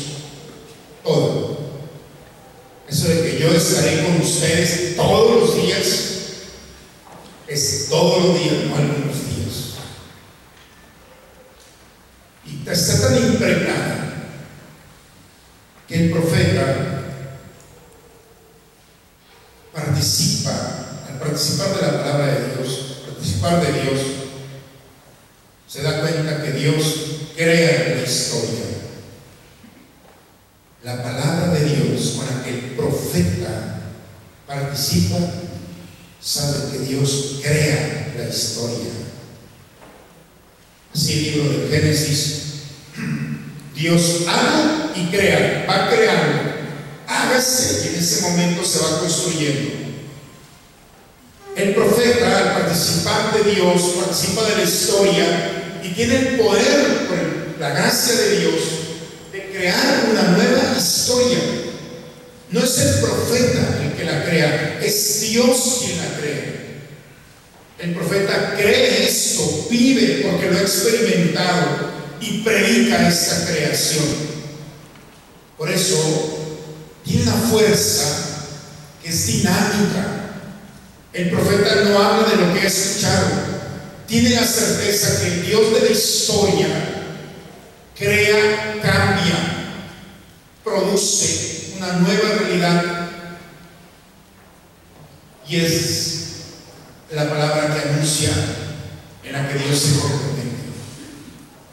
Todo. 1.04 1.60
Eso 2.88 3.08
de 3.08 3.22
que 3.22 3.40
yo 3.40 3.52
estaré 3.52 4.04
con 4.04 4.22
ustedes 4.22 4.96
todos 4.96 5.42
los 5.42 5.56
días, 5.56 5.88
es 7.48 7.88
todos 7.90 8.26
los 8.26 8.40
días, 8.40 8.56
no 8.68 8.76
algunos 8.76 9.16
días. 9.16 9.74
Y 12.46 12.70
está 12.70 13.08
tan 13.08 13.18
impregnada 13.18 14.03
que 15.88 16.06
el 16.06 16.12
profeta 16.12 17.04
participa, 19.74 21.06
al 21.10 21.20
participar 21.20 21.76
de 21.76 21.82
la 21.82 22.04
palabra 22.04 22.28
de 22.28 22.56
Dios, 22.56 23.02
participar 23.06 23.66
de 23.66 23.82
Dios, 23.82 24.02
se 25.68 25.82
da 25.82 26.02
cuenta 26.02 26.44
que 26.44 26.52
Dios 26.52 26.84
crea 27.36 27.96
la 27.96 28.04
historia. 28.04 28.64
La 30.84 31.02
palabra 31.02 31.54
de 31.54 31.66
Dios 31.66 32.16
con 32.18 32.26
la 32.26 32.44
que 32.44 32.50
el 32.50 32.60
profeta 32.76 33.82
participa, 34.46 35.18
sabe 36.22 36.72
que 36.72 36.80
Dios 36.80 37.40
crea 37.42 38.14
la 38.18 38.30
historia. 38.30 38.92
Así 40.94 41.14
el 41.14 41.24
libro 41.24 41.60
de 41.60 41.70
Génesis, 41.70 42.44
Dios 43.74 44.26
haga 44.28 44.83
y 44.96 45.06
crea, 45.08 45.66
va 45.70 45.90
creando, 45.90 46.54
hágase 47.08 47.86
y 47.86 47.88
en 47.90 48.04
ese 48.04 48.22
momento 48.22 48.64
se 48.66 48.80
va 48.80 49.00
construyendo. 49.00 49.84
El 51.56 51.76
profeta, 51.76 52.38
al 52.38 52.54
participar 52.62 53.34
de 53.34 53.52
Dios, 53.52 53.82
participa 54.00 54.44
de 54.44 54.58
la 54.58 54.64
historia 54.64 55.26
y 55.84 55.90
tiene 55.90 56.16
el 56.18 56.28
poder, 56.40 57.08
por 57.08 57.60
la 57.60 57.70
gracia 57.70 58.16
de 58.16 58.40
Dios, 58.40 58.54
de 59.32 59.52
crear 59.52 60.06
una 60.12 60.24
nueva 60.30 60.76
historia. 60.78 61.40
No 62.50 62.64
es 62.64 62.78
el 62.80 63.02
profeta 63.02 63.80
el 63.84 63.94
que 63.94 64.04
la 64.04 64.24
crea, 64.26 64.80
es 64.82 65.22
Dios 65.22 65.80
quien 65.80 65.98
la 65.98 66.20
crea. 66.20 66.54
El 67.80 67.94
profeta 67.94 68.56
cree 68.58 69.08
esto, 69.08 69.68
vive 69.70 70.26
porque 70.28 70.50
lo 70.50 70.58
ha 70.58 70.62
experimentado 70.62 71.92
y 72.20 72.40
predica 72.40 73.08
esta 73.08 73.46
creación. 73.46 74.33
Por 75.64 75.72
eso 75.72 75.96
tiene 77.06 77.24
una 77.24 77.38
fuerza 77.38 78.04
que 79.02 79.08
es 79.08 79.28
dinámica. 79.28 80.42
El 81.14 81.30
profeta 81.30 81.86
no 81.86 81.98
habla 81.98 82.28
de 82.28 82.36
lo 82.36 82.54
que 82.54 82.60
ha 82.60 82.68
escuchado, 82.68 83.30
tiene 84.06 84.32
la 84.32 84.46
certeza 84.46 85.22
que 85.22 85.28
el 85.28 85.46
Dios 85.46 85.74
de 85.74 85.80
la 85.80 85.90
historia 85.90 86.68
crea, 87.98 88.82
cambia, 88.82 89.80
produce 90.66 91.76
una 91.78 91.94
nueva 91.94 92.40
realidad 92.40 93.10
y 95.48 95.56
es 95.62 96.24
la 97.10 97.30
palabra 97.30 97.74
que 97.74 97.90
anuncia 97.90 98.32
en 99.24 99.32
la 99.32 99.48
que 99.48 99.60
Dios 99.60 99.80
se 99.80 99.98
compromete. 99.98 100.58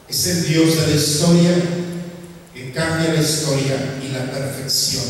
Es 0.07 0.27
el 0.27 0.47
Dios 0.47 0.77
de 0.77 0.87
la 0.87 0.95
historia 0.95 1.80
cambia 2.73 3.13
la 3.13 3.21
historia 3.21 3.99
y 4.01 4.09
la 4.09 4.31
perfección. 4.31 5.03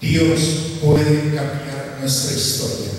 Dios 0.00 0.40
puede 0.82 1.34
cambiar 1.34 1.98
nuestra 2.00 2.36
historia, 2.36 2.90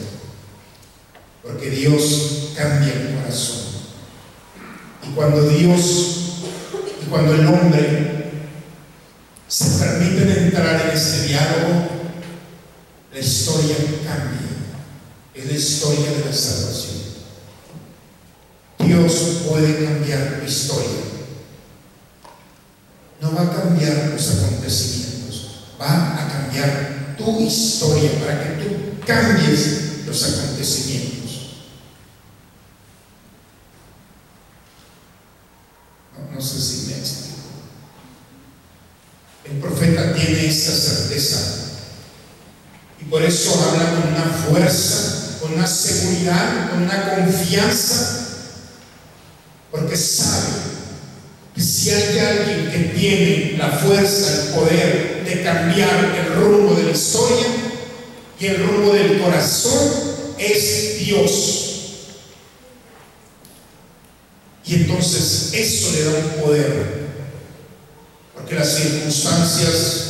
porque 1.43 1.69
Dios 1.69 2.51
cambia 2.55 2.93
el 2.93 3.15
corazón. 3.15 3.65
Y 5.03 5.13
cuando 5.13 5.47
Dios 5.49 6.15
y 7.01 7.09
cuando 7.09 7.35
el 7.35 7.45
hombre 7.45 8.31
se 9.47 9.79
permiten 9.79 10.31
entrar 10.31 10.89
en 10.89 10.97
ese 10.97 11.27
diálogo, 11.27 11.87
la 13.13 13.19
historia 13.19 13.75
cambia. 14.03 14.41
Es 15.35 15.45
la 15.45 15.53
historia 15.53 16.11
de 16.11 16.25
la 16.25 16.33
salvación. 16.33 16.95
Dios 18.79 19.43
puede 19.47 19.85
cambiar 19.85 20.39
tu 20.39 20.45
historia. 20.45 21.14
No 23.25 23.33
va 23.33 23.41
a 23.41 23.55
cambiar 23.55 24.11
los 24.13 24.29
acontecimientos, 24.29 25.47
va 25.81 26.13
a 26.13 26.27
cambiar 26.29 27.15
tu 27.17 27.41
historia 27.41 28.11
para 28.19 28.43
que 28.43 28.63
tú 28.63 29.03
cambies 29.03 30.05
los 30.05 30.23
acontecimientos. 30.23 31.31
No, 36.13 36.35
no 36.35 36.39
sé 36.39 36.61
si 36.61 36.85
me 36.85 36.99
explico. 36.99 37.35
El 39.45 39.57
profeta 39.57 40.13
tiene 40.13 40.45
esta 40.45 40.71
certeza 40.71 41.39
y 43.01 43.05
por 43.05 43.23
eso 43.23 43.59
habla 43.59 43.89
con 43.89 44.13
una 44.13 44.25
fuerza, 44.47 45.39
con 45.41 45.53
una 45.53 45.65
seguridad, 45.65 46.69
con 46.69 46.83
una 46.83 47.15
confianza, 47.15 48.27
porque 49.71 49.97
sabe 49.97 50.44
si 51.61 51.89
hay 51.89 52.19
alguien 52.19 52.71
que 52.71 52.99
tiene 52.99 53.57
la 53.57 53.69
fuerza, 53.69 54.43
el 54.43 54.53
poder 54.53 55.23
de 55.25 55.43
cambiar 55.43 56.15
el 56.15 56.35
rumbo 56.35 56.75
de 56.75 56.83
la 56.83 56.91
historia 56.91 57.47
y 58.39 58.45
el 58.45 58.67
rumbo 58.67 58.93
del 58.93 59.21
corazón, 59.21 59.89
es 60.37 60.99
Dios. 60.99 61.75
Y 64.65 64.75
entonces 64.75 65.51
eso 65.53 65.91
le 65.91 66.03
da 66.03 66.19
un 66.19 66.41
poder, 66.41 67.05
porque 68.33 68.55
las 68.55 68.75
circunstancias 68.75 70.05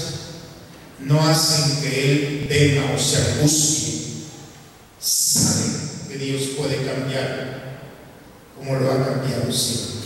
no 0.99 1.27
hacen 1.27 1.81
que 1.81 2.11
Él 2.11 2.45
tema 2.49 2.93
o 2.95 2.97
se 2.97 3.17
angustie. 3.17 4.01
Sabe 4.99 5.65
que 6.09 6.17
Dios 6.17 6.41
puede 6.57 6.77
cambiar 6.77 7.81
como 8.57 8.79
lo 8.79 8.91
ha 8.91 9.05
cambiado 9.05 9.51
siempre. 9.51 10.04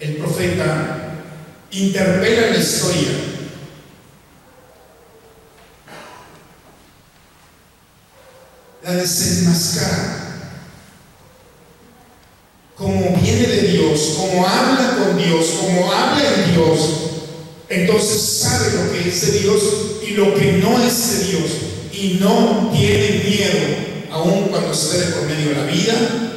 El 0.00 0.16
profeta 0.16 1.12
interpela 1.70 2.52
la 2.52 2.56
historia. 2.56 3.10
La 8.82 8.92
desenmascara. 8.92 10.16
Como 12.76 13.14
viene 13.20 13.46
de 13.46 13.62
Dios, 13.68 14.14
como 14.16 14.46
habla 14.46 14.96
con 14.96 15.18
Dios, 15.18 15.46
como 15.60 15.92
habla 15.92 16.22
en 16.34 16.54
Dios, 16.54 16.80
entonces 17.68 18.22
sabe 18.40 18.72
lo 18.72 18.92
que 18.92 19.06
es 19.06 19.20
de 19.20 19.38
Dios 19.40 19.62
y 20.02 20.12
lo 20.12 20.34
que 20.34 20.52
no 20.52 20.82
es 20.82 21.18
de 21.18 21.24
Dios. 21.26 21.50
Y 21.92 22.18
no 22.20 22.70
tiene 22.72 23.22
miedo, 23.22 24.10
aun 24.10 24.44
cuando 24.44 24.72
se 24.72 24.96
ve 24.96 25.04
por 25.12 25.24
medio 25.24 25.50
de 25.50 25.56
la 25.56 25.64
vida, 25.64 26.29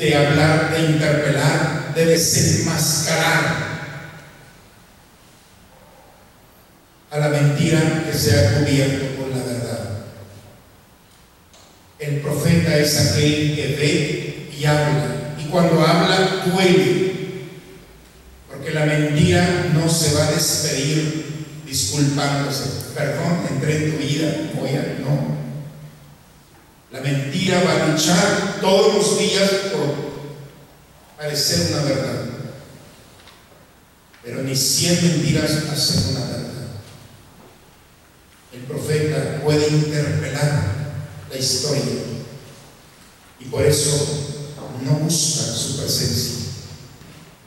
de 0.00 0.16
hablar, 0.16 0.72
de 0.72 0.92
interpelar, 0.92 1.92
de 1.94 2.06
desenmascarar 2.06 3.70
a 7.10 7.18
la 7.18 7.28
mentira 7.28 8.04
que 8.10 8.16
se 8.16 8.38
ha 8.38 8.54
cubierto 8.54 9.20
con 9.20 9.30
la 9.30 9.44
verdad. 9.44 9.88
El 11.98 12.16
profeta 12.20 12.78
es 12.78 12.98
aquel 12.98 13.54
que 13.54 13.76
ve 13.78 14.50
y 14.58 14.64
habla. 14.64 15.34
Y 15.38 15.50
cuando 15.50 15.86
habla, 15.86 16.44
duele. 16.46 17.12
Porque 18.48 18.70
la 18.70 18.86
mentira 18.86 19.66
no 19.74 19.86
se 19.86 20.14
va 20.14 20.28
a 20.28 20.32
despedir 20.32 21.26
disculpándose. 21.66 22.70
Perdón, 22.96 23.46
entré 23.50 23.76
en 23.76 23.92
tu 23.92 23.98
vida, 23.98 24.34
voy 24.54 24.70
a. 24.70 24.96
No. 25.00 25.49
La 26.92 27.00
mentira 27.00 27.62
va 27.62 27.84
a 27.84 27.88
luchar 27.88 28.58
todos 28.60 28.94
los 28.94 29.18
días 29.18 29.48
por 29.72 29.94
parecer 31.16 31.72
una 31.72 31.82
verdad. 31.84 32.24
Pero 34.24 34.42
ni 34.42 34.56
cien 34.56 34.98
mentiras 35.00 35.50
hacen 35.72 36.16
una 36.16 36.26
verdad. 36.26 36.50
El 38.52 38.60
profeta 38.62 39.40
puede 39.44 39.68
interpelar 39.68 40.92
la 41.30 41.36
historia 41.36 41.84
y 43.38 43.44
por 43.44 43.62
eso 43.62 44.36
no 44.84 44.92
busca 44.94 45.42
su 45.42 45.76
presencia. 45.78 46.46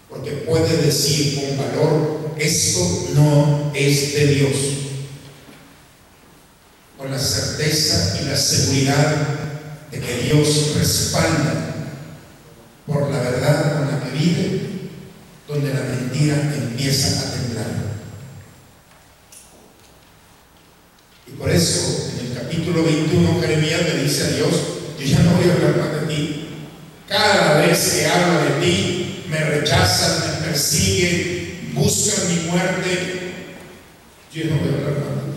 Porque 0.10 0.32
puede 0.48 0.78
decir 0.84 1.36
con 1.36 1.58
valor, 1.58 2.32
esto 2.38 3.10
no 3.14 3.72
es 3.76 4.14
de 4.14 4.28
Dios. 4.28 4.56
Con 7.04 7.12
la 7.12 7.20
certeza 7.20 8.18
y 8.22 8.30
la 8.30 8.38
seguridad 8.38 9.14
de 9.92 10.00
que 10.00 10.22
Dios 10.22 10.74
respalda 10.78 11.76
por 12.88 13.12
la 13.12 13.20
verdad 13.20 13.78
con 13.78 13.92
la 13.92 14.00
que 14.06 14.18
vive, 14.18 14.62
donde 15.46 15.74
la 15.74 15.82
mentira 15.82 16.36
empieza 16.56 17.20
a 17.20 17.32
temblar. 17.34 17.66
Y 21.28 21.32
por 21.32 21.50
eso, 21.50 22.10
en 22.22 22.28
el 22.28 22.38
capítulo 22.38 22.86
21, 22.86 23.42
Jeremías 23.42 23.82
le 23.82 24.04
dice 24.04 24.24
a 24.24 24.28
Dios, 24.28 24.52
yo 24.98 25.06
ya 25.06 25.20
no 25.24 25.32
voy 25.34 25.50
a 25.50 25.54
hablar 25.56 25.76
más 25.76 26.08
de 26.08 26.08
ti. 26.08 26.48
Cada 27.10 27.58
vez 27.58 27.80
que 27.80 28.08
hablo 28.08 28.46
de 28.46 28.66
ti, 28.66 29.26
me 29.30 29.44
rechazan, 29.44 30.40
me 30.40 30.48
persiguen, 30.48 31.72
buscan 31.74 32.30
mi 32.30 32.50
muerte. 32.50 33.34
Yo 34.34 34.46
no 34.46 34.56
voy 34.56 34.70
a 34.70 34.78
hablar 34.78 34.94
más 35.04 35.26
de 35.26 35.32
ti. 35.32 35.33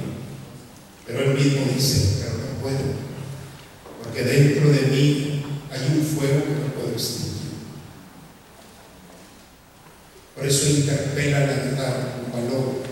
Pero 1.07 1.23
él 1.23 1.35
mismo 1.35 1.67
dice, 1.73 2.19
pero 2.21 2.33
no 2.33 2.61
puedo, 2.61 2.79
porque 4.03 4.23
dentro 4.23 4.71
de 4.71 4.83
mí 4.83 5.45
hay 5.71 5.99
un 5.99 6.05
fuego 6.05 6.45
que 6.45 6.51
no 6.51 6.75
puedo 6.75 6.93
extinguir. 6.93 7.37
Por 10.35 10.47
eso 10.47 10.69
interpela 10.69 11.41
la 11.41 11.47
verdad 11.47 12.15
con 12.15 12.43
valor, 12.43 12.83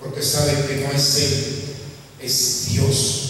porque 0.00 0.22
sabe 0.22 0.66
que 0.66 0.84
no 0.84 0.92
es 0.92 1.16
él, 1.16 1.64
es 2.20 2.66
Dios 2.70 3.22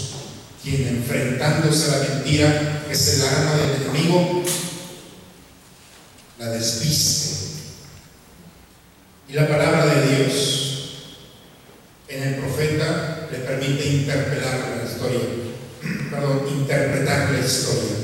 quien 0.62 0.86
enfrentándose 0.86 1.90
a 1.90 1.98
la 1.98 2.08
mentira, 2.08 2.84
que 2.86 2.92
es 2.92 3.08
el 3.14 3.22
arma 3.22 3.56
del 3.56 3.82
enemigo, 3.82 4.44
la 6.38 6.50
desviste. 6.50 7.32
Y 9.28 9.32
la 9.32 9.48
palabra 9.48 9.86
de 9.86 10.16
Dios 10.16 10.72
en 12.08 12.22
el 12.22 12.34
profeta 12.36 13.28
le 13.30 13.38
permite 13.62 13.86
interpelar 13.86 14.76
la 14.76 14.90
historia, 14.90 15.20
perdón, 16.10 16.48
interpretar 16.48 17.30
la 17.30 17.38
historia. 17.38 17.96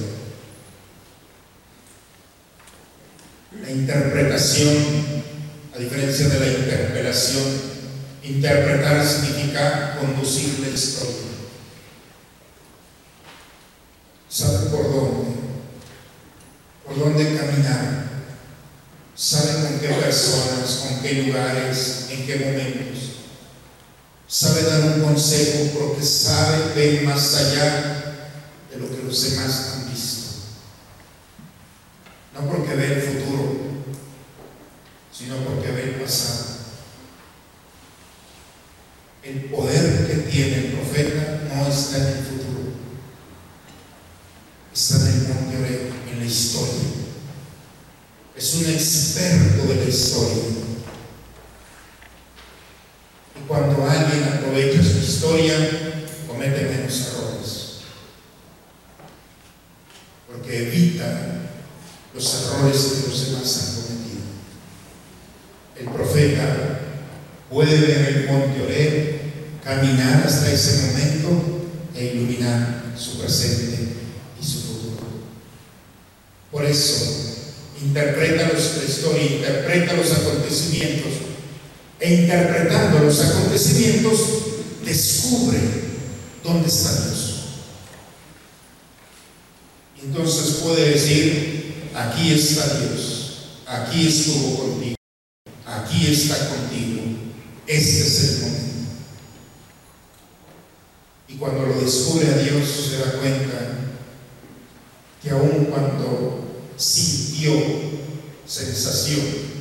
La 3.60 3.70
interpretación, 3.70 5.22
a 5.74 5.78
diferencia 5.78 6.28
de 6.28 6.38
la 6.38 6.46
interpelación, 6.46 7.44
interpretar 8.22 9.04
significa 9.04 9.96
conducir 9.98 10.60
la 10.60 10.68
historia. 10.68 11.16
Sabe 14.28 14.70
por 14.70 14.84
dónde, 14.84 15.30
por 16.86 16.98
dónde 16.98 17.36
caminar. 17.36 18.08
Sabe 19.16 19.62
con 19.62 19.80
qué 19.80 19.88
personas, 19.88 20.84
con 20.86 21.02
qué 21.02 21.24
lugares, 21.24 22.06
en 22.10 22.24
qué 22.24 22.36
momentos. 22.36 23.17
Sabe 24.28 24.62
dar 24.62 24.82
un 24.92 25.02
consejo 25.02 25.78
porque 25.78 26.04
sabe 26.04 26.74
ver 26.74 27.02
más 27.04 27.34
allá 27.34 28.30
de 28.70 28.76
lo 28.76 28.88
que 28.90 29.02
los 29.02 29.22
demás 29.22 29.72
han 29.74 29.90
visto. 29.90 30.26
No 32.34 32.50
porque 32.50 32.74
ve 32.74 32.92
el 32.92 33.02
futuro, 33.02 33.56
sino 35.10 35.36
porque 35.38 35.70
ve 35.70 35.82
el 35.82 35.94
pasado. 36.02 36.58
El 39.22 39.44
poder 39.46 40.06
que 40.06 40.30
tiene 40.30 40.56
el 40.56 40.72
profeta 40.72 41.40
no 41.52 41.66
está 41.66 41.96
en 41.96 42.06
el. 42.06 42.28
es 48.38 48.54
un 48.54 48.66
experto 48.66 49.66
de 49.66 49.74
la 49.74 49.84
historia. 49.84 50.44
Y 53.36 53.48
cuando 53.48 53.84
alguien 53.84 54.24
aprovecha 54.24 54.82
su 54.82 54.98
historia, 54.98 55.54
comete 56.26 56.62
menos 56.62 57.08
errores. 57.08 57.78
Porque 60.30 60.68
evita 60.68 61.50
los 62.14 62.34
errores 62.34 62.82
que 62.82 63.08
los 63.08 63.26
demás 63.26 63.58
han 63.58 63.82
cometido. 63.82 64.22
El 65.80 65.88
profeta 65.88 66.80
puede 67.50 67.80
ver 67.80 68.08
el 68.08 68.26
monte 68.30 68.62
Oreb, 68.62 69.20
caminar 69.64 70.22
hasta 70.24 70.52
ese 70.52 70.86
momento 70.86 71.66
e 71.94 72.04
iluminar 72.04 72.92
su 72.96 73.18
presente 73.18 73.94
y 74.40 74.44
su 74.44 74.60
futuro. 74.60 75.06
Por 76.52 76.64
eso, 76.64 77.18
interpreta 77.82 78.52
los, 78.52 78.76
la 78.76 78.84
historia, 78.84 79.22
interpreta 79.22 79.94
los 79.94 80.12
acontecimientos 80.12 81.12
e 82.00 82.14
interpretando 82.28 82.98
los 82.98 83.20
acontecimientos 83.22 84.20
descubre 84.84 85.58
dónde 86.44 86.68
está 86.68 86.92
Dios. 86.92 87.34
Entonces 90.02 90.56
puede 90.62 90.90
decir, 90.90 91.88
aquí 91.94 92.32
está 92.32 92.80
Dios, 92.80 93.62
aquí 93.66 94.06
estuvo 94.06 94.58
contigo, 94.58 94.96
aquí 95.64 96.12
está 96.12 96.50
contigo, 96.50 97.02
este 97.66 98.00
es 98.00 98.20
el 98.20 98.40
momento. 98.40 98.68
Y 101.28 101.34
cuando 101.36 101.66
lo 101.66 101.80
descubre 101.80 102.26
a 102.28 102.36
Dios 102.36 102.68
se 102.90 102.98
da 102.98 103.12
cuenta 103.12 103.70
que 105.22 105.30
aun 105.30 105.66
cuando 105.70 106.44
sintió 106.76 107.52
sensación, 108.46 109.57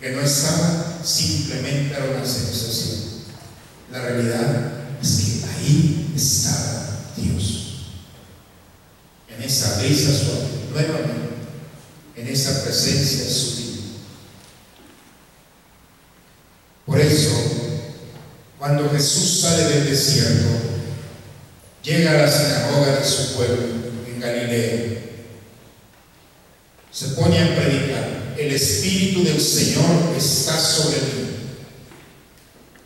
que 0.00 0.10
no 0.10 0.20
estaba 0.20 1.00
simplemente 1.04 1.94
era 1.94 2.16
una 2.16 2.24
sensación. 2.24 3.24
La 3.90 4.02
realidad 4.02 4.72
es 5.02 5.08
que 5.08 5.44
ahí 5.50 6.12
estaba 6.14 6.86
Dios. 7.16 7.86
En 9.28 9.42
esa 9.42 9.78
brisa 9.78 10.12
suave, 10.12 10.48
nuevamente, 10.72 11.34
en 12.16 12.28
esa 12.28 12.64
presencia 12.64 13.24
sutil. 13.28 13.80
Por 16.84 17.00
eso, 17.00 17.32
cuando 18.58 18.90
Jesús 18.90 19.40
sale 19.40 19.64
del 19.64 19.90
desierto, 19.90 20.46
llega 21.82 22.12
a 22.12 22.22
la 22.22 22.30
sinagoga 22.30 22.96
de 22.96 23.04
su 23.04 23.34
pueblo 23.34 23.62
en 24.06 24.20
Galilea 24.20 24.96
se 26.96 27.08
pone 27.08 27.38
a 27.38 27.54
predicar, 27.54 28.15
el 28.38 28.52
Espíritu 28.52 29.24
del 29.24 29.40
Señor 29.40 30.14
está 30.16 30.58
sobre 30.58 30.98
mí. 30.98 31.26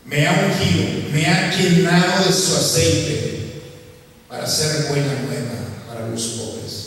Me 0.05 0.27
ha 0.27 0.33
ungido, 0.33 1.11
me 1.13 1.27
ha 1.27 1.51
llenado 1.57 2.27
de 2.27 2.33
su 2.33 2.57
aceite 2.57 3.63
para 4.29 4.45
hacer 4.45 4.87
buena 4.89 5.13
nueva 5.23 5.61
para 5.89 6.09
los 6.09 6.23
pobres. 6.23 6.87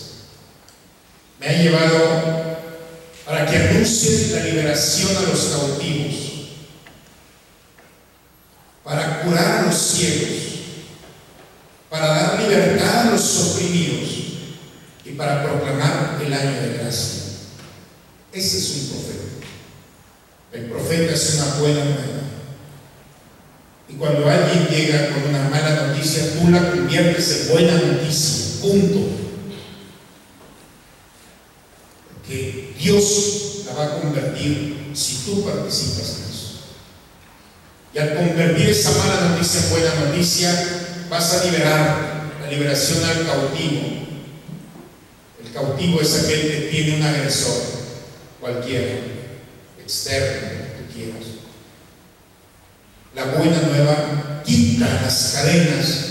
Me 1.40 1.48
ha 1.48 1.62
llevado 1.62 2.58
para 3.26 3.46
que 3.46 3.58
anuncie 3.58 4.30
la 4.34 4.44
liberación 4.44 5.16
a 5.16 5.22
los 5.22 5.40
cautivos, 5.46 6.16
para 8.84 9.22
curar 9.24 9.60
a 9.60 9.62
los 9.64 9.76
ciegos, 9.76 10.44
para 11.90 12.08
dar 12.08 12.42
libertad 12.42 13.08
a 13.08 13.12
los 13.12 13.38
oprimidos 13.38 14.10
y 15.06 15.12
para 15.12 15.44
proclamar 15.44 16.20
el 16.26 16.34
año 16.34 16.62
de 16.62 16.78
gracia. 16.78 17.23
Ese 18.34 18.58
es 18.58 18.76
un 18.76 18.90
profeta. 18.90 19.24
El 20.54 20.66
profeta 20.66 21.14
es 21.14 21.34
una 21.36 21.56
buena 21.56 21.84
nueva. 21.86 22.24
Y 23.90 23.94
cuando 23.94 24.28
alguien 24.28 24.68
llega 24.68 25.10
con 25.10 25.30
una 25.30 25.50
mala 25.50 25.88
noticia, 25.88 26.34
tú 26.34 26.50
la 26.50 26.72
conviertes 26.72 27.42
en 27.42 27.54
buena 27.54 27.74
noticia. 27.74 28.62
Punto. 28.62 29.00
Porque 32.14 32.74
Dios 32.80 33.64
la 33.68 33.74
va 33.74 33.86
a 33.86 34.00
convertir 34.02 34.92
si 34.94 35.18
tú 35.26 35.46
participas 35.46 36.18
en 36.18 36.34
eso. 36.34 36.60
Y 37.94 38.00
al 38.00 38.16
convertir 38.16 38.70
esa 38.70 38.92
mala 38.92 39.30
noticia 39.30 39.62
en 39.62 39.70
buena 39.70 39.96
noticia, 40.06 41.06
vas 41.10 41.34
a 41.34 41.46
liberar 41.46 42.32
la 42.42 42.50
liberación 42.50 43.04
al 43.04 43.26
cautivo, 43.26 44.04
cautivo 45.54 46.02
es 46.02 46.24
aquel 46.24 46.42
que 46.42 46.68
tiene 46.72 46.98
un 46.98 47.04
agresor, 47.04 47.62
cualquiera, 48.44 48.96
externo, 49.82 50.50
que 50.78 50.94
quieras. 50.94 51.24
La 53.16 53.26
buena 53.26 53.62
nueva 53.62 54.44
quita 54.44 55.02
las 55.02 55.32
cadenas 55.34 56.06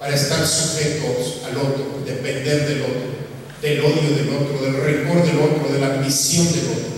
para 0.00 0.16
estar 0.16 0.44
sujetos 0.44 1.42
al 1.46 1.56
otro, 1.56 2.02
depender 2.04 2.66
del 2.66 2.82
otro, 2.82 3.14
del 3.62 3.80
odio 3.80 4.16
del 4.16 4.28
otro, 4.30 4.62
del 4.62 4.82
rencor 4.82 5.24
del 5.24 5.38
otro, 5.38 5.72
de 5.72 5.78
la 5.78 5.94
ambición 5.94 6.52
del 6.52 6.66
otro. 6.70 6.94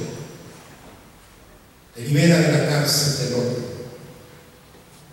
Te 1.94 2.00
libera 2.00 2.38
de 2.38 2.52
la 2.52 2.68
cárcel 2.70 3.26
del 3.26 3.38
otro. 3.38 3.66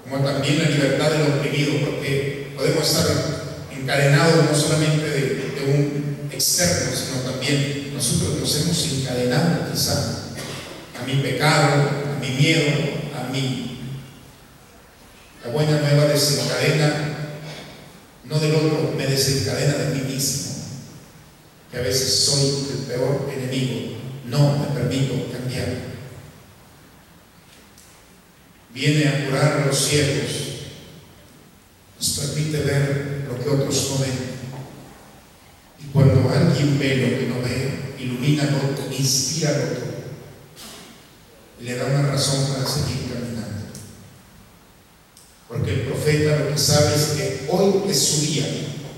Como 0.04 0.24
también 0.24 0.64
la 0.64 0.70
libertad 0.70 1.12
del 1.12 1.34
oprimido, 1.34 1.86
porque 1.86 2.54
podemos 2.56 2.88
estar 2.88 3.43
encadenados 3.84 4.46
no 4.50 4.56
solamente 4.56 5.10
de, 5.10 5.54
un 5.64 6.30
externo, 6.32 6.92
sino 6.94 7.32
también 7.32 7.94
nosotros 7.94 8.40
nos 8.40 8.56
hemos 8.62 8.92
encadenado 8.92 9.72
quizá 9.72 9.94
a 11.00 11.06
mi 11.06 11.22
pecado, 11.22 11.90
a 12.16 12.20
mi 12.20 12.30
miedo, 12.30 12.72
a 13.18 13.32
mí. 13.32 13.80
La 15.46 15.52
buena 15.52 15.80
nueva 15.80 16.06
desencadena, 16.06 17.18
no 18.26 18.40
del 18.40 18.56
otro, 18.56 18.94
me 18.98 19.08
desencadena 19.08 19.74
de 19.76 19.96
mí 19.96 20.14
mismo, 20.14 20.54
que 21.72 21.78
a 21.78 21.82
veces 21.82 22.26
soy 22.26 22.68
el 22.72 22.86
peor 22.86 23.30
enemigo. 23.34 23.98
No 24.26 24.58
me 24.58 24.80
permito 24.80 25.32
cambiar. 25.32 25.68
Viene 28.74 29.08
a 29.08 29.26
curar 29.26 29.64
los 29.68 29.78
ciegos, 29.78 30.43
nos 32.04 32.20
permite 32.20 32.58
ver 32.64 33.26
lo 33.30 33.42
que 33.42 33.50
otros 33.50 33.92
no 33.92 33.98
ven 34.00 34.34
cuando 35.94 36.28
alguien 36.28 36.80
ve 36.80 36.96
lo 36.98 37.20
que 37.20 37.28
no 37.28 37.48
ve, 37.48 38.04
ilumina 38.04 38.44
al 38.44 38.56
otro, 38.56 38.86
inspira 38.92 39.50
al 39.50 39.62
otro, 39.62 39.84
y 41.62 41.64
le 41.64 41.76
da 41.76 41.86
una 41.86 42.10
razón 42.10 42.48
para 42.48 42.68
seguir 42.68 43.14
caminando. 43.14 43.68
Porque 45.48 45.72
el 45.72 45.82
profeta 45.82 46.40
lo 46.40 46.50
que 46.50 46.58
sabe 46.58 46.96
es 46.96 47.04
que 47.16 47.48
hoy 47.48 47.92
es 47.92 48.00
su 48.00 48.22
día, 48.22 48.48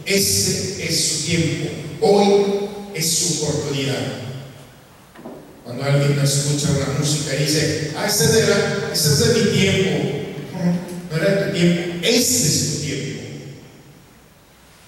este 0.05 0.87
es 0.87 1.05
su 1.05 1.25
tiempo, 1.25 1.69
hoy 1.99 2.69
es 2.93 3.09
su 3.11 3.43
oportunidad. 3.43 4.21
Cuando 5.65 5.83
alguien 5.83 6.17
escucha 6.17 6.69
una 6.71 6.97
música 6.97 7.35
y 7.35 7.43
dice, 7.43 7.91
ah, 7.97 8.05
ese 8.07 8.39
era, 8.39 8.89
ese 8.93 9.07
es 9.09 9.19
de 9.19 9.33
mi 9.33 9.51
tiempo. 9.51 10.21
No 11.11 11.17
era 11.17 11.35
de 11.35 11.45
tu 11.45 11.57
tiempo, 11.57 11.84
este 12.05 12.47
es 12.47 12.71
tu 12.71 12.81
tiempo. 12.81 13.21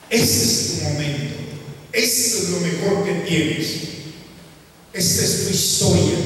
Este 0.09 0.43
es 0.43 0.67
tu 0.67 0.83
momento. 0.83 1.35
Esto 1.91 2.37
es 2.37 2.49
lo 2.49 2.59
mejor 2.59 3.05
que 3.05 3.13
tienes. 3.27 3.67
Esta 4.93 5.23
es 5.23 5.43
tu 5.43 5.53
historia. 5.53 6.17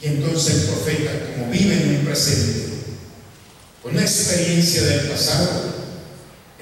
Y 0.00 0.06
entonces 0.06 0.54
el 0.54 0.62
profeta, 0.62 1.32
como 1.32 1.50
vive 1.52 1.74
en 1.74 1.96
un 1.98 2.04
presente, 2.04 2.72
con 3.82 3.92
una 3.92 4.02
experiencia 4.02 4.82
del 4.82 5.08
pasado, 5.08 5.74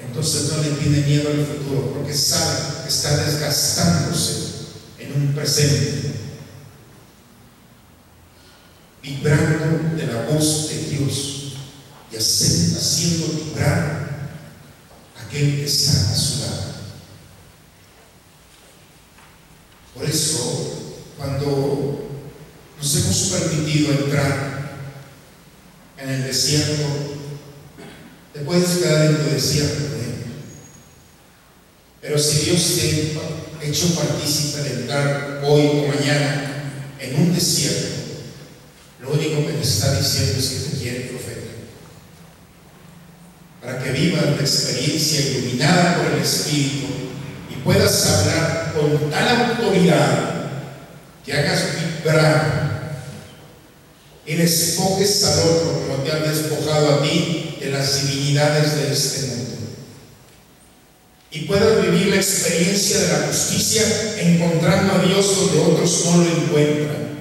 entonces 0.05 0.51
no 0.51 0.61
le 0.61 0.71
tiene 0.71 1.07
miedo 1.07 1.29
al 1.29 1.45
futuro, 1.45 1.93
porque 1.93 2.13
sabe 2.13 2.83
que 2.83 2.89
está 2.89 3.17
desgastándose 3.25 4.33
en 4.99 5.13
un 5.13 5.33
presente, 5.33 6.11
vibrando 9.01 9.95
de 9.95 10.07
la 10.07 10.25
voz 10.25 10.69
de 10.69 10.97
Dios 10.97 11.40
y 12.11 12.17
haciendo 12.17 13.27
vibrar 13.27 14.29
aquel 15.25 15.57
que 15.57 15.65
está 15.65 16.11
a 16.11 16.15
su 16.15 16.39
lado. 16.41 16.71
Por 19.95 20.05
eso, 20.05 20.93
cuando 21.17 22.09
nos 22.77 22.95
hemos 22.95 23.17
permitido 23.29 23.91
entrar 23.91 24.71
en 25.97 26.09
el 26.09 26.23
desierto, 26.23 26.83
te 28.33 28.39
puedes 28.41 28.77
quedar 28.77 29.05
en 29.05 29.17
tu 29.17 29.31
desierto. 29.31 29.91
Pero 32.01 32.17
si 32.17 32.45
Dios 32.45 32.75
te 32.75 33.19
ha 33.59 33.63
hecho 33.63 33.93
partícipe 33.93 34.63
de 34.63 34.81
entrar 34.81 35.41
hoy 35.45 35.67
o 35.67 35.87
mañana 35.87 36.71
en 36.99 37.15
un 37.15 37.33
desierto, 37.33 37.89
lo 39.01 39.11
único 39.11 39.45
que 39.45 39.53
te 39.53 39.61
está 39.61 39.97
diciendo 39.99 40.39
es 40.39 40.49
que 40.49 40.69
te 40.69 40.77
quiere 40.77 40.99
profeta. 41.01 41.40
Para 43.61 43.83
que 43.83 43.91
vivas 43.91 44.25
la 44.25 44.41
experiencia 44.41 45.21
iluminada 45.21 45.97
por 45.97 46.13
el 46.13 46.21
Espíritu 46.21 46.87
y 47.49 47.55
puedas 47.63 48.07
hablar 48.07 48.73
con 48.73 49.11
tal 49.11 49.27
autoridad 49.27 50.31
que 51.23 51.33
hagas 51.33 51.65
vibrar 52.03 52.61
y 54.25 54.33
despojes 54.35 55.23
al 55.25 55.39
otro 55.39 55.81
como 55.87 56.03
te 56.03 56.11
han 56.11 56.23
despojado 56.23 56.95
a 56.95 57.03
ti 57.03 57.57
de 57.59 57.69
las 57.69 58.01
divinidades 58.01 58.75
de 58.75 58.93
este 58.93 59.27
mundo. 59.27 59.41
Y 61.31 61.41
puedas 61.41 61.81
vivir 61.83 62.07
la 62.07 62.15
experiencia 62.17 62.99
de 62.99 63.07
la 63.07 63.27
justicia 63.27 63.83
encontrando 64.19 64.95
a 64.95 65.05
Dios 65.05 65.35
donde 65.35 65.59
otros 65.59 66.05
no 66.05 66.17
lo 66.17 66.25
encuentran. 66.25 67.11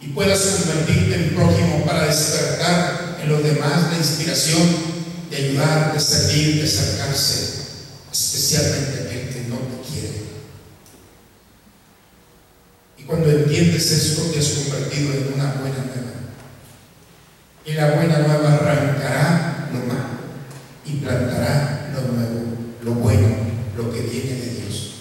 Y 0.00 0.06
puedas 0.08 0.40
convertirte 0.40 1.14
en 1.16 1.34
prójimo 1.34 1.84
para 1.84 2.06
despertar 2.06 3.09
en 3.22 3.28
los 3.28 3.42
demás 3.42 3.90
la 3.90 3.98
inspiración 3.98 4.68
de 5.30 5.36
ayudar, 5.36 5.92
de 5.92 6.00
servir, 6.00 6.56
de 6.56 6.64
acercarse, 6.64 7.66
especialmente 8.10 9.04
aquel 9.04 9.28
que 9.28 9.48
no 9.48 9.56
te 9.56 9.88
quiere. 9.88 10.22
Y 12.98 13.02
cuando 13.02 13.30
entiendes 13.30 13.90
esto, 13.90 14.22
te 14.32 14.38
has 14.38 14.48
convertido 14.48 15.12
en 15.12 15.34
una 15.34 15.52
buena 15.52 15.84
nueva. 15.84 16.10
Y 17.64 17.72
la 17.72 17.90
buena 17.92 18.18
nueva 18.20 18.54
arrancará 18.54 19.68
lo 19.72 19.80
malo 19.80 20.20
y 20.86 20.96
plantará 20.96 21.92
lo 21.94 22.12
nuevo, 22.12 22.56
lo 22.82 22.92
bueno, 22.94 23.28
lo 23.76 23.92
que 23.92 24.00
viene 24.00 24.32
de 24.32 24.54
Dios. 24.54 24.92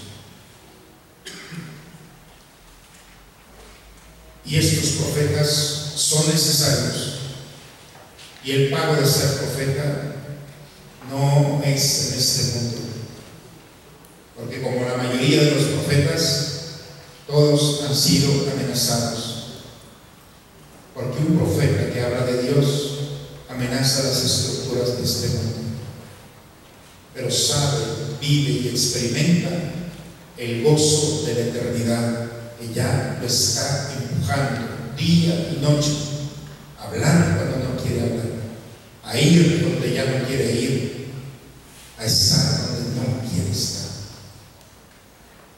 Y 4.46 4.58
estos 4.58 4.90
profetas 4.92 5.48
son 5.96 6.28
necesarios. 6.28 7.19
Y 8.44 8.52
el 8.52 8.70
pago 8.70 8.96
de 8.96 9.06
ser 9.06 9.38
profeta 9.38 10.16
no 11.10 11.62
es 11.64 12.12
en 12.12 12.20
este 12.20 12.60
mundo. 12.60 12.78
Porque 14.36 14.62
como 14.62 14.86
la 14.86 14.98
mayoría 14.98 15.44
de 15.44 15.52
los 15.52 15.64
profetas, 15.66 16.50
todos 17.28 17.84
han 17.84 17.96
sido 17.96 18.32
amenazados. 18.52 19.36
Porque 20.94 21.20
un 21.20 21.38
profeta 21.38 21.92
que 21.94 22.02
habla 22.02 22.26
de 22.26 22.44
Dios 22.44 23.00
amenaza 23.50 24.04
las 24.04 24.24
estructuras 24.24 24.98
de 24.98 25.04
este 25.04 25.28
mundo. 25.30 25.56
Pero 27.14 27.30
sabe, 27.30 27.80
vive 28.22 28.52
y 28.52 28.68
experimenta 28.70 29.50
el 30.38 30.64
gozo 30.64 31.24
de 31.26 31.34
la 31.34 31.40
eternidad 31.42 32.30
que 32.60 32.74
ya 32.74 33.18
lo 33.20 33.28
está 33.28 33.92
empujando 33.94 34.68
día 34.98 35.50
y 35.52 35.62
noche, 35.62 35.92
a 36.78 36.88
hablar 36.88 37.38
cuando 37.38 37.70
no 37.70 37.82
quiere 37.82 38.02
hablar, 38.02 38.29
a 39.10 39.20
ir 39.20 39.64
donde 39.64 39.92
ya 39.92 40.06
no 40.06 40.28
quiere 40.28 40.52
ir, 40.52 41.08
a 41.98 42.06
estar 42.06 42.68
donde 42.68 42.96
no 42.96 43.28
quiere 43.28 43.50
estar. 43.50 43.90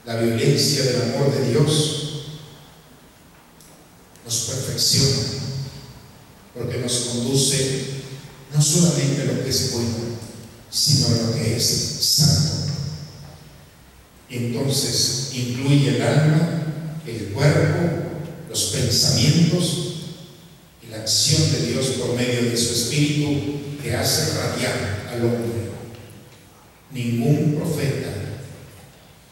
La 0.06 0.16
violencia 0.16 0.84
del 0.84 1.02
amor 1.02 1.36
de 1.36 1.50
Dios 1.50 2.24
nos 4.24 4.36
perfecciona, 4.36 5.18
porque 6.54 6.78
nos 6.78 6.94
conduce 6.94 7.86
no 8.54 8.62
solamente 8.62 9.24
a 9.24 9.26
lo 9.26 9.44
que 9.44 9.50
es 9.50 9.74
bueno, 9.74 9.98
sino 10.70 11.08
a 11.08 11.10
lo 11.10 11.34
que 11.36 11.58
es 11.58 11.66
santo. 11.66 12.72
Entonces 14.30 15.32
incluye 15.34 15.98
el 15.98 16.02
alma, 16.02 16.64
el 17.06 17.34
cuerpo, 17.34 18.12
los 18.50 18.64
pensamientos 18.64 19.91
la 20.92 20.98
acción 20.98 21.50
de 21.54 21.68
Dios 21.68 21.86
por 21.92 22.16
medio 22.16 22.52
de 22.52 22.58
su 22.58 22.74
Espíritu 22.74 23.62
que 23.82 23.96
hace 23.96 24.38
radiar 24.38 25.08
al 25.10 25.24
hombre. 25.24 25.72
Ningún 26.92 27.56
profeta 27.56 28.10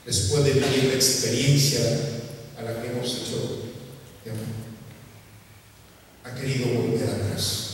les 0.05 0.18
puede 0.30 0.53
vivir 0.53 0.86
la 0.86 0.93
experiencia 0.93 1.82
a 2.57 2.64
la 2.64 2.82
que 2.82 2.88
hemos 2.88 3.07
hecho 3.07 3.66
de. 4.24 4.32
Ha 6.24 6.36
querido 6.36 6.68
volver 6.68 7.10
atrás. 7.10 7.66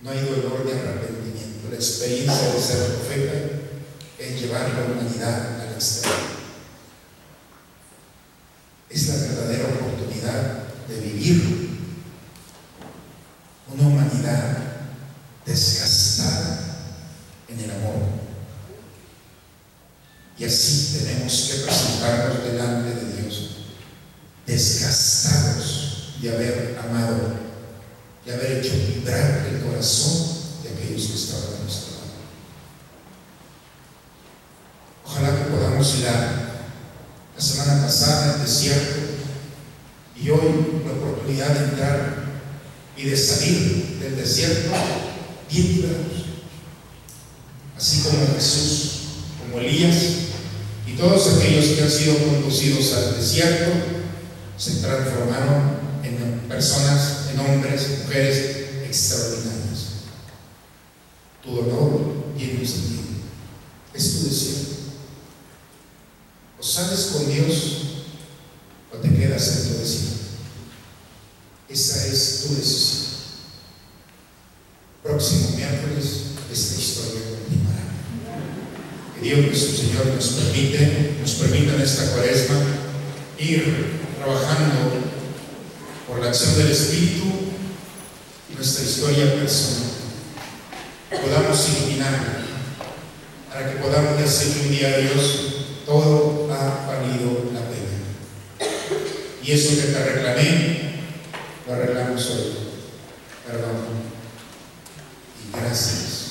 No 0.00 0.10
hay 0.10 0.20
dolor 0.20 0.64
de 0.64 0.72
arrepentimiento. 0.72 1.68
La 1.68 1.76
experiencia 1.76 2.52
de 2.52 2.60
ser 2.60 2.94
profeta 2.94 3.32
es 4.18 4.40
llevar 4.40 4.70
la 4.70 4.84
humanidad 4.84 5.60
al 5.60 5.74
exterior. 5.74 6.16
Es 8.88 9.08
la 9.08 9.16
verdadera 9.16 9.64
oportunidad 9.74 10.64
de 10.88 11.00
vivir 11.00 11.69
desgastada 15.46 16.60
en 17.48 17.60
el 17.60 17.70
amor. 17.70 18.20
Y 20.38 20.44
así 20.44 20.98
tenemos 20.98 21.50
que 21.50 21.64
presentarnos 21.64 22.44
delante 22.44 22.94
de 22.94 23.22
Dios, 23.22 23.50
desgastados 24.46 26.14
de 26.20 26.30
haber 26.30 26.78
amado, 26.78 27.34
de 28.24 28.32
haber 28.32 28.52
hecho 28.58 28.72
vibrar 28.74 29.46
el 29.46 29.60
corazón 29.62 30.28
de 30.62 30.70
aquellos 30.70 31.08
que 31.08 31.14
estaban 31.14 31.44
a 31.44 31.62
nuestro 31.62 31.92
lado. 31.92 32.10
Ojalá 35.04 35.36
que 35.36 35.50
podamos 35.50 35.94
a 36.06 36.50
la 37.36 37.42
semana 37.42 37.82
pasada 37.82 38.34
el 38.34 38.42
desierto 38.42 39.00
y 40.16 40.30
hoy 40.30 40.82
la 40.84 40.92
oportunidad 40.92 41.48
de 41.48 41.64
entrar 41.64 42.20
y 42.96 43.04
de 43.04 43.16
salir 43.16 43.79
del 44.00 44.16
desierto 44.16 44.70
bien. 45.50 46.30
Así 47.76 48.02
como 48.02 48.34
Jesús, 48.34 48.90
como 49.40 49.60
Elías 49.60 49.96
y 50.86 50.92
todos 50.92 51.34
aquellos 51.34 51.66
que 51.66 51.82
han 51.82 51.90
sido 51.90 52.18
conducidos 52.18 52.92
al 52.94 53.16
desierto 53.16 53.70
se 54.56 54.76
transformaron 54.76 55.78
en 56.02 56.40
personas, 56.48 57.30
en 57.32 57.40
hombres, 57.40 58.00
mujeres 58.04 58.56
extraordinarias. 58.86 59.60
Tu 61.42 61.54
dolor 61.54 62.34
tiene 62.36 62.60
un 62.60 62.66
sentido. 62.66 63.00
Es 63.94 64.12
tu 64.12 64.28
desierto. 64.28 64.74
O 66.58 66.62
sales 66.62 67.10
con 67.12 67.32
Dios 67.32 67.82
o 68.92 68.96
te 68.98 69.08
quedas 69.14 69.48
en 69.48 69.68
tu 69.72 69.78
desierto. 69.78 70.20
Esa 71.68 72.06
es 72.06 72.44
tu 72.46 72.54
decisión. 72.56 73.10
Próximo 75.02 75.56
miércoles 75.56 76.30
esta 76.52 76.80
historia 76.80 77.20
continuará. 77.38 77.84
Que 79.14 79.19
Dios 79.30 79.46
nuestro 79.46 79.76
Señor 79.76 80.06
nos 80.06 80.28
permite, 80.30 81.14
nos 81.20 81.30
permita 81.34 81.76
en 81.76 81.82
esta 81.82 82.10
cuaresma 82.10 82.56
ir 83.38 84.00
trabajando 84.18 84.90
por 86.08 86.18
la 86.18 86.30
acción 86.30 86.58
del 86.58 86.72
Espíritu 86.72 87.26
nuestra 88.56 88.84
historia 88.84 89.32
personal. 89.36 89.90
Podamos 91.10 91.68
iluminar 91.68 92.40
para 93.48 93.70
que 93.70 93.76
podamos 93.76 94.18
decir 94.18 94.62
un 94.64 94.70
día 94.72 94.88
a 94.88 94.98
Dios, 94.98 95.38
todo 95.86 96.52
ha 96.52 96.86
valido 96.88 97.52
la 97.54 97.60
pena. 97.70 98.72
Y 99.44 99.52
eso 99.52 99.76
que 99.76 99.92
te 99.92 100.04
reclamé, 100.06 100.90
lo 101.68 101.74
arreglamos 101.74 102.30
hoy. 102.30 102.52
Perdón. 103.46 103.76
Y 105.38 105.56
gracias. 105.56 106.30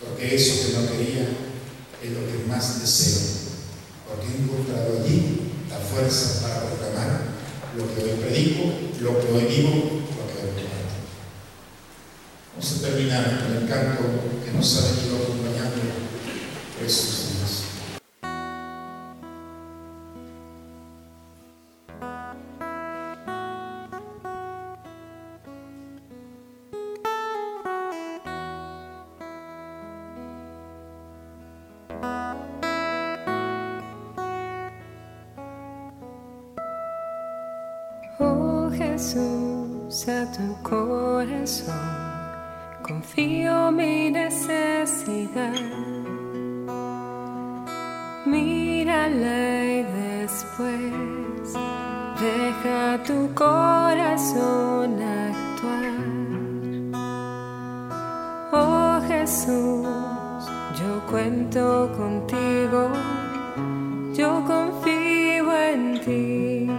Porque 0.00 0.36
eso 0.36 0.64
que 0.64 0.74
no 0.74 0.92
quería 0.92 1.47
es 2.02 2.10
lo 2.10 2.20
que 2.26 2.46
más 2.48 2.80
deseo. 2.80 3.20
Porque 4.08 4.26
he 4.26 4.42
encontrado 4.42 5.02
allí 5.02 5.52
la 5.68 5.78
fuerza 5.78 6.42
para 6.42 6.66
proclamar 6.66 7.20
lo 7.76 7.94
que 7.94 8.02
hoy 8.02 8.18
predico, 8.20 8.62
lo 9.00 9.20
que 9.20 9.32
hoy 9.32 9.44
vivo, 9.44 9.70
lo 9.70 10.24
que 10.26 10.38
hoy 10.40 10.54
comparto. 10.56 10.96
Vamos 12.54 12.72
a 12.72 12.80
terminar 12.82 13.44
con 13.44 13.56
el 13.56 13.68
canto 13.68 14.02
que 14.44 14.52
nos 14.52 14.76
ha 14.76 14.94
venido 14.94 15.16
acompañando 15.16 15.82
por 16.78 16.86
deja 52.20 53.02
tu 53.04 53.32
corazón 53.34 55.00
actuar. 55.00 55.98
Oh 58.52 59.00
Jesús, 59.06 59.86
yo 60.80 61.06
cuento 61.10 61.90
contigo, 61.96 62.90
yo 64.14 64.44
confío 64.46 65.52
en 65.56 66.00
ti. 66.00 66.70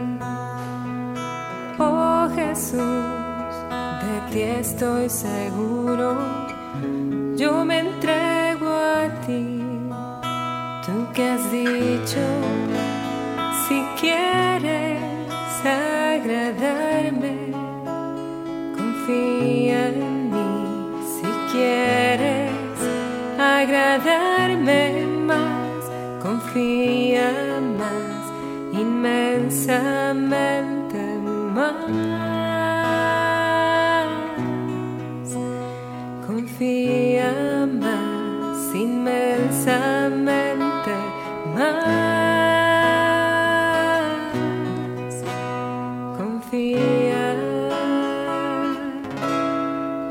Oh 1.77 2.27
Jesús, 2.35 3.05
de 4.01 4.31
ti 4.31 4.41
estoy 4.41 5.09
seguro, 5.09 6.17
inmensamente 29.69 30.97
más. 31.53 31.75
Confía 36.25 37.67
más, 37.67 38.75
inmensamente 38.75 40.91
más. 41.55 41.79
Confía. 46.17 47.35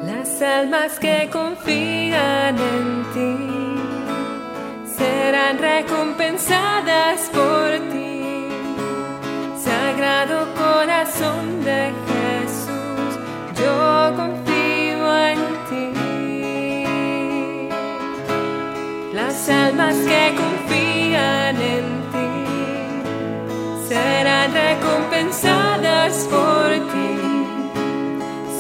Las 0.05 0.40
almas 0.43 0.98
que 1.01 1.28
confían 1.32 2.56
en 2.59 3.05
ti 3.12 3.36
serán 4.97 5.59
recompensadas 5.59 7.28
por 7.32 7.77
corazón 10.98 11.64
de 11.64 11.92
Jesús, 12.08 13.10
yo 13.54 14.12
confío 14.16 15.06
en 15.28 15.38
ti. 15.68 15.92
Las 19.14 19.48
almas 19.48 19.94
que 19.94 20.34
confían 20.34 21.56
en 21.76 21.86
ti 22.12 22.30
serán 23.88 24.52
recompensadas 24.52 26.14
por 26.32 26.68
ti. 26.90 27.12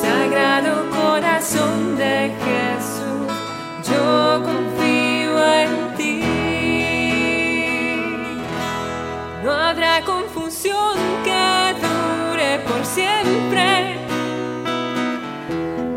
Sagrado 0.00 0.72
corazón 0.90 1.96
de 1.96 2.30
Jesús, 2.44 3.32
yo 3.90 4.42
confío 4.44 5.32
en 5.62 5.70
ti. 5.96 6.22
No 9.42 9.50
habrá 9.50 9.94
confusión 10.04 10.96
que 11.24 11.37
siempre. 13.28 13.96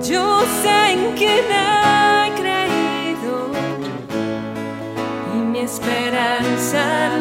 Yo 0.01 0.41
sé 0.61 0.91
en 0.93 1.15
quién 1.15 1.45
he 1.49 2.31
creído 2.41 3.51
y 5.33 5.37
mi 5.37 5.59
esperanza 5.59 7.20